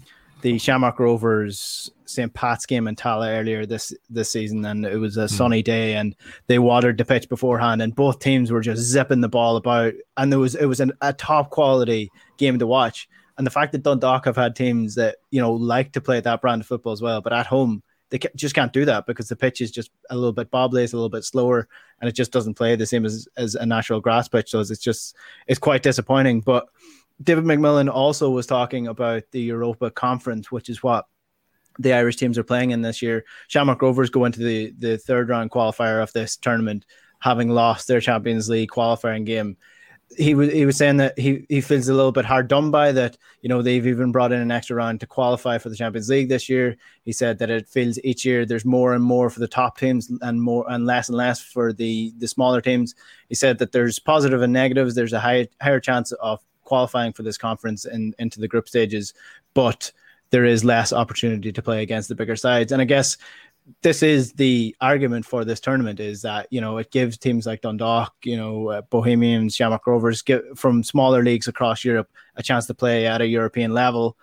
the 0.42 0.58
Shamrock 0.58 1.00
Rovers 1.00 1.92
St. 2.06 2.34
Pat's 2.34 2.66
game 2.66 2.88
in 2.88 2.96
Tallaght 2.96 3.40
earlier 3.40 3.66
this 3.66 3.94
this 4.10 4.32
season, 4.32 4.66
and 4.66 4.86
it 4.86 4.98
was 4.98 5.18
a 5.18 5.26
mm. 5.26 5.30
sunny 5.30 5.62
day, 5.62 5.96
and 5.96 6.16
they 6.48 6.60
watered 6.60 6.98
the 6.98 7.06
pitch 7.06 7.30
beforehand, 7.30 7.82
and 7.82 7.96
both 7.96 8.20
teams 8.20 8.52
were 8.52 8.62
just 8.62 8.82
zipping 8.82 9.22
the 9.22 9.30
ball 9.30 9.56
about, 9.56 9.94
and 10.18 10.32
there 10.32 10.40
was 10.40 10.56
it 10.56 10.66
was 10.66 10.80
an, 10.80 10.92
a 11.02 11.14
top 11.14 11.50
quality 11.50 12.10
game 12.38 12.60
to 12.60 12.68
watch. 12.68 13.08
And 13.42 13.48
the 13.48 13.50
fact 13.50 13.72
that 13.72 13.82
Dundalk 13.82 14.26
have 14.26 14.36
had 14.36 14.56
teams 14.56 14.94
that 14.94 15.16
you 15.32 15.42
know 15.42 15.54
like 15.54 15.94
to 15.94 16.00
play 16.00 16.20
that 16.20 16.42
brand 16.42 16.62
of 16.62 16.68
football 16.68 16.94
as 16.94 17.02
well, 17.02 17.22
but 17.22 17.34
at 17.34 17.48
home 17.48 17.82
they 18.12 18.20
just 18.36 18.54
can't 18.54 18.72
do 18.72 18.86
that 18.86 19.08
because 19.08 19.30
the 19.30 19.36
pitch 19.36 19.62
is 19.62 19.72
just 19.72 19.90
a 20.12 20.16
little 20.16 20.32
bit 20.32 20.52
bobbly, 20.52 20.84
it's 20.84 20.94
a 20.94 20.96
little 20.96 21.10
bit 21.10 21.24
slower, 21.24 21.68
and 22.00 22.08
it 22.08 22.12
just 22.12 22.32
doesn't 22.32 22.54
play 22.54 22.76
the 22.76 22.86
same 22.86 23.04
as 23.04 23.28
as 23.36 23.56
a 23.56 23.66
natural 23.66 24.00
grass 24.00 24.28
pitch 24.28 24.52
does. 24.52 24.70
It's 24.70 24.80
just 24.80 25.16
it's 25.48 25.58
quite 25.58 25.82
disappointing. 25.82 26.42
But 26.42 26.68
David 27.20 27.46
McMillan 27.46 27.92
also 27.92 28.30
was 28.30 28.46
talking 28.46 28.86
about 28.86 29.24
the 29.32 29.42
Europa 29.42 29.90
Conference, 29.90 30.52
which 30.52 30.70
is 30.70 30.84
what 30.84 31.08
the 31.80 31.94
Irish 31.94 32.18
teams 32.18 32.38
are 32.38 32.44
playing 32.44 32.70
in 32.70 32.84
this 32.84 33.02
year. 33.02 33.26
Shamrock 33.48 33.82
Rovers 33.82 34.12
go 34.12 34.26
into 34.26 34.42
the 34.42 34.72
the 34.78 35.00
third 35.00 35.30
round 35.30 35.50
qualifier 35.50 36.04
of 36.04 36.14
this 36.14 36.38
tournament, 36.38 36.86
having 37.22 37.50
lost 37.50 37.88
their 37.88 38.02
Champions 38.02 38.50
League 38.50 38.70
qualifying 38.70 39.24
game 39.24 39.58
he 40.18 40.36
was 40.36 40.52
he 40.52 40.66
was 40.66 40.78
saying 40.78 40.98
that 40.98 41.18
he 41.18 41.46
he 41.48 41.62
feels 41.62 41.88
a 41.88 41.94
little 41.94 42.12
bit 42.12 42.26
hard 42.26 42.48
done 42.48 42.72
by 42.72 42.92
that. 42.92 43.18
You 43.42 43.50
know, 43.50 43.62
they've 43.62 43.86
even 43.86 44.12
brought 44.12 44.32
in 44.32 44.42
an 44.42 44.52
extra 44.52 44.76
round 44.76 45.00
to 45.00 45.08
qualify 45.08 45.58
for 45.58 45.70
the 45.70 45.76
Champions 45.76 46.10
League 46.10 46.30
this 46.30 46.50
year. 46.50 46.78
He 47.06 47.12
said 47.12 47.40
that 47.40 47.50
it 47.50 47.68
feels 47.68 48.00
each 48.04 48.26
year 48.26 48.46
there's 48.46 48.66
more 48.66 48.94
and 48.94 49.04
more 49.04 49.30
for 49.30 49.40
the 49.40 49.48
top 49.48 49.78
teams 49.78 50.12
and 50.22 50.42
more 50.42 50.66
and 50.70 50.86
less 50.86 51.10
and 51.10 51.18
less 51.18 51.42
for 51.42 51.74
the 51.74 52.14
the 52.18 52.28
smaller 52.28 52.62
teams. 52.62 52.96
He 53.30 53.36
said 53.36 53.58
that 53.60 53.72
there's 53.72 54.00
positive 54.00 54.42
and 54.42 54.54
negatives. 54.54 54.96
There's 54.96 55.14
a 55.14 55.20
high, 55.20 55.48
higher 55.62 55.80
chance 55.80 56.12
of 56.14 56.42
qualifying 56.64 57.14
for 57.14 57.24
this 57.24 57.38
conference 57.38 57.86
and 57.86 58.16
into 58.20 58.40
the 58.40 58.48
group 58.48 58.68
stages, 58.68 59.14
but 59.54 59.92
there 60.32 60.46
is 60.46 60.64
less 60.64 60.94
opportunity 60.94 61.52
to 61.52 61.62
play 61.62 61.84
against 61.84 62.10
the 62.10 62.16
bigger 62.16 62.36
sides. 62.36 62.72
And 62.72 62.82
I 62.82 62.86
guess 62.86 63.18
this 63.82 64.04
is 64.04 64.34
the 64.34 64.76
argument 64.82 65.26
for 65.26 65.46
this 65.46 65.60
tournament 65.60 66.00
is 66.00 66.22
that 66.22 66.48
you 66.50 66.62
know 66.62 66.78
it 66.78 66.92
gives 66.92 67.18
teams 67.18 67.46
like 67.46 67.62
Dundalk, 67.62 68.14
you 68.24 68.38
know, 68.38 68.70
uh, 68.70 68.82
Bohemians, 68.82 69.56
Shamrock 69.56 69.88
Rovers, 69.88 70.22
get 70.22 70.58
from 70.58 70.84
smaller 70.84 71.24
leagues 71.24 71.48
across 71.48 71.86
Europe 71.86 72.10
a 72.36 72.44
chance 72.44 72.66
to 72.68 72.74
play 72.74 73.08
at 73.08 73.22
a 73.22 73.28
European 73.28 73.74
level, 73.74 74.18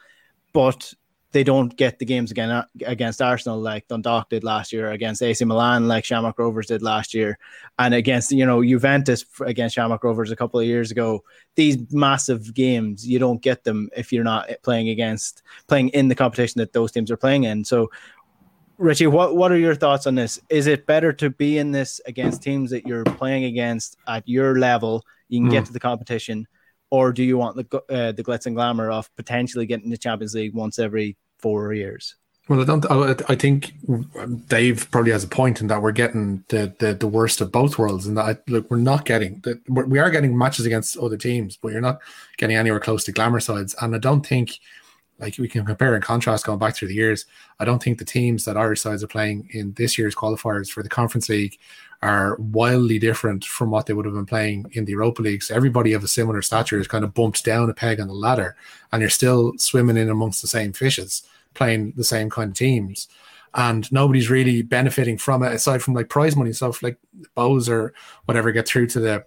but 0.53 0.93
they 1.33 1.45
don't 1.45 1.77
get 1.77 1.99
the 1.99 2.07
games 2.07 2.31
again 2.31 2.51
uh, 2.51 2.65
against 2.87 3.21
Arsenal 3.21 3.61
like 3.61 3.87
Dundalk 3.89 4.31
did 4.31 4.45
last 4.45 4.73
year, 4.73 4.91
against 4.91 5.23
AC 5.23 5.45
Milan 5.45 5.87
like 5.87 6.05
Shamrock 6.05 6.39
Rovers 6.39 6.67
did 6.67 6.83
last 6.83 7.13
year, 7.13 7.39
and 7.79 7.93
against 7.93 8.33
you 8.33 8.47
know 8.47 8.63
Juventus 8.63 9.25
against 9.41 9.75
Shamrock 9.75 10.05
Rovers 10.05 10.31
a 10.31 10.37
couple 10.37 10.59
of 10.59 10.67
years 10.67 10.91
ago. 10.91 11.23
These 11.55 11.93
massive 11.93 12.55
games 12.55 13.07
you 13.07 13.19
don't 13.19 13.43
get 13.43 13.65
them 13.65 13.91
if 13.97 14.13
you're 14.13 14.25
not 14.25 14.49
playing 14.63 14.89
against 14.89 15.43
playing 15.67 15.91
in 15.91 16.09
the 16.09 16.15
competition 16.15 16.61
that 16.61 16.73
those 16.73 16.93
teams 16.93 17.11
are 17.11 17.17
playing 17.17 17.45
in. 17.45 17.65
So 17.65 17.91
Richie, 18.79 19.09
what, 19.09 19.35
what 19.37 19.51
are 19.51 19.59
your 19.59 19.75
thoughts 19.75 20.07
on 20.07 20.15
this? 20.15 20.41
Is 20.49 20.69
it 20.69 20.87
better 20.87 21.13
to 21.15 21.31
be 21.31 21.59
in 21.59 21.73
this 21.73 22.01
against 22.07 22.43
teams 22.43 22.71
that 22.71 22.87
you're 22.87 23.05
playing 23.05 23.45
against 23.45 23.97
at 24.07 24.27
your 24.29 24.59
level? 24.59 25.05
You 25.29 25.41
can 25.41 25.49
mm. 25.49 25.53
get 25.53 25.67
to 25.67 25.73
the 25.73 25.81
competition, 25.81 26.47
or 26.91 27.13
do 27.13 27.25
you 27.25 27.37
want 27.37 27.57
the 27.57 27.79
uh, 27.91 28.13
the 28.13 28.23
glitz 28.23 28.47
and 28.47 28.55
glamour 28.55 28.91
of 28.91 29.15
potentially 29.17 29.67
getting 29.67 29.91
the 29.91 29.99
Champions 29.99 30.35
League 30.35 30.55
once 30.55 30.79
every 30.79 31.17
four 31.39 31.75
years? 31.75 32.15
Well, 32.49 32.63
I 32.63 32.65
don't. 32.65 32.87
I, 33.29 33.35
think 33.35 33.75
Dave 34.47 34.91
probably 34.91 35.13
has 35.13 35.23
a 35.23 35.29
point 35.29 35.61
in 35.61 35.67
that 35.67 35.83
we're 35.83 35.93
getting 35.93 36.45
the 36.49 36.73
the, 36.79 36.95
the 36.95 37.07
worst 37.07 37.43
of 37.43 37.53
both 37.53 37.79
worlds, 37.79 38.07
and 38.07 38.17
that 38.17 38.25
I, 38.25 38.37
look, 38.51 38.71
we're 38.71 38.79
not 38.79 39.05
getting 39.05 39.41
that. 39.41 39.61
We 39.69 39.99
are 39.99 40.09
getting 40.09 40.39
matches 40.39 40.65
against 40.65 40.97
other 40.97 41.19
teams, 41.19 41.59
but 41.59 41.73
you're 41.73 41.83
not 41.83 41.99
getting 42.39 42.57
anywhere 42.57 42.81
close 42.81 43.05
to 43.05 43.13
glamour 43.13 43.41
sides. 43.41 43.75
And 43.83 43.95
I 43.95 43.99
don't 43.99 44.25
think 44.27 44.61
like 45.19 45.37
we 45.39 45.49
can 45.49 45.65
compare 45.65 45.95
and 45.95 46.05
contrast 46.05 46.47
going 46.47 46.59
back 46.59 46.77
through 46.77 46.89
the 46.89 46.95
years. 46.95 47.27
I 47.59 47.65
don't 47.65 47.83
think 47.83 47.99
the 47.99 48.05
teams 48.05 48.45
that 48.45 48.57
Irish 48.57 48.81
sides 48.81 49.03
are 49.03 49.09
playing 49.09 49.49
in 49.53 49.73
this 49.73 49.99
year's 49.99 50.15
qualifiers 50.15 50.71
for 50.71 50.83
the 50.83 50.89
Conference 50.89 51.29
League 51.29 51.59
are 52.03 52.37
wildly 52.37 52.99
different 52.99 53.45
from 53.45 53.71
what 53.71 53.87
they 53.87 53.93
would 53.93 54.05
have 54.05 54.15
been 54.15 54.27
playing 54.27 54.67
in 54.73 54.85
the 54.85 54.93
Europa 54.93 55.21
League. 55.21 55.43
So 55.43 55.55
everybody 55.55 55.93
of 55.93 56.05
a 56.05 56.09
similar 56.09 56.43
stature 56.43 56.79
is 56.79 56.87
kind 56.87 57.05
of 57.05 57.15
bumped 57.15 57.45
down 57.45 57.69
a 57.69 57.75
peg 57.75 57.99
on 58.01 58.07
the 58.07 58.15
ladder, 58.15 58.57
and 58.93 59.01
you're 59.01 59.11
still 59.11 59.55
swimming 59.59 59.97
in 59.97 60.09
amongst 60.09 60.41
the 60.41 60.49
same 60.49 60.73
fishes, 60.73 61.25
playing 61.55 61.95
the 61.97 62.05
same 62.05 62.31
kind 62.31 62.51
of 62.51 62.57
teams. 62.57 63.09
And 63.55 63.91
nobody's 63.91 64.31
really 64.31 64.63
benefiting 64.63 65.19
from 65.19 65.43
it 65.43 65.53
aside 65.53 65.83
from 65.83 65.95
like 65.95 66.09
prize 66.09 66.37
money 66.37 66.53
stuff 66.53 66.83
like 66.83 66.99
Bohs 67.37 67.69
or 67.69 67.95
whatever 68.27 68.53
get 68.53 68.69
through 68.69 68.87
to 68.89 69.01
the 69.01 69.25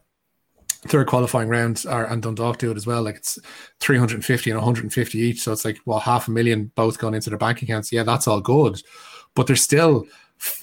third 0.87 1.07
qualifying 1.07 1.47
round 1.47 1.85
are, 1.87 2.05
and 2.05 2.21
Dundalk 2.21 2.57
do 2.57 2.71
it 2.71 2.77
as 2.77 2.87
well. 2.87 3.03
Like 3.03 3.15
it's 3.15 3.37
350 3.79 4.49
and 4.49 4.57
150 4.57 5.19
each. 5.19 5.41
So 5.41 5.51
it's 5.51 5.65
like, 5.65 5.79
well, 5.85 5.99
half 5.99 6.27
a 6.27 6.31
million 6.31 6.71
both 6.75 6.97
gone 6.97 7.13
into 7.13 7.29
their 7.29 7.37
bank 7.39 7.61
accounts. 7.61 7.91
Yeah, 7.91 8.03
that's 8.03 8.27
all 8.27 8.41
good. 8.41 8.81
But 9.35 9.47
they're 9.47 9.55
still 9.55 10.05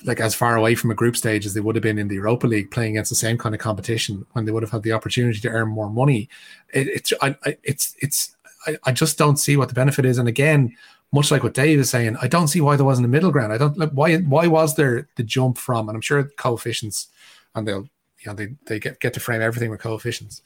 like 0.04 0.18
as 0.18 0.34
far 0.34 0.56
away 0.56 0.74
from 0.74 0.90
a 0.90 0.94
group 0.94 1.16
stage 1.16 1.46
as 1.46 1.54
they 1.54 1.60
would 1.60 1.76
have 1.76 1.82
been 1.82 1.98
in 1.98 2.08
the 2.08 2.16
Europa 2.16 2.48
League 2.48 2.70
playing 2.70 2.92
against 2.92 3.10
the 3.10 3.16
same 3.16 3.38
kind 3.38 3.54
of 3.54 3.60
competition 3.60 4.26
when 4.32 4.44
they 4.44 4.50
would 4.50 4.64
have 4.64 4.72
had 4.72 4.82
the 4.82 4.92
opportunity 4.92 5.38
to 5.38 5.48
earn 5.48 5.68
more 5.68 5.88
money. 5.88 6.28
It, 6.74 6.88
it's, 6.88 7.12
I, 7.22 7.36
I, 7.44 7.56
it's, 7.62 7.94
it's, 8.00 8.34
I, 8.66 8.76
I 8.84 8.92
just 8.92 9.18
don't 9.18 9.36
see 9.36 9.56
what 9.56 9.68
the 9.68 9.74
benefit 9.74 10.04
is. 10.04 10.18
And 10.18 10.28
again, 10.28 10.74
much 11.12 11.30
like 11.30 11.42
what 11.42 11.54
Dave 11.54 11.78
is 11.78 11.90
saying, 11.90 12.16
I 12.20 12.26
don't 12.28 12.48
see 12.48 12.60
why 12.60 12.76
there 12.76 12.84
wasn't 12.84 13.06
a 13.06 13.08
middle 13.08 13.30
ground. 13.30 13.52
I 13.52 13.58
don't 13.58 13.78
like 13.78 13.90
why 13.90 14.16
why 14.16 14.46
was 14.46 14.74
there 14.74 15.08
the 15.16 15.22
jump 15.22 15.56
from, 15.56 15.88
and 15.88 15.96
I'm 15.96 16.02
sure 16.02 16.24
coefficients, 16.36 17.08
and 17.54 17.66
they'll 17.66 17.88
you 18.20 18.26
know 18.26 18.34
they, 18.34 18.54
they 18.66 18.78
get, 18.78 19.00
get 19.00 19.14
to 19.14 19.20
frame 19.20 19.42
everything 19.42 19.70
with 19.70 19.80
coefficients. 19.80 20.42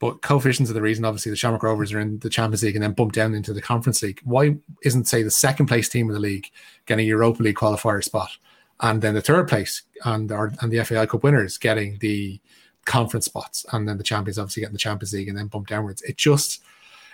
But 0.00 0.22
coefficients 0.22 0.70
are 0.70 0.74
the 0.74 0.82
reason, 0.82 1.04
obviously, 1.04 1.30
the 1.30 1.36
Shamrock 1.36 1.62
Rovers 1.62 1.92
are 1.92 2.00
in 2.00 2.18
the 2.18 2.28
Champions 2.28 2.62
League 2.62 2.74
and 2.74 2.82
then 2.82 2.92
bump 2.92 3.12
down 3.12 3.32
into 3.32 3.52
the 3.52 3.62
Conference 3.62 4.02
League. 4.02 4.20
Why 4.24 4.56
isn't, 4.82 5.06
say, 5.06 5.22
the 5.22 5.30
second 5.30 5.66
place 5.66 5.88
team 5.88 6.08
in 6.08 6.14
the 6.14 6.20
league 6.20 6.50
getting 6.86 7.06
a 7.06 7.08
Europa 7.08 7.42
League 7.42 7.56
qualifier 7.56 8.02
spot, 8.02 8.30
and 8.80 9.00
then 9.00 9.14
the 9.14 9.22
third 9.22 9.48
place 9.48 9.82
and 10.04 10.30
or, 10.32 10.52
and 10.60 10.72
the 10.72 10.84
FAI 10.84 11.06
Cup 11.06 11.22
winners 11.22 11.58
getting 11.58 11.98
the 11.98 12.40
conference 12.84 13.24
spots, 13.26 13.64
and 13.72 13.88
then 13.88 13.96
the 13.96 14.04
champions 14.04 14.38
obviously 14.38 14.60
getting 14.60 14.74
the 14.74 14.78
Champions 14.78 15.12
League 15.12 15.28
and 15.28 15.38
then 15.38 15.46
bump 15.46 15.68
downwards? 15.68 16.02
It 16.02 16.16
just 16.16 16.62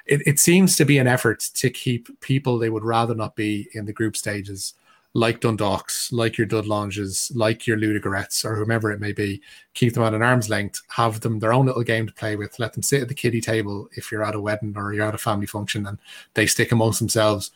it, 0.06 0.22
it 0.26 0.38
seems 0.38 0.76
to 0.76 0.84
be 0.84 0.98
an 0.98 1.06
effort 1.06 1.40
to 1.54 1.70
keep 1.70 2.20
people 2.20 2.58
they 2.58 2.70
would 2.70 2.84
rather 2.84 3.14
not 3.14 3.36
be 3.36 3.68
in 3.74 3.84
the 3.84 3.92
group 3.92 4.16
stages 4.16 4.74
like 5.14 5.40
Dundalks, 5.40 6.12
like 6.12 6.38
your 6.38 6.46
Dudelanges, 6.46 7.32
like 7.34 7.66
your 7.66 7.76
Ludogorets, 7.76 8.44
or 8.44 8.54
whomever 8.54 8.92
it 8.92 9.00
may 9.00 9.12
be, 9.12 9.42
keep 9.74 9.94
them 9.94 10.04
at 10.04 10.14
an 10.14 10.22
arm's 10.22 10.48
length, 10.48 10.80
have 10.88 11.20
them 11.20 11.40
their 11.40 11.52
own 11.52 11.66
little 11.66 11.82
game 11.82 12.06
to 12.06 12.12
play 12.12 12.36
with, 12.36 12.58
let 12.58 12.72
them 12.74 12.82
sit 12.82 13.02
at 13.02 13.08
the 13.08 13.14
kiddie 13.14 13.40
table 13.40 13.88
if 13.96 14.12
you're 14.12 14.24
at 14.24 14.36
a 14.36 14.40
wedding 14.40 14.74
or 14.76 14.92
you're 14.92 15.06
at 15.06 15.14
a 15.14 15.18
family 15.18 15.46
function 15.46 15.86
and 15.86 15.98
they 16.34 16.46
stick 16.46 16.70
amongst 16.70 17.00
themselves. 17.00 17.50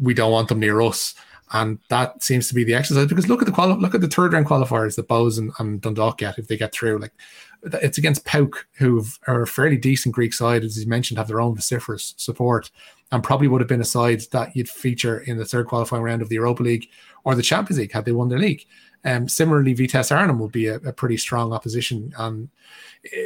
We 0.00 0.14
don't 0.14 0.32
want 0.32 0.48
them 0.48 0.60
near 0.60 0.80
us. 0.82 1.14
And 1.52 1.78
that 1.88 2.22
seems 2.22 2.46
to 2.48 2.54
be 2.54 2.62
the 2.62 2.74
exercise 2.74 3.06
because 3.06 3.28
look 3.28 3.42
at 3.42 3.46
the 3.46 3.52
quali- 3.52 3.80
look 3.80 3.94
at 3.94 4.00
the 4.00 4.08
third 4.08 4.32
round 4.32 4.46
qualifiers 4.46 4.94
that 4.96 5.08
Bohs 5.08 5.38
and, 5.38 5.50
and 5.58 5.80
Dundalk 5.80 6.18
get 6.18 6.38
if 6.38 6.46
they 6.46 6.56
get 6.56 6.72
through. 6.72 6.98
Like 6.98 7.12
it's 7.64 7.98
against 7.98 8.24
PAOK, 8.24 8.54
who 8.74 9.04
are 9.26 9.42
a 9.42 9.46
fairly 9.46 9.76
decent 9.76 10.14
Greek 10.14 10.32
side, 10.32 10.62
as 10.64 10.78
you 10.78 10.88
mentioned, 10.88 11.18
have 11.18 11.28
their 11.28 11.40
own 11.40 11.56
vociferous 11.56 12.14
support 12.16 12.70
and 13.12 13.22
probably 13.22 13.48
would 13.48 13.60
have 13.60 13.68
been 13.68 13.80
a 13.80 13.84
side 13.84 14.22
that 14.32 14.54
you'd 14.54 14.68
feature 14.68 15.20
in 15.20 15.36
the 15.36 15.44
third 15.44 15.66
qualifying 15.66 16.02
round 16.02 16.22
of 16.22 16.28
the 16.28 16.36
Europa 16.36 16.62
League 16.62 16.88
or 17.24 17.34
the 17.34 17.42
Champions 17.42 17.78
League 17.78 17.92
had 17.92 18.04
they 18.04 18.12
won 18.12 18.28
their 18.28 18.38
league. 18.38 18.64
Um, 19.04 19.28
similarly, 19.28 19.72
Vitesse 19.72 20.12
Arnhem 20.12 20.38
would 20.38 20.52
be 20.52 20.66
a, 20.66 20.76
a, 20.76 20.92
pretty 20.92 21.16
strong 21.16 21.54
opposition 21.54 22.12
um, 22.18 22.50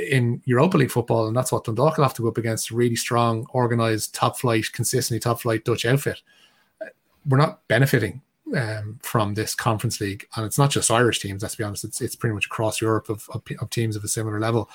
in 0.09 0.41
Europa 0.45 0.77
League 0.77 0.93
football, 0.93 1.27
and 1.27 1.37
that's 1.37 1.51
what 1.51 1.65
Dundalk 1.65 1.97
will 1.97 2.05
have 2.05 2.15
to 2.15 2.23
go 2.23 2.29
up 2.29 2.39
against 2.39 2.71
a 2.71 2.77
really 2.77 2.95
strong, 2.95 3.45
organised, 3.53 4.15
top 4.15 4.39
flight, 4.39 4.67
consistently 4.73 5.19
top 5.19 5.41
flight 5.41 5.65
Dutch 5.65 5.85
outfit. 5.85 6.23
We're 7.27 7.39
not 7.39 7.67
benefiting 7.69 8.23
um, 8.57 8.99
from 9.03 9.35
this 9.35 9.55
conference 9.55 10.01
league, 10.01 10.27
and 10.37 10.45
it's 10.45 10.59
not 10.59 10.71
just 10.71 10.91
Irish 10.91 11.21
teams. 11.21 11.43
Let's 11.43 11.57
be 11.57 11.65
honest; 11.65 11.85
it's 11.85 12.01
it's 12.01 12.17
pretty 12.17 12.35
much 12.35 12.47
across 12.47 12.81
Europe 12.81 13.09
of, 13.09 13.29
of, 13.33 13.43
of 13.61 13.71
teams 13.71 13.97
of 13.97 14.05
a 14.05 14.09
similar 14.09 14.39
level. 14.41 14.69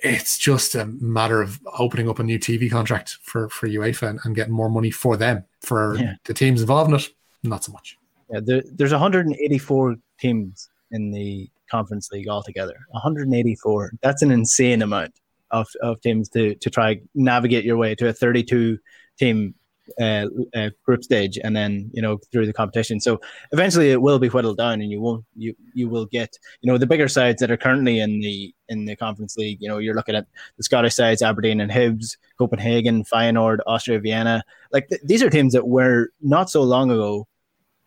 It's 0.00 0.38
just 0.38 0.74
a 0.76 0.86
matter 0.86 1.42
of 1.42 1.60
opening 1.78 2.08
up 2.08 2.20
a 2.20 2.22
new 2.22 2.38
TV 2.38 2.70
contract 2.70 3.18
for 3.22 3.48
for 3.48 3.68
UEFA 3.68 4.08
and, 4.10 4.20
and 4.24 4.34
getting 4.34 4.54
more 4.54 4.70
money 4.70 4.90
for 4.90 5.16
them. 5.16 5.44
For 5.60 5.96
Yeah. 5.96 6.14
the 6.24 6.34
teams 6.34 6.60
involved 6.60 6.90
in 6.90 6.96
it, 6.96 7.08
not 7.42 7.64
so 7.64 7.72
much. 7.72 7.98
Yeah, 8.30 8.40
there, 8.44 8.62
there's 8.72 8.92
184 8.92 9.96
teams 10.20 10.68
in 10.90 11.10
the 11.10 11.48
conference 11.70 12.10
league 12.12 12.28
altogether. 12.28 12.76
184. 12.90 13.92
That's 14.02 14.22
an 14.22 14.30
insane 14.30 14.82
amount 14.82 15.14
of, 15.50 15.66
of 15.82 16.00
teams 16.00 16.28
to 16.30 16.54
to 16.56 16.70
try 16.70 17.00
navigate 17.14 17.64
your 17.64 17.76
way 17.76 17.94
to 17.94 18.08
a 18.08 18.12
32 18.12 18.78
team 19.18 19.54
uh, 20.00 20.26
uh, 20.54 20.70
group 20.84 21.04
stage, 21.04 21.38
and 21.42 21.56
then 21.56 21.90
you 21.92 22.02
know 22.02 22.18
through 22.32 22.46
the 22.46 22.52
competition. 22.52 23.00
So 23.00 23.20
eventually, 23.52 23.90
it 23.90 24.02
will 24.02 24.18
be 24.18 24.28
whittled 24.28 24.58
down, 24.58 24.80
and 24.80 24.90
you 24.90 25.00
won't 25.00 25.24
you 25.36 25.54
you 25.74 25.88
will 25.88 26.06
get 26.06 26.36
you 26.60 26.70
know 26.70 26.78
the 26.78 26.86
bigger 26.86 27.08
sides 27.08 27.40
that 27.40 27.50
are 27.50 27.56
currently 27.56 28.00
in 28.00 28.20
the 28.20 28.54
in 28.68 28.84
the 28.84 28.96
conference 28.96 29.36
league. 29.36 29.58
You 29.60 29.68
know, 29.68 29.78
you're 29.78 29.94
looking 29.94 30.16
at 30.16 30.26
the 30.56 30.62
Scottish 30.62 30.94
sides: 30.94 31.22
Aberdeen 31.22 31.60
and 31.60 31.70
Hibs, 31.70 32.16
Copenhagen, 32.38 33.04
Feyenoord, 33.04 33.58
Austria 33.66 33.98
Vienna. 33.98 34.42
Like 34.72 34.88
th- 34.88 35.00
these 35.04 35.22
are 35.22 35.30
teams 35.30 35.52
that 35.52 35.66
were 35.66 36.10
not 36.20 36.50
so 36.50 36.62
long 36.62 36.90
ago 36.90 37.26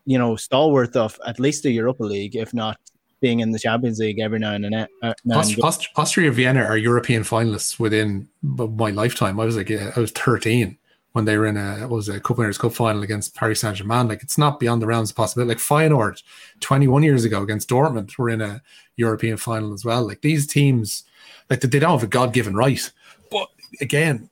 you 0.05 0.17
know, 0.17 0.35
stalwart 0.35 0.95
of 0.95 1.19
at 1.25 1.39
least 1.39 1.63
the 1.63 1.71
Europa 1.71 2.03
League, 2.03 2.35
if 2.35 2.53
not 2.53 2.77
being 3.19 3.39
in 3.39 3.51
the 3.51 3.59
Champions 3.59 3.99
League 3.99 4.19
every 4.19 4.39
now 4.39 4.53
and 4.53 4.65
then. 4.65 4.87
Uh, 5.01 5.13
Aust- 5.31 5.59
Aust- 5.61 5.89
Austria 5.95 6.31
Vienna 6.31 6.63
are 6.63 6.77
European 6.77 7.23
finalists 7.23 7.79
within 7.79 8.27
my 8.41 8.89
lifetime. 8.89 9.39
I 9.39 9.45
was 9.45 9.55
like, 9.55 9.71
I 9.71 9.99
was 9.99 10.11
13 10.11 10.77
when 11.13 11.26
they 11.26 11.38
were 11.38 11.47
in 11.47 11.58
a 11.58 11.88
was 11.88 12.08
a 12.08 12.19
Cup 12.19 12.38
Winners' 12.38 12.58
Cup 12.58 12.74
final 12.74 13.04
against 13.04 13.36
Paris 13.36 13.62
Saint 13.62 13.76
Germain. 13.76 14.08
Like, 14.08 14.24
it's 14.24 14.38
not 14.38 14.60
beyond 14.60 14.82
the 14.82 14.88
realms 14.88 15.10
of 15.10 15.15
possibility. 15.15 15.50
Like 15.50 15.58
Feyenoord, 15.58 16.24
21 16.62 17.04
years 17.04 17.26
ago 17.26 17.41
against 17.41 17.69
Dortmund, 17.69 18.17
were 18.17 18.30
in 18.30 18.41
a 18.41 18.62
European 18.95 19.38
final 19.38 19.74
as 19.74 19.84
well. 19.84 20.08
Like 20.08 20.21
these 20.21 20.47
teams, 20.47 21.04
like 21.50 21.62
they 21.62 21.80
don't 21.80 21.91
have 21.91 22.04
a 22.04 22.08
God 22.08 22.34
given 22.34 22.56
right. 22.56 22.91
But 23.30 23.50
again, 23.82 24.30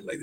like 0.00 0.18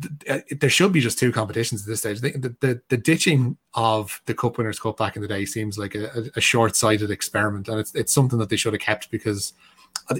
th- 0.00 0.44
th- 0.48 0.60
there 0.60 0.70
should 0.70 0.92
be 0.92 1.00
just 1.00 1.18
two 1.18 1.32
competitions 1.32 1.82
at 1.82 1.88
this 1.88 2.00
stage. 2.00 2.20
The, 2.20 2.54
the, 2.60 2.80
the, 2.88 2.96
ditching 2.96 3.56
of 3.74 4.20
the 4.26 4.34
Cup 4.34 4.58
Winners' 4.58 4.80
Cup 4.80 4.98
back 4.98 5.16
in 5.16 5.22
the 5.22 5.28
day 5.28 5.44
seems 5.44 5.78
like 5.78 5.94
a, 5.94 6.06
a, 6.14 6.22
a 6.36 6.40
short-sighted 6.40 7.10
experiment, 7.10 7.68
and 7.68 7.80
it's 7.80 7.94
it's 7.94 8.12
something 8.12 8.38
that 8.38 8.50
they 8.50 8.56
should 8.56 8.74
have 8.74 8.82
kept 8.82 9.10
because 9.10 9.54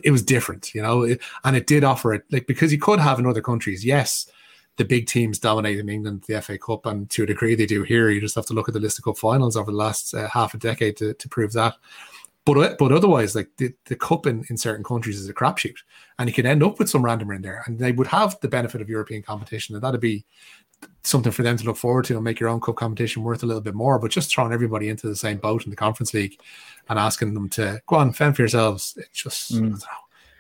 it 0.03 0.11
was 0.11 0.23
different, 0.23 0.75
you 0.75 0.83
know, 0.83 1.03
and 1.45 1.57
it 1.57 1.67
did 1.67 1.85
offer 1.85 2.15
it 2.15 2.25
like 2.31 2.47
because 2.47 2.73
you 2.73 2.79
could 2.79 2.99
have 2.99 3.19
in 3.19 3.27
other 3.27 3.43
countries. 3.43 3.85
Yes, 3.85 4.31
the 4.77 4.85
big 4.85 5.07
teams 5.07 5.39
dominate 5.39 5.79
in 5.79 5.89
England 5.89 6.25
the 6.27 6.41
FA 6.43 6.59
Cup, 6.59 6.87
and 6.87 7.09
to 7.11 7.23
a 7.23 7.27
degree 7.27 7.55
they 7.55 7.67
do 7.67 7.83
here. 7.83 8.11
You 8.11 8.21
just 8.21 8.35
have 8.35 8.47
to 8.47 8.55
look 8.55 8.69
at 8.69 8.75
the 8.75 8.81
list 8.81 8.99
of 8.99 9.05
cup 9.05 9.19
finals 9.19 9.57
over 9.57 9.71
the 9.71 9.77
last 9.77 10.15
uh, 10.15 10.29
half 10.29 10.55
a 10.55 10.59
decade 10.59 10.97
to, 10.99 11.15
to 11.15 11.29
prove 11.29 11.53
that. 11.53 11.75
But 12.45 12.79
but 12.79 12.93
otherwise, 12.93 13.35
like 13.35 13.49
the, 13.57 13.75
the 13.87 13.97
cup 13.97 14.27
in, 14.27 14.45
in 14.49 14.57
certain 14.57 14.85
countries 14.85 15.19
is 15.19 15.29
a 15.29 15.35
crapshoot, 15.35 15.79
and 16.19 16.29
you 16.29 16.35
can 16.35 16.47
end 16.47 16.63
up 16.63 16.79
with 16.79 16.89
some 16.89 17.03
randomer 17.03 17.35
in 17.35 17.43
there, 17.43 17.63
and 17.67 17.79
they 17.79 17.93
would 17.93 18.07
have 18.07 18.39
the 18.41 18.49
benefit 18.49 18.81
of 18.81 18.89
European 18.89 19.23
competition, 19.23 19.75
and 19.75 19.83
that'd 19.83 20.01
be 20.01 20.25
something 21.03 21.33
for 21.33 21.43
them 21.43 21.57
to 21.57 21.65
look 21.65 21.77
forward 21.77 22.05
to 22.05 22.15
and 22.15 22.25
make 22.25 22.39
your 22.39 22.49
own 22.49 22.61
cup 22.61 22.77
competition 22.77 23.23
worth 23.23 23.43
a 23.43 23.47
little 23.47 23.63
bit 23.63 23.75
more. 23.75 23.99
But 23.99 24.11
just 24.11 24.31
throwing 24.31 24.53
everybody 24.53 24.89
into 24.89 25.09
the 25.09 25.17
same 25.17 25.39
boat 25.39 25.65
in 25.65 25.71
the 25.71 25.77
conference 25.77 26.13
league 26.15 26.39
and 26.89 26.99
asking 26.99 27.35
them 27.35 27.49
to 27.51 27.81
go 27.87 27.97
on 27.97 28.13
fend 28.13 28.37
for 28.37 28.43
yourselves, 28.43 28.95
it 28.97 29.09
just 29.13 29.53
I 29.53 29.59
don't 29.59 29.71
know, 29.71 29.77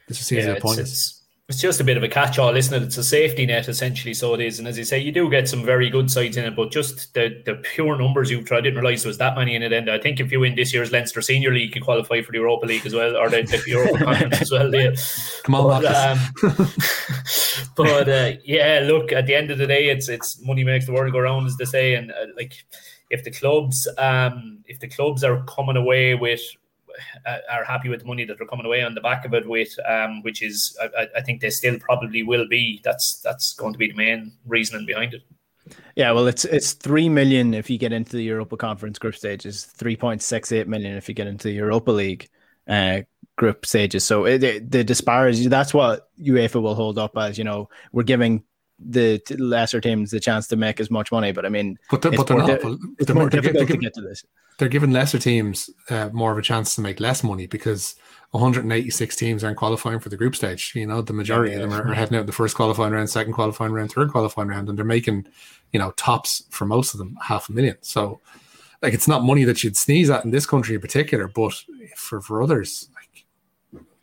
it 0.08 0.12
just 0.12 0.28
seems 0.28 0.44
yeah, 0.44 0.52
it's, 0.52 0.78
it's, 0.78 1.15
it's 1.48 1.60
just 1.60 1.80
a 1.80 1.84
bit 1.84 1.96
of 1.96 2.02
a 2.02 2.08
catch-all, 2.08 2.56
isn't 2.56 2.74
it? 2.74 2.84
It's 2.84 2.96
a 2.96 3.04
safety 3.04 3.46
net 3.46 3.68
essentially, 3.68 4.14
so 4.14 4.34
it 4.34 4.40
is. 4.40 4.58
And 4.58 4.66
as 4.66 4.76
you 4.76 4.84
say, 4.84 4.98
you 4.98 5.12
do 5.12 5.30
get 5.30 5.48
some 5.48 5.64
very 5.64 5.88
good 5.88 6.10
sides 6.10 6.36
in 6.36 6.44
it, 6.44 6.56
but 6.56 6.72
just 6.72 7.14
the 7.14 7.40
the 7.46 7.54
pure 7.54 7.96
numbers 7.96 8.32
you've 8.32 8.46
tried. 8.46 8.58
I 8.58 8.60
didn't 8.62 8.80
realize 8.80 9.04
there 9.04 9.10
was 9.10 9.18
that 9.18 9.36
many 9.36 9.54
in 9.54 9.62
it. 9.62 9.72
And 9.72 9.88
I 9.88 9.98
think 9.98 10.18
if 10.18 10.32
you 10.32 10.40
win 10.40 10.56
this 10.56 10.74
year's 10.74 10.90
Leinster 10.90 11.22
Senior 11.22 11.52
League, 11.52 11.76
you 11.76 11.80
qualify 11.80 12.20
for 12.22 12.32
the 12.32 12.38
Europa 12.38 12.66
League 12.66 12.84
as 12.84 12.94
well, 12.94 13.16
or 13.16 13.30
the, 13.30 13.42
the 13.42 13.62
Europa 13.64 13.98
Conference 14.04 14.42
as 14.42 14.50
well. 14.50 14.74
Yeah. 14.74 14.90
Come 15.44 15.54
on, 15.54 15.82
but, 15.82 15.94
um, 15.94 16.18
but 17.76 18.08
uh, 18.08 18.32
yeah, 18.44 18.80
look, 18.82 19.12
at 19.12 19.26
the 19.26 19.36
end 19.36 19.52
of 19.52 19.58
the 19.58 19.68
day, 19.68 19.88
it's 19.88 20.08
it's 20.08 20.42
money 20.42 20.64
makes 20.64 20.86
the 20.86 20.92
world 20.92 21.12
go 21.12 21.20
round, 21.20 21.46
as 21.46 21.56
they 21.58 21.64
say, 21.64 21.94
and 21.94 22.10
uh, 22.10 22.26
like 22.36 22.54
if 23.08 23.22
the 23.22 23.30
clubs 23.30 23.86
um 23.98 24.58
if 24.66 24.80
the 24.80 24.88
clubs 24.88 25.22
are 25.22 25.44
coming 25.44 25.76
away 25.76 26.16
with 26.16 26.40
are 27.50 27.64
happy 27.64 27.88
with 27.88 28.00
the 28.00 28.06
money 28.06 28.24
that 28.24 28.38
they're 28.38 28.46
coming 28.46 28.66
away 28.66 28.82
on 28.82 28.94
the 28.94 29.00
back 29.00 29.24
of 29.24 29.34
it 29.34 29.46
with, 29.48 29.74
um, 29.88 30.22
which 30.22 30.42
is 30.42 30.76
I, 30.82 31.02
I- 31.02 31.08
I 31.16 31.20
think 31.22 31.40
they 31.40 31.50
still 31.50 31.78
probably 31.78 32.22
will 32.22 32.46
be. 32.48 32.80
That's 32.84 33.20
that's 33.20 33.54
going 33.54 33.72
to 33.72 33.78
be 33.78 33.88
the 33.88 33.96
main 33.96 34.32
reasoning 34.46 34.86
behind 34.86 35.14
it. 35.14 35.22
Yeah, 35.96 36.12
well, 36.12 36.26
it's 36.26 36.44
it's 36.44 36.72
three 36.72 37.08
million 37.08 37.54
if 37.54 37.68
you 37.70 37.78
get 37.78 37.92
into 37.92 38.16
the 38.16 38.22
Europa 38.22 38.56
Conference 38.56 38.98
group 38.98 39.16
stages, 39.16 39.64
three 39.64 39.96
point 39.96 40.22
six 40.22 40.52
eight 40.52 40.68
million 40.68 40.96
if 40.96 41.08
you 41.08 41.14
get 41.14 41.26
into 41.26 41.48
the 41.48 41.54
Europa 41.54 41.90
League 41.90 42.28
uh, 42.68 43.00
group 43.36 43.66
stages. 43.66 44.04
So 44.04 44.26
it, 44.26 44.42
it- 44.44 44.70
the 44.70 44.84
disparity 44.84 45.48
that's 45.48 45.74
what 45.74 46.08
UEFA 46.20 46.62
will 46.62 46.74
hold 46.74 46.98
up 46.98 47.16
as. 47.18 47.36
You 47.38 47.44
know, 47.44 47.68
we're 47.92 48.04
giving 48.04 48.44
the 48.78 49.18
t- 49.20 49.36
lesser 49.36 49.80
teams 49.80 50.10
the 50.10 50.20
chance 50.20 50.46
to 50.48 50.56
make 50.56 50.80
as 50.80 50.90
much 50.90 51.10
money, 51.10 51.32
but 51.32 51.46
I 51.46 51.48
mean, 51.48 51.78
But, 51.90 52.02
they're, 52.02 52.12
it's 52.12 52.18
but 52.22 52.26
they're 52.26 52.36
more 52.38 52.46
not. 52.48 52.60
di- 52.60 52.76
it's 52.98 53.06
they're, 53.06 53.14
more 53.16 53.30
they're, 53.30 53.40
difficult 53.40 53.54
they're, 53.54 53.66
to 53.66 53.66
giving- 53.66 53.80
get 53.80 53.94
to 53.94 54.00
this. 54.02 54.24
they're 54.58 54.68
giving 54.68 54.92
lesser 54.92 55.18
teams 55.18 55.70
uh, 55.90 56.10
more 56.12 56.32
of 56.32 56.38
a 56.38 56.42
chance 56.42 56.74
to 56.74 56.80
make 56.82 57.00
less 57.00 57.24
money 57.24 57.46
because 57.46 57.94
186 58.32 59.16
teams 59.16 59.42
aren't 59.44 59.56
qualifying 59.56 59.98
for 59.98 60.08
the 60.08 60.16
group 60.16 60.36
stage. 60.36 60.72
You 60.74 60.86
know, 60.86 61.00
the 61.00 61.12
majority 61.12 61.54
of 61.54 61.60
them 61.62 61.72
are, 61.72 61.88
are 61.88 61.94
heading 61.94 62.18
out 62.18 62.26
the 62.26 62.32
first 62.32 62.54
qualifying 62.56 62.92
round, 62.92 63.08
second 63.08 63.32
qualifying 63.32 63.72
round, 63.72 63.92
third 63.92 64.10
qualifying 64.10 64.48
round, 64.48 64.68
and 64.68 64.76
they're 64.76 64.84
making, 64.84 65.26
you 65.72 65.78
know, 65.78 65.92
tops 65.92 66.44
for 66.50 66.66
most 66.66 66.92
of 66.92 66.98
them 66.98 67.16
half 67.22 67.48
a 67.48 67.52
million. 67.52 67.76
So, 67.80 68.20
like, 68.82 68.92
it's 68.92 69.08
not 69.08 69.24
money 69.24 69.44
that 69.44 69.64
you'd 69.64 69.76
sneeze 69.76 70.10
at 70.10 70.24
in 70.24 70.32
this 70.32 70.44
country 70.44 70.74
in 70.74 70.80
particular, 70.82 71.28
but 71.28 71.54
for 71.96 72.20
for 72.20 72.42
others, 72.42 72.90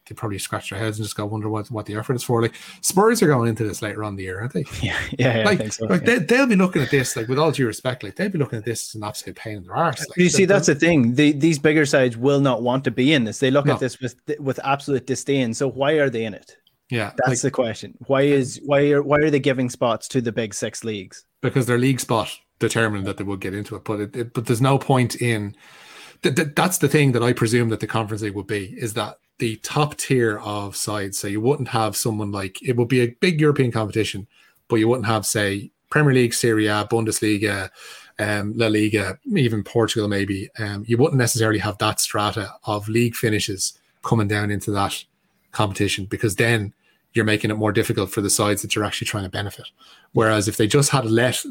they 0.08 0.16
probably 0.16 0.38
scratch 0.39 0.70
their 0.70 0.80
heads 0.80 0.98
and 0.98 1.06
just 1.06 1.16
go 1.16 1.26
wonder 1.26 1.48
what, 1.50 1.72
what 1.72 1.86
the 1.86 1.96
effort 1.96 2.16
is 2.16 2.24
for. 2.24 2.42
Like, 2.42 2.56
Spurs 2.82 3.22
are 3.22 3.28
going 3.28 3.50
into 3.50 3.63
this 3.63 3.82
later 3.82 4.04
on 4.04 4.13
in 4.13 4.16
the 4.18 4.24
year, 4.24 4.39
aren't 4.42 4.54
they? 4.54 4.63
Yeah, 4.82 5.00
yeah, 5.18 5.38
yeah 5.39 5.46
like, 5.46 5.72
so. 5.74 5.86
like 5.86 6.02
yeah. 6.02 6.20
they, 6.20 6.20
they'll 6.20 6.46
be 6.48 6.56
looking 6.56 6.82
at 6.82 6.92
this, 6.92 7.16
like, 7.16 7.28
with 7.28 7.39
all 7.39 7.52
due 7.52 7.68
respect, 7.68 8.04
like, 8.04 8.16
they'll 8.16 8.30
be 8.30 8.38
looking 8.38 8.60
at 8.60 8.66
this 8.66 8.89
as 8.89 8.96
an 8.96 9.04
absolute 9.04 9.38
pain 9.38 9.58
in 9.58 9.63
their 9.63 9.76
arse. 9.76 10.00
Like, 10.00 10.18
you 10.18 10.30
see, 10.30 10.46
that's 10.46 10.68
the 10.68 10.76
thing. 10.76 11.16
The, 11.16 11.32
these 11.32 11.58
bigger 11.60 11.86
sides 11.86 12.18
will 12.18 12.42
not 12.42 12.62
want 12.63 12.84
to 12.84 12.92
be 12.92 13.13
in 13.13 13.24
this. 13.24 13.39
They 13.39 13.52
look 13.52 13.66
No. 13.66 13.74
at 13.76 13.80
this 13.80 14.00
with 14.02 14.16
with 14.39 14.60
absolute 14.63 15.08
disdain. 15.08 15.54
So 15.54 15.70
why 15.70 15.94
are 15.94 16.10
they 16.10 16.26
in 16.26 16.34
it? 16.34 16.58
yeah, 16.89 17.12
That's 17.18 17.30
like, 17.30 17.39
the 17.42 17.52
question. 17.52 17.94
Why 18.08 18.22
is 18.24 18.60
why 18.66 18.92
are 18.92 19.02
why 19.02 19.20
are 19.20 19.30
they 19.30 19.39
giving 19.39 19.70
spots 19.70 20.08
to 20.10 20.22
the 20.22 20.32
big 20.32 20.54
six 20.54 20.84
leagues? 20.84 21.26
because 21.42 21.66
their 21.66 21.78
league 21.78 22.00
spot 22.00 22.30
determined 22.60 23.06
that 23.06 23.18
they 23.18 23.24
would 23.24 23.42
get 23.42 23.54
into 23.54 23.76
it. 23.76 23.84
But 23.84 24.00
it, 24.00 24.16
it- 24.16 24.34
but 24.34 24.46
there's 24.46 24.62
no 24.62 24.78
point 24.78 25.16
in 25.22 25.56
th- 26.23 26.36
th- 26.36 26.55
that's 26.55 26.79
the 26.79 26.88
thing 26.88 27.12
that 27.12 27.23
I 27.23 27.33
presume 27.33 27.69
that 27.69 27.79
the 27.79 27.88
conference 27.88 28.23
league 28.23 28.36
would 28.36 28.47
be 28.47 28.75
is 28.77 28.93
that 28.93 29.19
the 29.39 29.57
top 29.57 29.97
tier 29.97 30.39
of 30.39 30.75
sides. 30.75 31.17
So 31.17 31.27
you 31.27 31.41
wouldn't 31.41 31.69
have 31.69 31.95
someone 31.95 32.31
like 32.31 32.62
it 32.62 32.77
would 32.77 32.88
be 32.88 33.01
a 33.01 33.15
big 33.19 33.39
European 33.39 33.71
competition, 33.71 34.27
but 34.67 34.77
you 34.77 34.88
wouldn't 34.88 35.07
have 35.07 35.25
say 35.25 35.71
Premier 35.89 36.13
League, 36.13 36.33
Serie 36.33 36.67
A, 36.67 36.88
Bundesliga, 36.89 37.69
um, 38.19 38.53
La 38.55 38.67
Liga, 38.67 39.17
even 39.36 39.63
Portugal 39.63 40.07
maybe. 40.07 40.49
Um, 40.57 40.83
you 40.88 40.97
wouldn't 40.97 41.17
necessarily 41.17 41.59
have 41.59 41.77
that 41.79 41.99
strata 41.99 42.53
of 42.65 42.88
league 42.88 43.15
finishes 43.15 43.77
coming 44.03 44.27
down 44.27 44.51
into 44.51 44.71
that 44.71 45.03
competition 45.51 46.05
because 46.05 46.36
then 46.36 46.73
you're 47.13 47.25
making 47.25 47.51
it 47.51 47.57
more 47.57 47.71
difficult 47.71 48.09
for 48.09 48.21
the 48.21 48.29
sides 48.29 48.62
that 48.62 48.75
you're 48.75 48.83
actually 48.83 49.05
trying 49.05 49.23
to 49.23 49.29
benefit. 49.29 49.67
Whereas 50.13 50.47
if 50.47 50.57
they 50.57 50.67
just 50.67 50.89
had 50.89 51.05
let, 51.05 51.43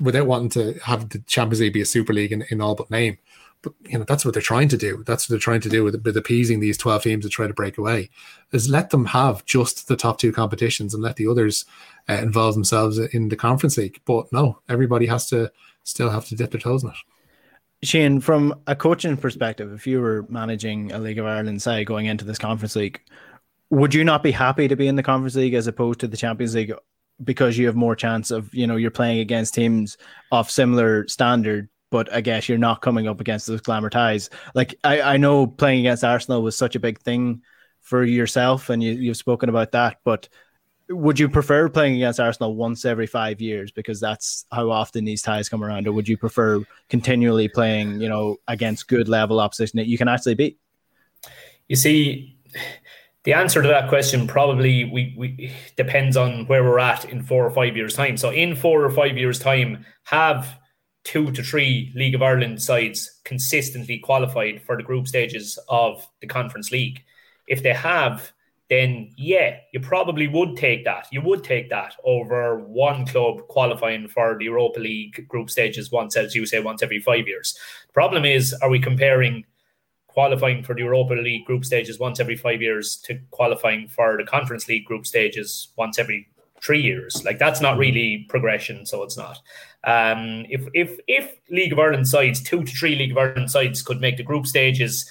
without 0.00 0.26
wanting 0.26 0.50
to 0.50 0.78
have 0.84 1.08
the 1.10 1.20
Champions 1.20 1.60
League 1.60 1.72
be 1.72 1.80
a 1.80 1.86
Super 1.86 2.12
League 2.12 2.32
in, 2.32 2.42
in 2.50 2.60
all 2.60 2.74
but 2.74 2.90
name, 2.90 3.18
but 3.62 3.72
you 3.86 3.98
know 3.98 4.04
that's 4.04 4.24
what 4.24 4.34
they're 4.34 4.42
trying 4.42 4.68
to 4.68 4.76
do. 4.76 5.02
That's 5.06 5.28
what 5.28 5.34
they're 5.34 5.40
trying 5.40 5.60
to 5.62 5.68
do 5.68 5.84
with, 5.84 6.02
with 6.04 6.16
appeasing 6.16 6.60
these 6.60 6.78
twelve 6.78 7.02
teams 7.02 7.24
that 7.24 7.30
try 7.30 7.46
to 7.46 7.54
break 7.54 7.78
away. 7.78 8.10
Is 8.52 8.68
let 8.68 8.90
them 8.90 9.06
have 9.06 9.44
just 9.44 9.88
the 9.88 9.96
top 9.96 10.18
two 10.18 10.32
competitions 10.32 10.94
and 10.94 11.02
let 11.02 11.16
the 11.16 11.26
others 11.26 11.64
uh, 12.08 12.14
involve 12.14 12.54
themselves 12.54 12.98
in 12.98 13.28
the 13.28 13.36
Conference 13.36 13.76
League. 13.76 14.00
But 14.04 14.32
no, 14.32 14.60
everybody 14.68 15.06
has 15.06 15.28
to 15.30 15.50
still 15.84 16.10
have 16.10 16.26
to 16.26 16.36
dip 16.36 16.50
their 16.50 16.60
toes 16.60 16.82
in 16.82 16.90
it. 16.90 16.96
Shane, 17.82 18.20
from 18.20 18.60
a 18.66 18.74
coaching 18.74 19.16
perspective, 19.16 19.72
if 19.72 19.86
you 19.86 20.00
were 20.00 20.26
managing 20.28 20.90
a 20.92 20.98
League 20.98 21.18
of 21.18 21.26
Ireland 21.26 21.62
side 21.62 21.86
going 21.86 22.06
into 22.06 22.24
this 22.24 22.38
Conference 22.38 22.74
League, 22.74 23.00
would 23.70 23.94
you 23.94 24.02
not 24.02 24.22
be 24.22 24.32
happy 24.32 24.66
to 24.66 24.76
be 24.76 24.88
in 24.88 24.96
the 24.96 25.02
Conference 25.02 25.36
League 25.36 25.54
as 25.54 25.66
opposed 25.66 26.00
to 26.00 26.08
the 26.08 26.16
Champions 26.16 26.54
League 26.54 26.72
because 27.22 27.58
you 27.58 27.66
have 27.66 27.76
more 27.76 27.96
chance 27.96 28.30
of 28.30 28.52
you 28.54 28.66
know 28.66 28.76
you're 28.76 28.90
playing 28.90 29.20
against 29.20 29.54
teams 29.54 29.96
of 30.32 30.50
similar 30.50 31.06
standard, 31.08 31.68
but 31.90 32.12
I 32.12 32.20
guess 32.20 32.48
you're 32.48 32.58
not 32.58 32.82
coming 32.82 33.08
up 33.08 33.20
against 33.20 33.46
those 33.46 33.60
glamour 33.60 33.90
ties. 33.90 34.30
Like 34.54 34.74
I, 34.84 35.00
I 35.00 35.16
know 35.16 35.46
playing 35.46 35.80
against 35.80 36.04
Arsenal 36.04 36.42
was 36.42 36.56
such 36.56 36.76
a 36.76 36.80
big 36.80 37.00
thing 37.00 37.42
for 37.80 38.04
yourself, 38.04 38.70
and 38.70 38.82
you, 38.82 38.92
you've 38.92 39.16
spoken 39.16 39.48
about 39.48 39.72
that, 39.72 39.98
but 40.04 40.28
would 40.90 41.18
you 41.18 41.28
prefer 41.28 41.68
playing 41.68 41.96
against 41.96 42.18
Arsenal 42.18 42.54
once 42.54 42.84
every 42.84 43.06
five 43.06 43.40
years 43.40 43.70
because 43.70 44.00
that's 44.00 44.46
how 44.50 44.70
often 44.70 45.04
these 45.04 45.22
ties 45.22 45.48
come 45.48 45.62
around, 45.62 45.86
or 45.86 45.92
would 45.92 46.08
you 46.08 46.16
prefer 46.16 46.62
continually 46.88 47.48
playing, 47.48 48.00
you 48.00 48.08
know, 48.08 48.36
against 48.48 48.88
good 48.88 49.08
level 49.08 49.40
opposition 49.40 49.76
that 49.76 49.86
you 49.86 49.98
can 49.98 50.08
actually 50.08 50.34
beat? 50.34 50.58
You 51.68 51.76
see, 51.76 52.38
the 53.24 53.34
answer 53.34 53.60
to 53.60 53.68
that 53.68 53.90
question 53.90 54.26
probably 54.26 54.84
we, 54.84 55.14
we 55.16 55.52
depends 55.76 56.16
on 56.16 56.46
where 56.46 56.64
we're 56.64 56.78
at 56.78 57.04
in 57.04 57.22
four 57.22 57.44
or 57.44 57.50
five 57.50 57.76
years' 57.76 57.94
time. 57.94 58.16
So 58.16 58.30
in 58.30 58.56
four 58.56 58.82
or 58.82 58.90
five 58.90 59.18
years' 59.18 59.38
time, 59.38 59.84
have 60.04 60.58
two 61.04 61.30
to 61.32 61.42
three 61.42 61.92
League 61.94 62.14
of 62.14 62.22
Ireland 62.22 62.62
sides 62.62 63.20
consistently 63.24 63.98
qualified 63.98 64.62
for 64.62 64.76
the 64.76 64.82
group 64.82 65.08
stages 65.08 65.58
of 65.68 66.06
the 66.20 66.26
Conference 66.26 66.70
League. 66.70 67.02
If 67.46 67.62
they 67.62 67.72
have, 67.72 68.32
then 68.68 69.10
yeah, 69.16 69.56
you 69.72 69.80
probably 69.80 70.28
would 70.28 70.56
take 70.56 70.84
that. 70.84 71.06
You 71.10 71.22
would 71.22 71.42
take 71.42 71.70
that 71.70 71.94
over 72.04 72.58
one 72.58 73.06
club 73.06 73.46
qualifying 73.48 74.08
for 74.08 74.36
the 74.38 74.44
Europa 74.44 74.80
League 74.80 75.26
group 75.28 75.48
stages 75.48 75.90
once, 75.90 76.16
as 76.16 76.34
you 76.34 76.44
say, 76.44 76.60
once 76.60 76.82
every 76.82 77.00
five 77.00 77.26
years. 77.26 77.58
The 77.86 77.92
problem 77.94 78.24
is, 78.24 78.52
are 78.60 78.68
we 78.68 78.78
comparing 78.78 79.44
qualifying 80.08 80.62
for 80.62 80.74
the 80.74 80.82
Europa 80.82 81.14
League 81.14 81.46
group 81.46 81.64
stages 81.64 81.98
once 81.98 82.20
every 82.20 82.36
five 82.36 82.60
years 82.60 82.96
to 83.04 83.18
qualifying 83.30 83.88
for 83.88 84.16
the 84.16 84.24
Conference 84.24 84.68
League 84.68 84.84
group 84.84 85.06
stages 85.06 85.68
once 85.76 85.98
every 85.98 86.28
three 86.60 86.82
years? 86.82 87.24
Like 87.24 87.38
that's 87.38 87.62
not 87.62 87.78
really 87.78 88.26
progression, 88.28 88.84
so 88.84 89.02
it's 89.02 89.16
not. 89.16 89.38
Um, 89.84 90.44
if 90.48 90.66
if 90.74 90.98
if 91.06 91.36
League 91.50 91.72
of 91.72 91.78
Ireland 91.78 92.08
sides, 92.08 92.42
two 92.42 92.64
to 92.64 92.72
three 92.72 92.96
League 92.96 93.12
of 93.12 93.18
Ireland 93.18 93.50
sides, 93.50 93.82
could 93.82 94.00
make 94.00 94.16
the 94.16 94.22
group 94.22 94.46
stages, 94.46 95.08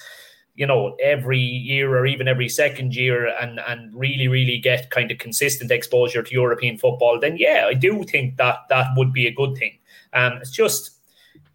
you 0.54 0.66
know, 0.66 0.96
every 1.02 1.38
year 1.38 1.96
or 1.96 2.06
even 2.06 2.28
every 2.28 2.48
second 2.48 2.94
year, 2.94 3.28
and 3.40 3.60
and 3.66 3.94
really 3.94 4.28
really 4.28 4.58
get 4.58 4.90
kind 4.90 5.10
of 5.10 5.18
consistent 5.18 5.70
exposure 5.70 6.22
to 6.22 6.34
European 6.34 6.76
football, 6.76 7.18
then 7.18 7.36
yeah, 7.38 7.64
I 7.66 7.74
do 7.74 8.04
think 8.04 8.36
that 8.36 8.58
that 8.68 8.88
would 8.96 9.12
be 9.12 9.26
a 9.26 9.32
good 9.32 9.56
thing. 9.56 9.78
Um, 10.12 10.34
it's 10.34 10.50
just, 10.50 10.98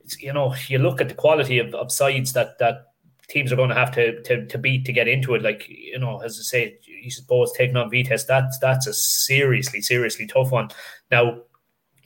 it's, 0.02 0.22
you 0.22 0.34
know, 0.34 0.56
you 0.68 0.80
look 0.80 1.02
at 1.02 1.10
the 1.10 1.16
quality 1.16 1.60
of, 1.60 1.74
of 1.76 1.92
sides 1.92 2.34
that 2.34 2.58
that 2.60 2.94
teams 3.28 3.52
are 3.52 3.56
going 3.56 3.70
to 3.70 3.76
have 3.76 3.92
to, 3.92 4.22
to 4.24 4.46
to 4.48 4.58
beat 4.58 4.86
to 4.86 4.94
get 4.94 5.08
into 5.08 5.36
it. 5.36 5.42
Like 5.42 5.68
you 5.70 6.00
know, 6.00 6.20
as 6.20 6.40
I 6.40 6.44
say, 6.44 6.78
you 6.86 7.12
suppose 7.12 7.52
taking 7.54 7.78
on 7.78 7.90
Vitesse, 7.90 8.26
that's 8.26 8.58
that's 8.60 8.88
a 8.88 8.94
seriously 8.94 9.82
seriously 9.82 10.28
tough 10.28 10.52
one. 10.52 10.70
Now 11.12 11.42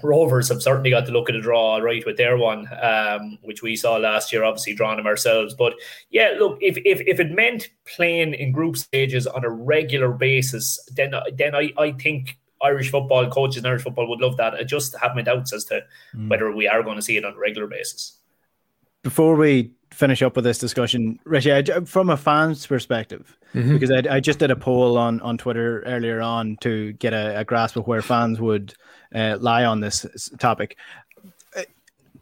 Rovers 0.04 0.50
have 0.50 0.62
certainly 0.62 0.92
got 0.92 1.06
to 1.08 1.12
look 1.12 1.30
at 1.30 1.36
a 1.36 1.42
draw 1.42 1.78
right 1.78 2.06
with 2.06 2.18
their 2.18 2.38
one, 2.38 2.68
um, 2.82 3.40
which 3.42 3.64
we 3.64 3.76
saw 3.76 3.98
last 3.98 4.32
year, 4.32 4.44
obviously 4.44 4.76
drawing 4.76 4.98
them 4.98 5.08
ourselves. 5.08 5.56
But 5.56 5.74
yeah, 6.12 6.36
look, 6.38 6.60
if, 6.62 6.78
if 6.86 7.02
if 7.02 7.20
it 7.20 7.32
meant 7.32 7.70
playing 7.86 8.36
in 8.36 8.52
group 8.52 8.78
stages 8.78 9.26
on 9.26 9.44
a 9.44 9.50
regular 9.50 10.12
basis, 10.12 10.80
then 10.96 11.14
then 11.34 11.56
I, 11.56 11.72
I 11.78 11.94
think 11.94 12.38
Irish 12.62 12.92
football 12.92 13.30
coaches 13.30 13.58
and 13.58 13.68
Irish 13.68 13.84
football 13.84 14.10
would 14.10 14.22
love 14.22 14.38
that. 14.38 14.54
I 14.54 14.64
just 14.64 14.96
have 15.02 15.16
my 15.16 15.22
doubts 15.22 15.54
as 15.54 15.66
to 15.66 15.84
mm. 16.16 16.30
whether 16.30 16.52
we 16.52 16.68
are 16.68 16.84
going 16.84 16.98
to 16.98 17.02
see 17.02 17.18
it 17.18 17.26
on 17.26 17.34
a 17.34 17.40
regular 17.40 17.68
basis. 17.68 18.17
Before 19.08 19.36
we 19.36 19.72
finish 19.92 20.22
up 20.22 20.36
with 20.36 20.44
this 20.44 20.60
discussion, 20.60 21.18
Richie, 21.24 21.64
from 21.86 22.10
a 22.10 22.18
fan's 22.18 22.68
perspective, 22.68 23.38
mm-hmm. 23.54 23.74
because 23.74 23.90
I, 23.90 24.16
I, 24.16 24.20
just 24.20 24.40
did 24.40 24.52
a 24.52 24.56
poll 24.56 24.98
on, 24.98 25.22
on 25.22 25.38
Twitter 25.38 25.82
earlier 25.86 26.20
on 26.20 26.58
to 26.58 26.92
get 26.94 27.14
a, 27.14 27.40
a 27.40 27.46
grasp 27.46 27.78
of 27.78 27.88
where 27.88 28.02
fans 28.02 28.42
would 28.42 28.74
uh, 29.16 29.38
lie 29.40 29.64
on 29.64 29.80
this 29.80 30.30
topic 30.40 30.76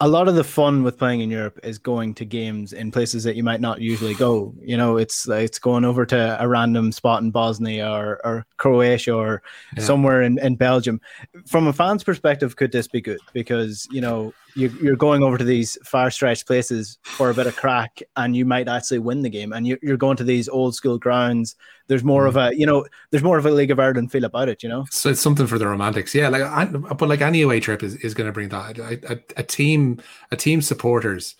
a 0.00 0.08
lot 0.08 0.28
of 0.28 0.34
the 0.34 0.44
fun 0.44 0.82
with 0.82 0.98
playing 0.98 1.20
in 1.20 1.30
Europe 1.30 1.58
is 1.62 1.78
going 1.78 2.14
to 2.14 2.24
games 2.24 2.72
in 2.72 2.90
places 2.90 3.24
that 3.24 3.36
you 3.36 3.42
might 3.42 3.60
not 3.60 3.80
usually 3.80 4.14
go. 4.14 4.54
You 4.60 4.76
know, 4.76 4.96
it's 4.96 5.28
it's 5.28 5.58
going 5.58 5.84
over 5.84 6.04
to 6.06 6.42
a 6.42 6.46
random 6.46 6.92
spot 6.92 7.22
in 7.22 7.30
Bosnia 7.30 7.90
or, 7.90 8.20
or 8.24 8.46
Croatia 8.58 9.14
or 9.14 9.42
yeah. 9.76 9.84
somewhere 9.84 10.22
in, 10.22 10.38
in 10.38 10.56
Belgium. 10.56 11.00
From 11.46 11.66
a 11.66 11.72
fan's 11.72 12.04
perspective, 12.04 12.56
could 12.56 12.72
this 12.72 12.88
be 12.88 13.00
good? 13.00 13.20
Because, 13.32 13.88
you 13.90 14.00
know, 14.00 14.34
you, 14.56 14.68
you're 14.80 14.96
going 14.96 15.22
over 15.22 15.38
to 15.38 15.44
these 15.44 15.78
far 15.84 16.10
stretched 16.10 16.46
places 16.46 16.98
for 17.02 17.30
a 17.30 17.34
bit 17.34 17.46
of 17.46 17.56
crack 17.56 18.02
and 18.16 18.34
you 18.34 18.44
might 18.44 18.68
actually 18.68 18.98
win 18.98 19.22
the 19.22 19.30
game. 19.30 19.52
And 19.52 19.66
you, 19.66 19.78
you're 19.82 19.96
going 19.96 20.16
to 20.16 20.24
these 20.24 20.48
old 20.48 20.74
school 20.74 20.98
grounds 20.98 21.56
there's 21.88 22.04
more 22.04 22.24
mm. 22.24 22.28
of 22.28 22.36
a 22.36 22.56
you 22.56 22.66
know 22.66 22.86
there's 23.10 23.22
more 23.22 23.38
of 23.38 23.46
a 23.46 23.50
League 23.50 23.70
of 23.70 23.78
Ireland 23.78 24.10
feel 24.10 24.24
about 24.24 24.48
it. 24.48 24.62
You 24.62 24.68
know, 24.68 24.86
so 24.90 25.10
it's 25.10 25.20
something 25.20 25.46
for 25.46 25.58
the 25.58 25.66
romantics. 25.66 26.14
Yeah, 26.14 26.28
like 26.28 26.42
I, 26.42 26.64
but 26.64 27.08
like 27.08 27.20
any 27.20 27.42
away 27.42 27.60
trip 27.60 27.82
is, 27.82 27.94
is 27.96 28.14
going 28.14 28.26
to 28.26 28.32
bring 28.32 28.48
that. 28.50 28.78
A, 28.78 29.12
a, 29.12 29.18
a 29.36 29.42
team 29.42 30.00
a 30.30 30.36
team 30.36 30.62
supporters 30.62 31.36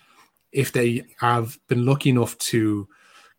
if 0.52 0.72
they 0.72 1.04
have 1.20 1.58
been 1.68 1.84
lucky 1.84 2.10
enough 2.10 2.38
to 2.38 2.88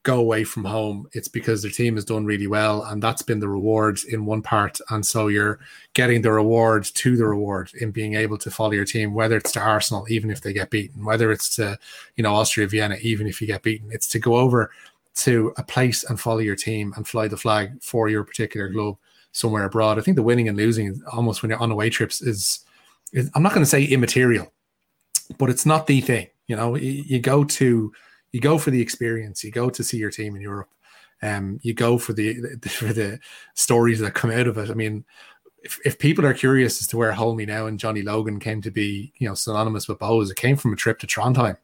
go 0.07 0.19
away 0.19 0.45
from 0.45 0.63
home, 0.63 1.05
it's 1.11 1.27
because 1.27 1.61
their 1.61 1.69
team 1.69 1.95
has 1.95 2.05
done 2.05 2.25
really 2.25 2.47
well, 2.47 2.83
and 2.83 3.03
that's 3.03 3.21
been 3.21 3.41
the 3.41 3.49
reward 3.49 3.99
in 4.07 4.25
one 4.25 4.41
part. 4.41 4.79
And 4.89 5.05
so 5.05 5.27
you're 5.27 5.59
getting 5.93 6.21
the 6.21 6.31
reward 6.31 6.85
to 6.85 7.17
the 7.17 7.25
reward 7.25 7.71
in 7.81 7.91
being 7.91 8.15
able 8.15 8.37
to 8.37 8.49
follow 8.49 8.71
your 8.71 8.85
team, 8.85 9.13
whether 9.13 9.35
it's 9.35 9.51
to 9.51 9.59
Arsenal, 9.59 10.07
even 10.09 10.31
if 10.31 10.39
they 10.39 10.53
get 10.53 10.69
beaten, 10.69 11.03
whether 11.03 11.29
it's 11.29 11.53
to 11.57 11.77
you 12.15 12.23
know 12.23 12.33
Austria 12.33 12.67
Vienna, 12.67 12.95
even 13.01 13.27
if 13.27 13.41
you 13.41 13.47
get 13.47 13.63
beaten. 13.63 13.89
It's 13.91 14.07
to 14.07 14.19
go 14.19 14.37
over 14.37 14.71
to 15.25 15.53
a 15.57 15.63
place 15.63 16.05
and 16.05 16.17
follow 16.17 16.39
your 16.39 16.55
team 16.55 16.93
and 16.95 17.05
fly 17.05 17.27
the 17.27 17.35
flag 17.35 17.83
for 17.83 18.07
your 18.07 18.23
particular 18.23 18.71
club 18.71 18.97
somewhere 19.33 19.65
abroad. 19.65 19.99
I 19.99 20.03
think 20.03 20.15
the 20.15 20.23
winning 20.23 20.47
and 20.47 20.57
losing 20.57 21.01
almost 21.11 21.41
when 21.41 21.49
you're 21.49 21.59
on 21.59 21.71
away 21.71 21.89
trips 21.89 22.21
is, 22.21 22.63
is 23.11 23.29
I'm 23.35 23.43
not 23.43 23.53
going 23.53 23.65
to 23.65 23.69
say 23.69 23.83
immaterial, 23.83 24.53
but 25.37 25.49
it's 25.49 25.65
not 25.65 25.85
the 25.85 25.99
thing. 25.99 26.27
You 26.47 26.55
know, 26.55 26.75
you, 26.75 27.03
you, 27.05 27.19
go 27.19 27.43
to 27.43 27.91
you 28.32 28.39
go 28.39 28.57
for 28.57 28.71
the 28.71 28.82
experience. 28.82 29.43
You 29.43 29.51
go 29.51 29.69
to 29.69 29.84
see 29.84 29.97
your 29.97 30.11
team 30.11 30.36
in 30.36 30.41
Europe. 30.41 30.69
Um, 31.21 31.59
you 31.63 31.73
go 31.73 31.97
for 31.97 32.13
the 32.13 32.36
for 32.69 32.93
the 32.93 33.19
stories 33.55 33.99
that 33.99 34.13
come 34.13 34.32
out 34.32 34.47
of 34.47 34.57
it. 34.57 34.69
I 34.69 34.73
mean, 34.73 35.03
if, 35.63 35.80
if 35.86 35.99
people 35.99 36.25
are 36.25 36.34
curious 36.34 36.80
as 36.82 36.88
to 36.88 36.97
where 36.97 37.11
Hold 37.11 37.38
Me 37.38 37.45
Now 37.45 37.65
and 37.65 37.80
Johnny 37.80 38.03
Logan 38.03 38.39
came 38.39 38.61
to 38.61 38.71
be, 38.71 39.11
you 39.17 39.28
know, 39.28 39.34
synonymous 39.34 39.88
with 39.88 39.99
Bohs, 39.99 40.30
it 40.30 40.38
came 40.38 40.55
from 40.55 40.73
a 40.73 40.78
trip 40.78 40.99
to 40.99 41.07
Trondheim 41.07 41.57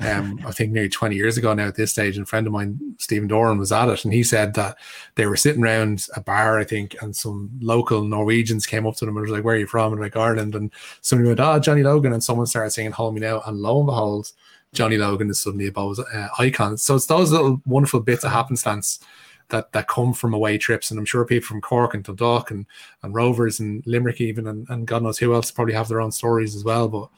um, 0.00 0.40
I 0.46 0.50
think 0.50 0.72
nearly 0.72 0.88
20 0.88 1.14
years 1.14 1.36
ago 1.36 1.52
now 1.54 1.68
at 1.68 1.76
this 1.76 1.92
stage. 1.92 2.16
And 2.16 2.24
a 2.24 2.26
friend 2.26 2.46
of 2.46 2.52
mine, 2.52 2.78
Stephen 2.98 3.28
Doran, 3.28 3.58
was 3.58 3.72
at 3.72 3.88
it. 3.88 4.04
And 4.04 4.12
he 4.12 4.22
said 4.22 4.54
that 4.54 4.76
they 5.14 5.26
were 5.26 5.36
sitting 5.36 5.62
around 5.62 6.06
a 6.16 6.20
bar, 6.20 6.58
I 6.58 6.64
think, 6.64 6.96
and 7.00 7.14
some 7.14 7.50
local 7.60 8.02
Norwegians 8.04 8.66
came 8.66 8.86
up 8.86 8.96
to 8.96 9.06
them 9.06 9.16
and 9.16 9.22
was 9.22 9.30
like, 9.30 9.44
Where 9.44 9.54
are 9.54 9.58
you 9.58 9.66
from? 9.66 9.92
And 9.92 10.00
like, 10.00 10.16
Ireland. 10.16 10.54
And 10.54 10.72
somebody 11.02 11.28
went, 11.28 11.40
Oh, 11.40 11.58
Johnny 11.58 11.82
Logan. 11.82 12.12
And 12.12 12.24
someone 12.24 12.46
started 12.46 12.70
singing 12.70 12.92
Hold 12.92 13.14
Me 13.14 13.20
Now. 13.20 13.42
And 13.46 13.58
lo 13.58 13.78
and 13.78 13.86
behold, 13.86 14.32
Johnny 14.72 14.96
Logan 14.96 15.30
is 15.30 15.40
suddenly 15.40 15.66
a 15.66 15.72
Bohs 15.72 15.98
uh, 15.98 16.28
icon. 16.38 16.76
So 16.76 16.94
it's 16.94 17.06
those 17.06 17.32
little 17.32 17.60
wonderful 17.66 18.00
bits 18.00 18.24
of 18.24 18.32
happenstance 18.32 19.00
that 19.48 19.72
that 19.72 19.88
come 19.88 20.12
from 20.12 20.32
away 20.32 20.58
trips. 20.58 20.90
And 20.90 20.98
I'm 20.98 21.04
sure 21.04 21.24
people 21.24 21.46
from 21.46 21.60
Cork 21.60 21.94
and 21.94 22.04
Dundalk 22.04 22.50
and, 22.50 22.66
and 23.02 23.14
Rovers 23.14 23.60
and 23.60 23.84
Limerick 23.86 24.20
even 24.20 24.46
and, 24.46 24.66
and 24.68 24.86
God 24.86 25.02
knows 25.02 25.18
who 25.18 25.34
else 25.34 25.50
probably 25.50 25.74
have 25.74 25.88
their 25.88 26.00
own 26.00 26.12
stories 26.12 26.54
as 26.54 26.64
well. 26.64 26.88
But 26.88 27.08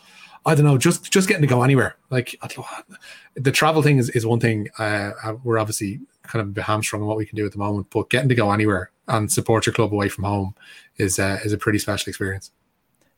I 0.44 0.54
don't 0.54 0.64
know, 0.64 0.78
just 0.78 1.10
just 1.12 1.28
getting 1.28 1.42
to 1.42 1.48
go 1.48 1.62
anywhere. 1.62 1.96
Like 2.10 2.34
the 3.34 3.52
travel 3.52 3.82
thing 3.82 3.98
is, 3.98 4.08
is 4.10 4.26
one 4.26 4.40
thing. 4.40 4.68
Uh, 4.78 5.12
uh, 5.22 5.34
we're 5.44 5.58
obviously 5.58 6.00
kind 6.22 6.56
of 6.56 6.64
hamstrung 6.64 7.02
on 7.02 7.08
what 7.08 7.16
we 7.16 7.26
can 7.26 7.36
do 7.36 7.46
at 7.46 7.52
the 7.52 7.58
moment, 7.58 7.88
but 7.90 8.10
getting 8.10 8.28
to 8.28 8.34
go 8.34 8.50
anywhere 8.50 8.90
and 9.08 9.30
support 9.30 9.66
your 9.66 9.72
club 9.72 9.92
away 9.92 10.08
from 10.08 10.24
home 10.24 10.54
is 10.96 11.18
uh, 11.18 11.38
is 11.44 11.52
a 11.52 11.58
pretty 11.58 11.78
special 11.78 12.10
experience. 12.10 12.50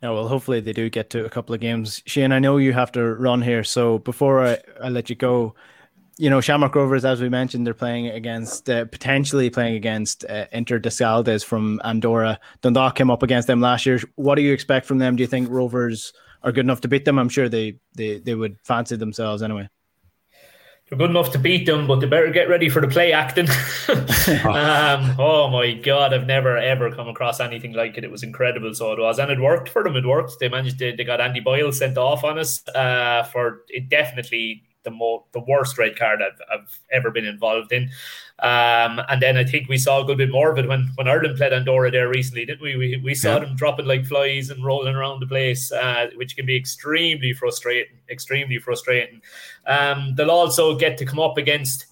Yeah, 0.04 0.10
well, 0.10 0.28
hopefully 0.28 0.60
they 0.60 0.74
do 0.74 0.90
get 0.90 1.08
to 1.10 1.24
a 1.24 1.30
couple 1.30 1.54
of 1.54 1.62
games. 1.62 2.02
Shane, 2.04 2.30
I 2.30 2.38
know 2.38 2.58
you 2.58 2.74
have 2.74 2.92
to 2.92 3.14
run 3.14 3.40
here, 3.40 3.64
so 3.64 4.00
before 4.00 4.44
I, 4.44 4.58
I 4.82 4.90
let 4.90 5.08
you 5.08 5.16
go, 5.16 5.54
you 6.18 6.28
know, 6.28 6.42
Shamrock 6.42 6.74
Rovers, 6.74 7.06
as 7.06 7.22
we 7.22 7.30
mentioned, 7.30 7.66
they're 7.66 7.72
playing 7.72 8.08
against 8.08 8.68
uh, 8.68 8.84
potentially 8.84 9.48
playing 9.48 9.76
against 9.76 10.26
uh, 10.26 10.44
Inter 10.52 10.78
d'Escaldes 10.78 11.42
from 11.42 11.80
Andorra. 11.84 12.38
Dundalk 12.60 12.96
came 12.96 13.10
up 13.10 13.22
against 13.22 13.46
them 13.46 13.62
last 13.62 13.86
year. 13.86 13.98
What 14.16 14.34
do 14.34 14.42
you 14.42 14.52
expect 14.52 14.84
from 14.84 14.98
them? 14.98 15.16
Do 15.16 15.22
you 15.22 15.26
think 15.26 15.48
Rovers 15.48 16.12
are 16.42 16.52
good 16.52 16.66
enough 16.66 16.82
to 16.82 16.88
beat 16.88 17.06
them, 17.06 17.18
I'm 17.18 17.30
sure 17.30 17.48
they 17.48 17.78
they, 17.94 18.18
they 18.18 18.34
would 18.34 18.58
fancy 18.62 18.96
themselves 18.96 19.42
anyway. 19.42 19.70
They're 20.88 20.98
good 20.98 21.10
enough 21.10 21.32
to 21.32 21.38
beat 21.38 21.64
them, 21.64 21.86
but 21.86 22.00
they 22.00 22.06
better 22.06 22.30
get 22.30 22.48
ready 22.48 22.68
for 22.68 22.80
the 22.80 22.88
play 22.88 23.12
acting. 23.12 23.48
um, 24.44 25.16
oh 25.18 25.48
my 25.50 25.72
god, 25.72 26.12
I've 26.12 26.26
never 26.26 26.58
ever 26.58 26.90
come 26.90 27.08
across 27.08 27.40
anything 27.40 27.72
like 27.72 27.96
it. 27.96 28.04
It 28.04 28.10
was 28.10 28.22
incredible, 28.22 28.74
so 28.74 28.92
it 28.92 28.98
was, 28.98 29.18
and 29.18 29.30
it 29.30 29.40
worked 29.40 29.70
for 29.70 29.82
them. 29.82 29.96
It 29.96 30.06
worked. 30.06 30.38
They 30.40 30.48
managed 30.48 30.78
to. 30.80 30.94
They 30.94 31.04
got 31.04 31.22
Andy 31.22 31.40
Boyle 31.40 31.72
sent 31.72 31.96
off 31.96 32.22
on 32.22 32.38
us 32.38 32.66
uh, 32.68 33.22
for 33.24 33.62
it. 33.68 33.88
Definitely 33.88 34.62
the 34.84 34.90
more 34.90 35.24
the 35.32 35.40
worst 35.40 35.78
red 35.78 35.98
card 35.98 36.20
I've, 36.22 36.40
I've 36.52 36.78
ever 36.92 37.10
been 37.10 37.24
involved 37.24 37.72
in. 37.72 37.90
Um, 38.40 39.00
and 39.08 39.22
then 39.22 39.36
I 39.36 39.44
think 39.44 39.68
we 39.68 39.78
saw 39.78 40.02
a 40.02 40.04
good 40.04 40.18
bit 40.18 40.30
more 40.30 40.50
of 40.50 40.58
it 40.58 40.68
when, 40.68 40.90
when 40.96 41.08
Ireland 41.08 41.36
played 41.36 41.52
Andorra 41.52 41.90
there 41.90 42.08
recently, 42.08 42.44
didn't 42.44 42.62
we? 42.62 42.76
We, 42.76 43.00
we 43.02 43.14
saw 43.14 43.34
yeah. 43.34 43.44
them 43.44 43.56
dropping 43.56 43.86
like 43.86 44.04
flies 44.06 44.50
and 44.50 44.64
rolling 44.64 44.96
around 44.96 45.20
the 45.20 45.26
place, 45.26 45.70
uh, 45.70 46.10
which 46.16 46.36
can 46.36 46.44
be 46.44 46.56
extremely 46.56 47.32
frustrating. 47.32 47.96
Extremely 48.10 48.58
frustrating. 48.58 49.22
Um, 49.66 50.14
they'll 50.16 50.30
also 50.30 50.76
get 50.76 50.98
to 50.98 51.06
come 51.06 51.20
up 51.20 51.38
against 51.38 51.86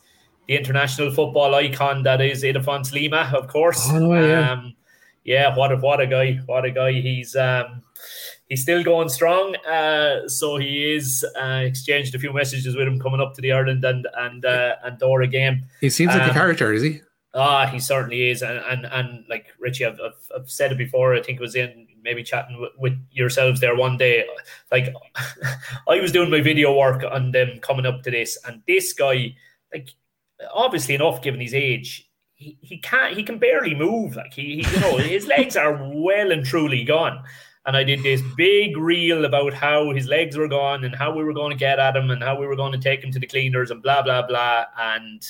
the 0.49 0.57
international 0.57 1.13
football 1.13 1.55
icon 1.55 2.03
that 2.03 2.21
is 2.21 2.43
Ildefonso 2.43 2.93
Lima, 2.93 3.31
of 3.35 3.47
course. 3.47 3.87
Oh, 3.91 4.13
yeah. 4.13 4.51
Um, 4.51 4.75
yeah, 5.25 5.57
what 5.57 5.71
a 5.71 5.77
what 5.77 6.01
a 6.01 6.07
guy! 6.07 6.41
What 6.47 6.65
a 6.65 6.71
guy! 6.71 6.93
He's 6.93 7.37
um, 7.37 7.83
he's 8.53 8.61
still 8.61 8.85
going 8.85 9.09
strong. 9.09 9.57
Uh, 9.67 10.29
so 10.29 10.59
he 10.59 10.93
is 10.93 11.25
uh, 11.41 11.63
exchanged 11.65 12.15
a 12.15 12.19
few 12.19 12.35
messages 12.35 12.77
with 12.77 12.87
him 12.87 13.01
coming 13.01 13.19
up 13.19 13.35
to 13.35 13.41
the 13.41 13.51
Ireland 13.51 13.83
and 13.83 14.07
and 14.19 14.45
uh, 14.45 14.77
Andorra 14.85 15.27
game. 15.27 15.65
He 15.81 15.89
seems 15.89 16.13
like 16.13 16.25
um, 16.25 16.31
a 16.31 16.35
character, 16.35 16.71
is 16.73 16.83
he? 16.83 17.01
Ah, 17.35 17.67
he 17.67 17.81
certainly 17.81 18.29
is, 18.29 18.43
and 18.43 18.59
and, 18.59 18.85
and 18.85 19.25
like 19.31 19.47
Richie, 19.59 19.87
I've, 19.87 19.99
I've, 20.01 20.31
I've 20.37 20.51
said 20.51 20.71
it 20.71 20.77
before. 20.77 21.15
I 21.15 21.23
think 21.23 21.41
it 21.41 21.43
was 21.43 21.57
in 21.57 21.89
maybe 22.03 22.23
chatting 22.23 22.61
with, 22.61 22.73
with 22.79 23.07
yourselves 23.11 23.61
there 23.61 23.75
one 23.75 23.97
day. 23.97 24.27
Like 24.71 24.95
I 25.89 26.01
was 26.01 26.13
doing 26.13 26.31
my 26.31 26.43
video 26.43 26.77
work 26.77 27.05
on 27.11 27.33
them 27.33 27.59
coming 27.63 27.87
up 27.87 28.03
to 28.03 28.11
this, 28.11 28.39
and 28.47 28.63
this 28.67 28.93
guy, 28.93 29.35
like 29.73 29.89
obviously 30.53 30.95
enough 30.95 31.23
given 31.23 31.41
his 31.41 31.55
age, 31.55 32.07
he, 32.35 32.59
he 32.61 32.77
can't 32.77 33.17
he 33.17 33.23
can 33.23 33.39
barely 33.39 33.75
move. 33.75 34.15
Like 34.15 34.35
he, 34.35 34.63
he 34.63 34.75
you 34.75 34.81
know 34.81 34.99
his 34.99 35.27
legs 35.27 35.57
are 35.57 35.73
well 35.91 36.33
and 36.33 36.45
truly 36.45 36.85
gone. 36.85 37.25
And 37.65 37.77
I 37.77 37.85
did 37.85 38.03
this 38.03 38.23
big 38.37 38.77
reel 38.77 39.25
about 39.25 39.55
how 39.55 39.93
his 39.93 40.09
legs 40.09 40.37
were 40.37 40.49
gone 40.49 40.85
and 40.85 40.95
how 40.95 41.15
we 41.15 41.23
were 41.23 41.33
going 41.33 41.53
to 41.53 41.57
get 41.57 41.79
at 41.79 41.97
him 41.97 42.11
and 42.11 42.23
how 42.23 42.39
we 42.39 42.47
were 42.47 42.57
going 42.57 42.73
to 42.73 42.79
take 42.79 43.05
him 43.05 43.13
to 43.13 43.19
the 43.19 43.27
cleaners 43.27 43.71
and 43.71 43.83
blah 43.83 44.03
blah 44.03 44.27
blah. 44.27 44.65
And 44.79 45.25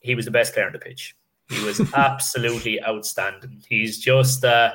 he 0.00 0.14
was 0.14 0.26
the 0.26 0.30
best 0.30 0.52
player 0.52 0.66
on 0.66 0.72
the 0.72 0.78
pitch. 0.78 1.16
He 1.48 1.64
was 1.64 1.80
absolutely 1.94 2.82
outstanding. 2.82 3.62
He's 3.68 3.98
just. 3.98 4.44
Uh, 4.44 4.72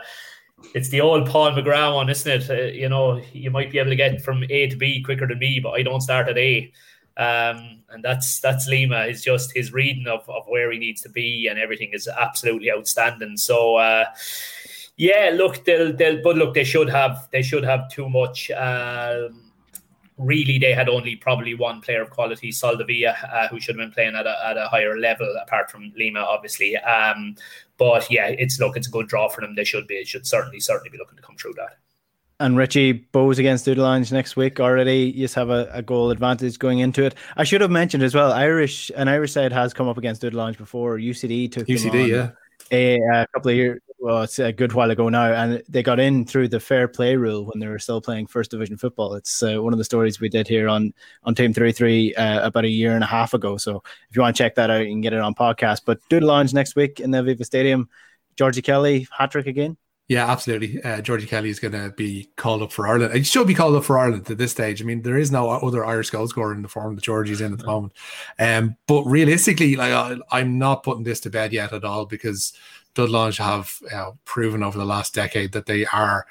it's 0.73 0.89
the 0.89 1.01
old 1.01 1.27
Paul 1.27 1.51
McGrath 1.51 1.93
one, 1.93 2.09
isn't 2.09 2.31
it? 2.31 2.49
Uh, 2.49 2.71
you 2.73 2.87
know, 2.87 3.21
you 3.33 3.51
might 3.51 3.69
be 3.69 3.79
able 3.79 3.89
to 3.89 3.97
get 3.97 4.21
from 4.21 4.43
A 4.49 4.67
to 4.67 4.77
B 4.77 5.03
quicker 5.03 5.27
than 5.27 5.39
me, 5.39 5.59
but 5.61 5.71
I 5.71 5.83
don't 5.83 6.01
start 6.01 6.29
at 6.29 6.37
A. 6.37 6.71
Um, 7.17 7.83
and 7.89 8.03
that's 8.03 8.39
that's 8.39 8.67
Lima. 8.67 9.05
Is 9.05 9.23
just 9.23 9.55
his 9.55 9.71
reading 9.73 10.07
of, 10.07 10.27
of 10.29 10.45
where 10.47 10.71
he 10.71 10.79
needs 10.79 11.01
to 11.01 11.09
be 11.09 11.47
and 11.47 11.59
everything 11.59 11.91
is 11.93 12.07
absolutely 12.07 12.71
outstanding. 12.71 13.37
So 13.37 13.75
uh, 13.75 14.05
yeah, 14.97 15.31
look, 15.33 15.65
they'll 15.65 15.95
they'll 15.95 16.21
but 16.23 16.37
look, 16.37 16.53
they 16.53 16.63
should 16.63 16.89
have 16.89 17.27
they 17.31 17.41
should 17.41 17.63
have 17.63 17.89
too 17.89 18.09
much. 18.09 18.51
Um, 18.51 19.43
really, 20.17 20.59
they 20.59 20.73
had 20.73 20.89
only 20.89 21.15
probably 21.15 21.55
one 21.55 21.81
player 21.81 22.01
of 22.01 22.09
quality, 22.09 22.51
Saldavia, 22.51 23.15
uh, 23.31 23.47
who 23.47 23.59
should 23.59 23.75
have 23.75 23.85
been 23.85 23.93
playing 23.93 24.15
at 24.15 24.25
a, 24.25 24.47
at 24.47 24.57
a 24.57 24.67
higher 24.67 24.97
level, 24.97 25.33
apart 25.41 25.71
from 25.71 25.91
Lima, 25.97 26.19
obviously. 26.19 26.77
Um, 26.77 27.35
but 27.77 28.09
yeah, 28.11 28.27
it's 28.27 28.59
look, 28.59 28.77
it's 28.77 28.87
a 28.87 28.91
good 28.91 29.07
draw 29.07 29.27
for 29.29 29.41
them. 29.41 29.55
They 29.55 29.63
should 29.63 29.87
be, 29.87 29.95
it 29.95 30.07
should 30.07 30.27
certainly, 30.27 30.59
certainly 30.59 30.89
be 30.89 30.97
looking 30.97 31.17
to 31.17 31.23
come 31.23 31.35
through 31.35 31.53
that. 31.57 31.77
And 32.39 32.57
Richie, 32.57 33.07
Bohs 33.13 33.37
against 33.37 33.65
Dudelange 33.65 34.11
next 34.11 34.35
week 34.35 34.59
already. 34.59 35.11
You 35.15 35.25
just 35.25 35.35
have 35.35 35.49
a, 35.49 35.69
a, 35.71 35.81
goal 35.81 36.11
advantage 36.11 36.59
going 36.59 36.79
into 36.79 37.05
it. 37.05 37.15
I 37.37 37.43
should 37.43 37.61
have 37.61 37.71
mentioned 37.71 38.03
as 38.03 38.15
well. 38.15 38.33
Irish, 38.33 38.91
an 38.95 39.07
Irish 39.07 39.31
side 39.31 39.53
has 39.53 39.73
come 39.73 39.87
up 39.87 39.97
against 39.97 40.21
Dudelange 40.23 40.57
before. 40.57 40.97
UCD 40.97 41.51
took 41.51 41.67
UCD, 41.67 42.07
yeah, 42.09 42.31
a, 42.71 42.99
a, 43.21 43.27
couple 43.33 43.51
of 43.51 43.55
years. 43.55 43.79
Well, 44.03 44.23
it's 44.23 44.37
a 44.37 44.51
good 44.51 44.73
while 44.73 44.91
ago 44.91 45.07
now, 45.07 45.31
and 45.31 45.63
they 45.69 45.81
got 45.81 45.97
in 45.97 46.25
through 46.25 46.49
the 46.49 46.59
fair 46.59 46.89
play 46.89 47.15
rule 47.15 47.45
when 47.45 47.61
they 47.61 47.67
were 47.67 47.79
still 47.79 48.01
playing 48.01 48.27
first 48.27 48.51
division 48.51 48.75
football. 48.75 49.13
It's 49.13 49.41
uh, 49.41 49.63
one 49.63 49.71
of 49.71 49.77
the 49.77 49.85
stories 49.85 50.19
we 50.19 50.27
did 50.27 50.45
here 50.45 50.67
on 50.67 50.93
on 51.23 51.35
Team 51.35 51.53
Thirty 51.53 51.71
Three 51.71 52.13
uh, 52.15 52.45
about 52.45 52.65
a 52.65 52.69
year 52.69 52.95
and 52.95 53.03
a 53.05 53.07
half 53.07 53.33
ago. 53.33 53.55
So 53.55 53.81
if 54.09 54.15
you 54.17 54.21
want 54.21 54.35
to 54.35 54.43
check 54.43 54.55
that 54.55 54.69
out, 54.69 54.81
you 54.81 54.91
can 54.91 54.99
get 54.99 55.13
it 55.13 55.21
on 55.21 55.33
podcast. 55.33 55.83
But 55.85 56.01
Dudelange 56.09 56.53
next 56.53 56.75
week 56.75 56.99
in 56.99 57.11
the 57.11 57.19
Aviva 57.19 57.45
Stadium. 57.45 57.87
Georgie 58.35 58.61
Kelly 58.61 59.07
hat 59.17 59.31
trick 59.31 59.47
again. 59.47 59.77
Yeah, 60.09 60.29
absolutely. 60.29 60.83
Uh, 60.83 60.99
Georgie 60.99 61.27
Kelly 61.27 61.49
is 61.49 61.61
going 61.61 61.71
to 61.71 61.91
be 61.95 62.29
called 62.35 62.61
up 62.61 62.73
for 62.73 62.85
Ireland. 62.85 63.13
He 63.13 63.23
should 63.23 63.47
be 63.47 63.53
called 63.53 63.75
up 63.75 63.85
for 63.85 63.97
Ireland 63.97 64.29
at 64.29 64.37
this 64.37 64.51
stage. 64.51 64.81
I 64.81 64.85
mean, 64.85 65.01
there 65.01 65.17
is 65.17 65.31
no 65.31 65.49
other 65.49 65.85
Irish 65.85 66.09
goal 66.09 66.27
scorer 66.27 66.53
in 66.53 66.61
the 66.61 66.67
form 66.67 66.95
that 66.95 67.05
Georgie's 67.05 67.39
in 67.39 67.53
at 67.53 67.59
the 67.59 67.65
moment. 67.65 67.93
Um, 68.37 68.75
but 68.85 69.03
realistically, 69.05 69.77
like 69.77 69.93
I, 70.29 70.41
am 70.41 70.59
not 70.59 70.83
putting 70.83 71.05
this 71.05 71.21
to 71.21 71.29
bed 71.29 71.53
yet 71.53 71.71
at 71.71 71.85
all 71.85 72.05
because 72.05 72.51
Dudelange 72.95 73.37
have 73.37 73.79
uh, 73.93 74.11
proven 74.25 74.63
over 74.63 74.77
the 74.77 74.85
last 74.85 75.13
decade 75.13 75.51
that 75.53 75.65
they 75.65 75.85
are 75.87 76.25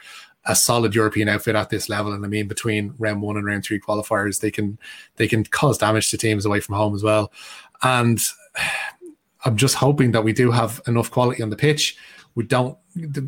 a 0.45 0.57
solid 0.57 0.95
European 0.95 1.29
outfit 1.29 1.55
at 1.55 1.71
this 1.71 1.89
level. 1.89 2.13
And 2.13 2.25
I 2.25 2.29
mean, 2.29 2.49
between 2.49 2.95
round 2.99 3.23
one 3.23 3.37
and 3.37 3.47
round 3.47 3.65
three 3.65 3.81
qualifiers, 3.81 4.41
they 4.41 4.51
can 4.51 4.79
they 5.17 5.29
can 5.29 5.45
cause 5.45 5.79
damage 5.79 6.11
to 6.11 6.19
teams 6.19 6.45
away 6.45 6.61
from 6.61 6.75
home 6.75 6.95
as 6.95 7.03
well. 7.03 7.33
And 7.83 8.21
I'm 9.45 9.57
just 9.57 9.77
hoping 9.77 10.13
that 10.13 10.25
we 10.25 10.33
do 10.33 10.51
have 10.51 10.81
enough 10.87 11.11
quality 11.11 11.43
on 11.43 11.51
the 11.51 11.57
pitch. 11.57 11.97
We 12.35 12.45
don't 12.45 12.79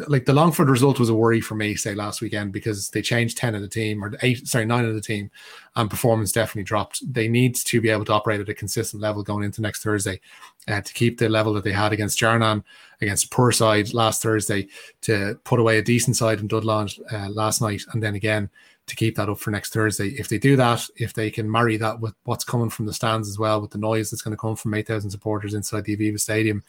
like 0.09 0.25
the 0.25 0.33
Longford 0.33 0.69
result 0.69 0.99
was 0.99 1.09
a 1.09 1.15
worry 1.15 1.41
for 1.41 1.55
me, 1.55 1.75
say 1.75 1.95
last 1.95 2.21
weekend, 2.21 2.53
because 2.53 2.91
they 2.91 3.03
changed 3.03 3.37
10 3.39 3.55
of 3.55 3.63
the 3.63 3.69
team 3.69 4.03
or 4.05 4.13
eight, 4.23 4.47
sorry, 4.47 4.65
nine 4.67 4.85
of 4.85 4.95
the 4.95 5.01
team, 5.01 5.31
and 5.77 5.91
performance 5.91 6.33
definitely 6.33 6.65
dropped. 6.65 7.01
They 7.13 7.29
need 7.29 7.55
to 7.57 7.81
be 7.81 7.91
able 7.91 8.05
to 8.07 8.13
operate 8.13 8.41
at 8.41 8.49
a 8.49 8.55
consistent 8.55 9.03
level 9.03 9.23
going 9.23 9.45
into 9.45 9.63
next 9.63 9.83
Thursday 9.83 10.21
uh, 10.69 10.81
to 10.81 10.93
keep 10.93 11.19
the 11.19 11.29
level 11.29 11.53
that 11.55 11.65
they 11.65 11.73
had 11.73 11.93
against 11.93 12.19
Stjarnan, 12.19 12.63
against 13.05 13.31
poor 13.31 13.53
side 13.53 13.95
last 13.95 14.23
Thursday, 14.23 14.67
to 15.03 15.39
put 15.45 15.61
away 15.61 15.79
a 15.79 15.83
decent 15.83 16.17
side 16.17 16.41
in 16.41 16.49
Dudelange 16.49 17.01
uh, 17.13 17.29
last 17.29 17.61
night, 17.61 17.83
and 17.93 18.03
then 18.03 18.15
again 18.15 18.51
to 18.87 18.97
keep 18.97 19.17
that 19.17 19.29
up 19.29 19.39
for 19.39 19.51
next 19.51 19.73
Thursday. 19.73 20.09
If 20.09 20.29
they 20.29 20.39
do 20.39 20.57
that, 20.57 20.87
if 20.97 21.15
they 21.15 21.31
can 21.31 21.51
marry 21.51 21.77
that 21.79 22.01
with 22.01 22.15
what's 22.25 22.45
coming 22.45 22.69
from 22.69 22.87
the 22.87 22.93
stands 22.93 23.29
as 23.29 23.39
well, 23.39 23.61
with 23.61 23.71
the 23.71 23.79
noise 23.79 24.11
that's 24.11 24.23
going 24.23 24.37
to 24.37 24.41
come 24.41 24.57
from 24.57 24.75
8,000 24.75 25.11
supporters 25.11 25.55
inside 25.55 25.85
the 25.85 25.97
Aviva 25.97 26.21
Stadium, 26.21 26.63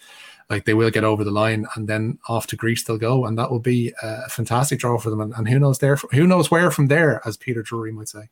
like 0.50 0.64
they 0.64 0.74
will 0.74 0.92
get 0.92 1.04
over 1.04 1.24
the 1.24 1.32
line 1.32 1.66
and 1.76 1.88
then 1.88 2.18
off 2.30 2.48
to 2.48 2.56
Greece 2.56 2.84
they'll 2.84 2.98
go. 2.98 3.26
And 3.26 3.38
that 3.38 3.52
will 3.52 3.60
be 3.60 3.94
a 4.02 4.30
fantastic 4.30 4.80
draw 4.80 4.98
for 4.98 5.10
them. 5.10 5.22
And, 5.22 5.34
and 5.34 5.50
who 5.50 5.60
knows 5.60 5.80
there, 5.80 5.98
who 6.12 6.26
knows 6.26 6.50
where 6.50 6.72
from 6.72 6.88
there, 6.88 7.22
as 7.28 7.36
Peter 7.36 7.62
Drury 7.62 7.92
might 7.92 8.10
say. 8.10 8.30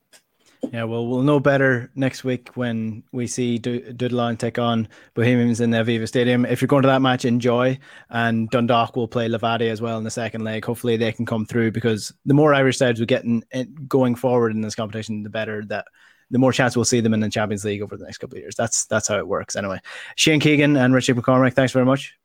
Yeah, 0.71 0.85
well, 0.85 1.05
we'll 1.05 1.21
know 1.21 1.39
better 1.39 1.91
next 1.93 2.23
week 2.23 2.49
when 2.55 3.03
we 3.11 3.27
see 3.27 3.57
D- 3.57 3.93
take 4.37 4.57
on 4.57 4.87
Bohemians 5.13 5.59
in 5.61 5.69
the 5.71 5.77
Aviva 5.77 6.07
Stadium. 6.07 6.45
If 6.45 6.61
you're 6.61 6.67
going 6.67 6.83
to 6.83 6.87
that 6.87 7.01
match, 7.01 7.25
enjoy. 7.25 7.77
And 8.09 8.49
Dundalk 8.49 8.95
will 8.95 9.07
play 9.07 9.27
Levadia 9.27 9.69
as 9.69 9.81
well 9.81 9.97
in 9.97 10.03
the 10.03 10.09
second 10.11 10.43
leg. 10.43 10.65
Hopefully, 10.65 10.97
they 10.97 11.11
can 11.11 11.25
come 11.25 11.45
through 11.45 11.71
because 11.71 12.13
the 12.25 12.33
more 12.33 12.53
Irish 12.53 12.77
sides 12.77 12.99
we 12.99 13.05
get 13.05 13.23
in, 13.23 13.43
in, 13.51 13.75
going 13.87 14.15
forward 14.15 14.53
in 14.53 14.61
this 14.61 14.75
competition, 14.75 15.23
the 15.23 15.29
better 15.29 15.63
that 15.65 15.85
the 16.31 16.39
more 16.39 16.51
chance 16.51 16.75
we'll 16.75 16.85
see 16.85 17.01
them 17.01 17.13
in 17.13 17.19
the 17.19 17.29
Champions 17.29 17.63
League 17.63 17.81
over 17.81 17.95
the 17.95 18.05
next 18.05 18.17
couple 18.17 18.37
of 18.37 18.41
years. 18.41 18.55
That's 18.55 18.85
that's 18.85 19.07
how 19.07 19.17
it 19.17 19.27
works. 19.27 19.55
Anyway, 19.55 19.79
Shane 20.15 20.39
Keegan 20.39 20.75
and 20.77 20.93
Richard 20.93 21.17
McCormack, 21.17 21.53
thanks 21.53 21.71
very 21.71 21.85
much. 21.85 22.15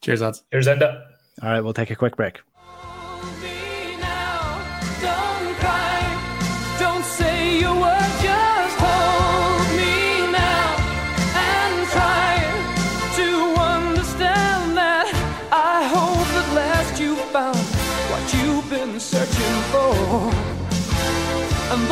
Cheers, 0.00 0.20
lads. 0.22 0.42
Here's 0.50 0.66
Enda. 0.66 1.04
All 1.42 1.50
right, 1.50 1.60
we'll 1.60 1.72
take 1.72 1.90
a 1.90 1.96
quick 1.96 2.16
break. 2.16 2.40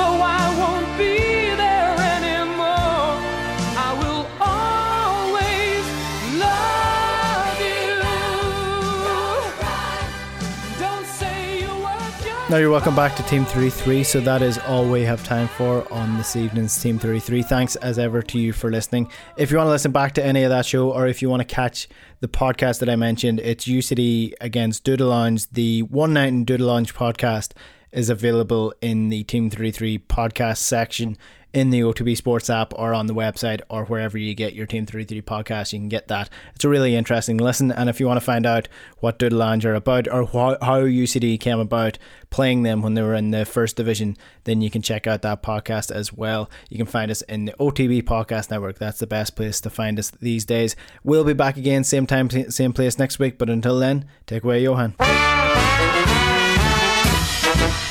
Though 0.01 0.21
I 0.23 0.45
won't 0.61 0.91
be 0.97 1.17
there 1.65 1.97
anymore, 2.17 3.13
I 3.87 3.91
will 4.01 4.27
always 4.57 5.85
love 6.45 7.61
you. 7.69 7.89
Don't 10.79 11.07
say 11.07 11.61
you 11.61 12.49
Now 12.49 12.57
you're 12.57 12.71
welcome 12.71 12.97
back 12.97 13.15
to 13.17 13.23
Team 13.25 13.45
33. 13.45 14.03
So 14.05 14.21
that 14.21 14.41
is 14.41 14.57
all 14.61 14.89
we 14.89 15.03
have 15.03 15.23
time 15.23 15.49
for 15.49 15.73
on 15.93 16.17
this 16.17 16.35
evening's 16.35 16.81
Team 16.83 16.99
33. 16.99 17.43
Thanks 17.43 17.77
as 17.77 17.99
ever 17.99 18.23
to 18.23 18.39
you 18.39 18.55
for 18.55 18.71
listening. 18.71 19.11
If 19.37 19.51
you 19.51 19.59
want 19.59 19.67
to 19.67 19.73
listen 19.73 19.93
back 19.93 20.15
to 20.15 20.25
any 20.25 20.45
of 20.45 20.51
that 20.51 20.65
show 20.65 20.93
or 20.93 21.09
if 21.09 21.21
you 21.21 21.29
want 21.29 21.47
to 21.47 21.55
catch 21.55 21.89
the 22.21 22.29
podcast 22.29 22.79
that 22.79 22.89
I 22.89 22.97
mentioned, 22.97 23.41
it's 23.41 23.67
UCD 23.67 24.33
against 24.41 24.85
Dudelange, 24.85 25.49
the 25.53 25.83
One 25.83 26.15
Night 26.15 26.29
in 26.29 26.47
Dudelange 26.47 26.95
podcast 26.95 27.53
is 27.93 28.11
available 28.11 28.73
in 28.81 29.09
the 29.09 29.25
Team 29.25 29.51
33 29.51 29.99
podcast 29.99 30.59
section 30.59 31.17
in 31.53 31.71
the 31.71 31.81
OTB 31.81 32.17
Sports 32.17 32.49
app 32.49 32.73
or 32.77 32.95
on 32.95 33.07
the 33.07 33.15
website 33.15 33.61
or 33.69 33.85
wherever 33.85 34.17
you 34.17 34.35
get 34.35 34.55
your 34.55 34.67
Team 34.67 34.87
33 34.87 35.23
podcast. 35.23 35.73
You 35.73 35.81
can 35.81 35.89
get 35.89 36.09
that. 36.09 36.31
It's 36.55 36.65
a 36.65 36.69
really 36.69 36.95
interesting 36.95 37.39
listen. 37.39 37.73
And 37.73 37.89
if 37.89 37.99
you 37.99 38.07
want 38.07 38.19
to 38.19 38.25
find 38.25 38.47
out 38.47 38.69
what 38.99 39.19
Dudelange 39.19 39.65
are 39.65 39.75
about 39.75 40.07
or 40.09 40.25
wh- 40.27 40.65
how 40.65 40.83
UCD 40.83 41.41
came 41.41 41.59
about 41.59 41.99
playing 42.31 42.63
them 42.63 42.83
when 42.83 42.95
they 42.95 43.03
were 43.03 43.15
in 43.15 43.33
the 43.33 43.45
first 43.45 43.77
division, 43.77 44.17
then 44.45 44.61
you 44.61 44.71
can 44.71 44.83
check 44.83 45.07
out 45.07 45.23
that 45.23 45.43
podcast 45.43 45.91
as 45.91 46.13
well. 46.13 46.49
You 46.69 46.77
can 46.77 46.87
find 46.87 47.11
us 47.11 47.23
in 47.23 47.47
the 47.47 47.55
OTB 47.59 48.03
Podcast 48.03 48.51
Network. 48.51 48.79
That's 48.79 49.01
the 49.01 49.07
best 49.07 49.35
place 49.35 49.61
to 49.63 49.71
find 49.71 49.99
us 49.99 50.11
these 50.11 50.45
days. 50.45 50.77
We'll 51.03 51.25
be 51.25 51.33
back 51.33 51.57
again, 51.57 51.83
same 51.85 52.07
time, 52.07 52.31
same 52.51 52.73
place 52.73 52.99
next 52.99 53.19
week. 53.19 53.39
But 53.39 53.51
until 53.51 53.79
then, 53.79 54.07
take 54.27 54.45
away 54.45 54.63
Johan. 54.63 54.95
Bye. 57.61 57.90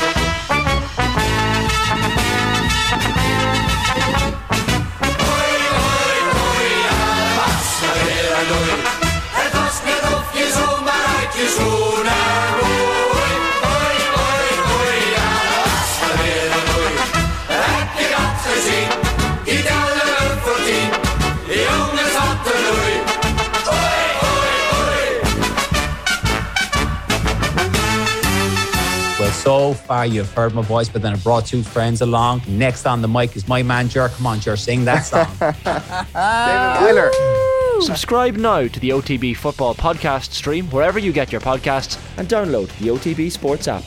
So 29.43 29.73
far, 29.73 30.05
you've 30.05 30.31
heard 30.33 30.53
my 30.53 30.61
voice, 30.61 30.89
but 30.89 31.01
then 31.01 31.13
I 31.13 31.15
brought 31.17 31.45
two 31.45 31.63
friends 31.63 32.01
along. 32.01 32.41
Next 32.47 32.85
on 32.85 33.01
the 33.01 33.07
mic 33.07 33.37
is 33.37 33.47
my 33.47 33.63
man, 33.63 33.87
Jer. 33.87 34.09
Come 34.09 34.27
on, 34.27 34.39
Jer, 34.41 34.57
sing 34.57 34.83
that 34.85 35.01
song. 35.01 35.27
David 36.13 36.85
Wheeler. 36.85 37.81
Subscribe 37.81 38.35
now 38.35 38.67
to 38.67 38.79
the 38.81 38.89
OTB 38.89 39.37
Football 39.37 39.73
Podcast 39.73 40.33
stream 40.33 40.69
wherever 40.71 40.99
you 40.99 41.13
get 41.13 41.31
your 41.31 41.39
podcasts 41.39 41.97
and 42.17 42.27
download 42.27 42.67
the 42.79 42.89
OTB 42.89 43.31
Sports 43.31 43.69
app. 43.69 43.83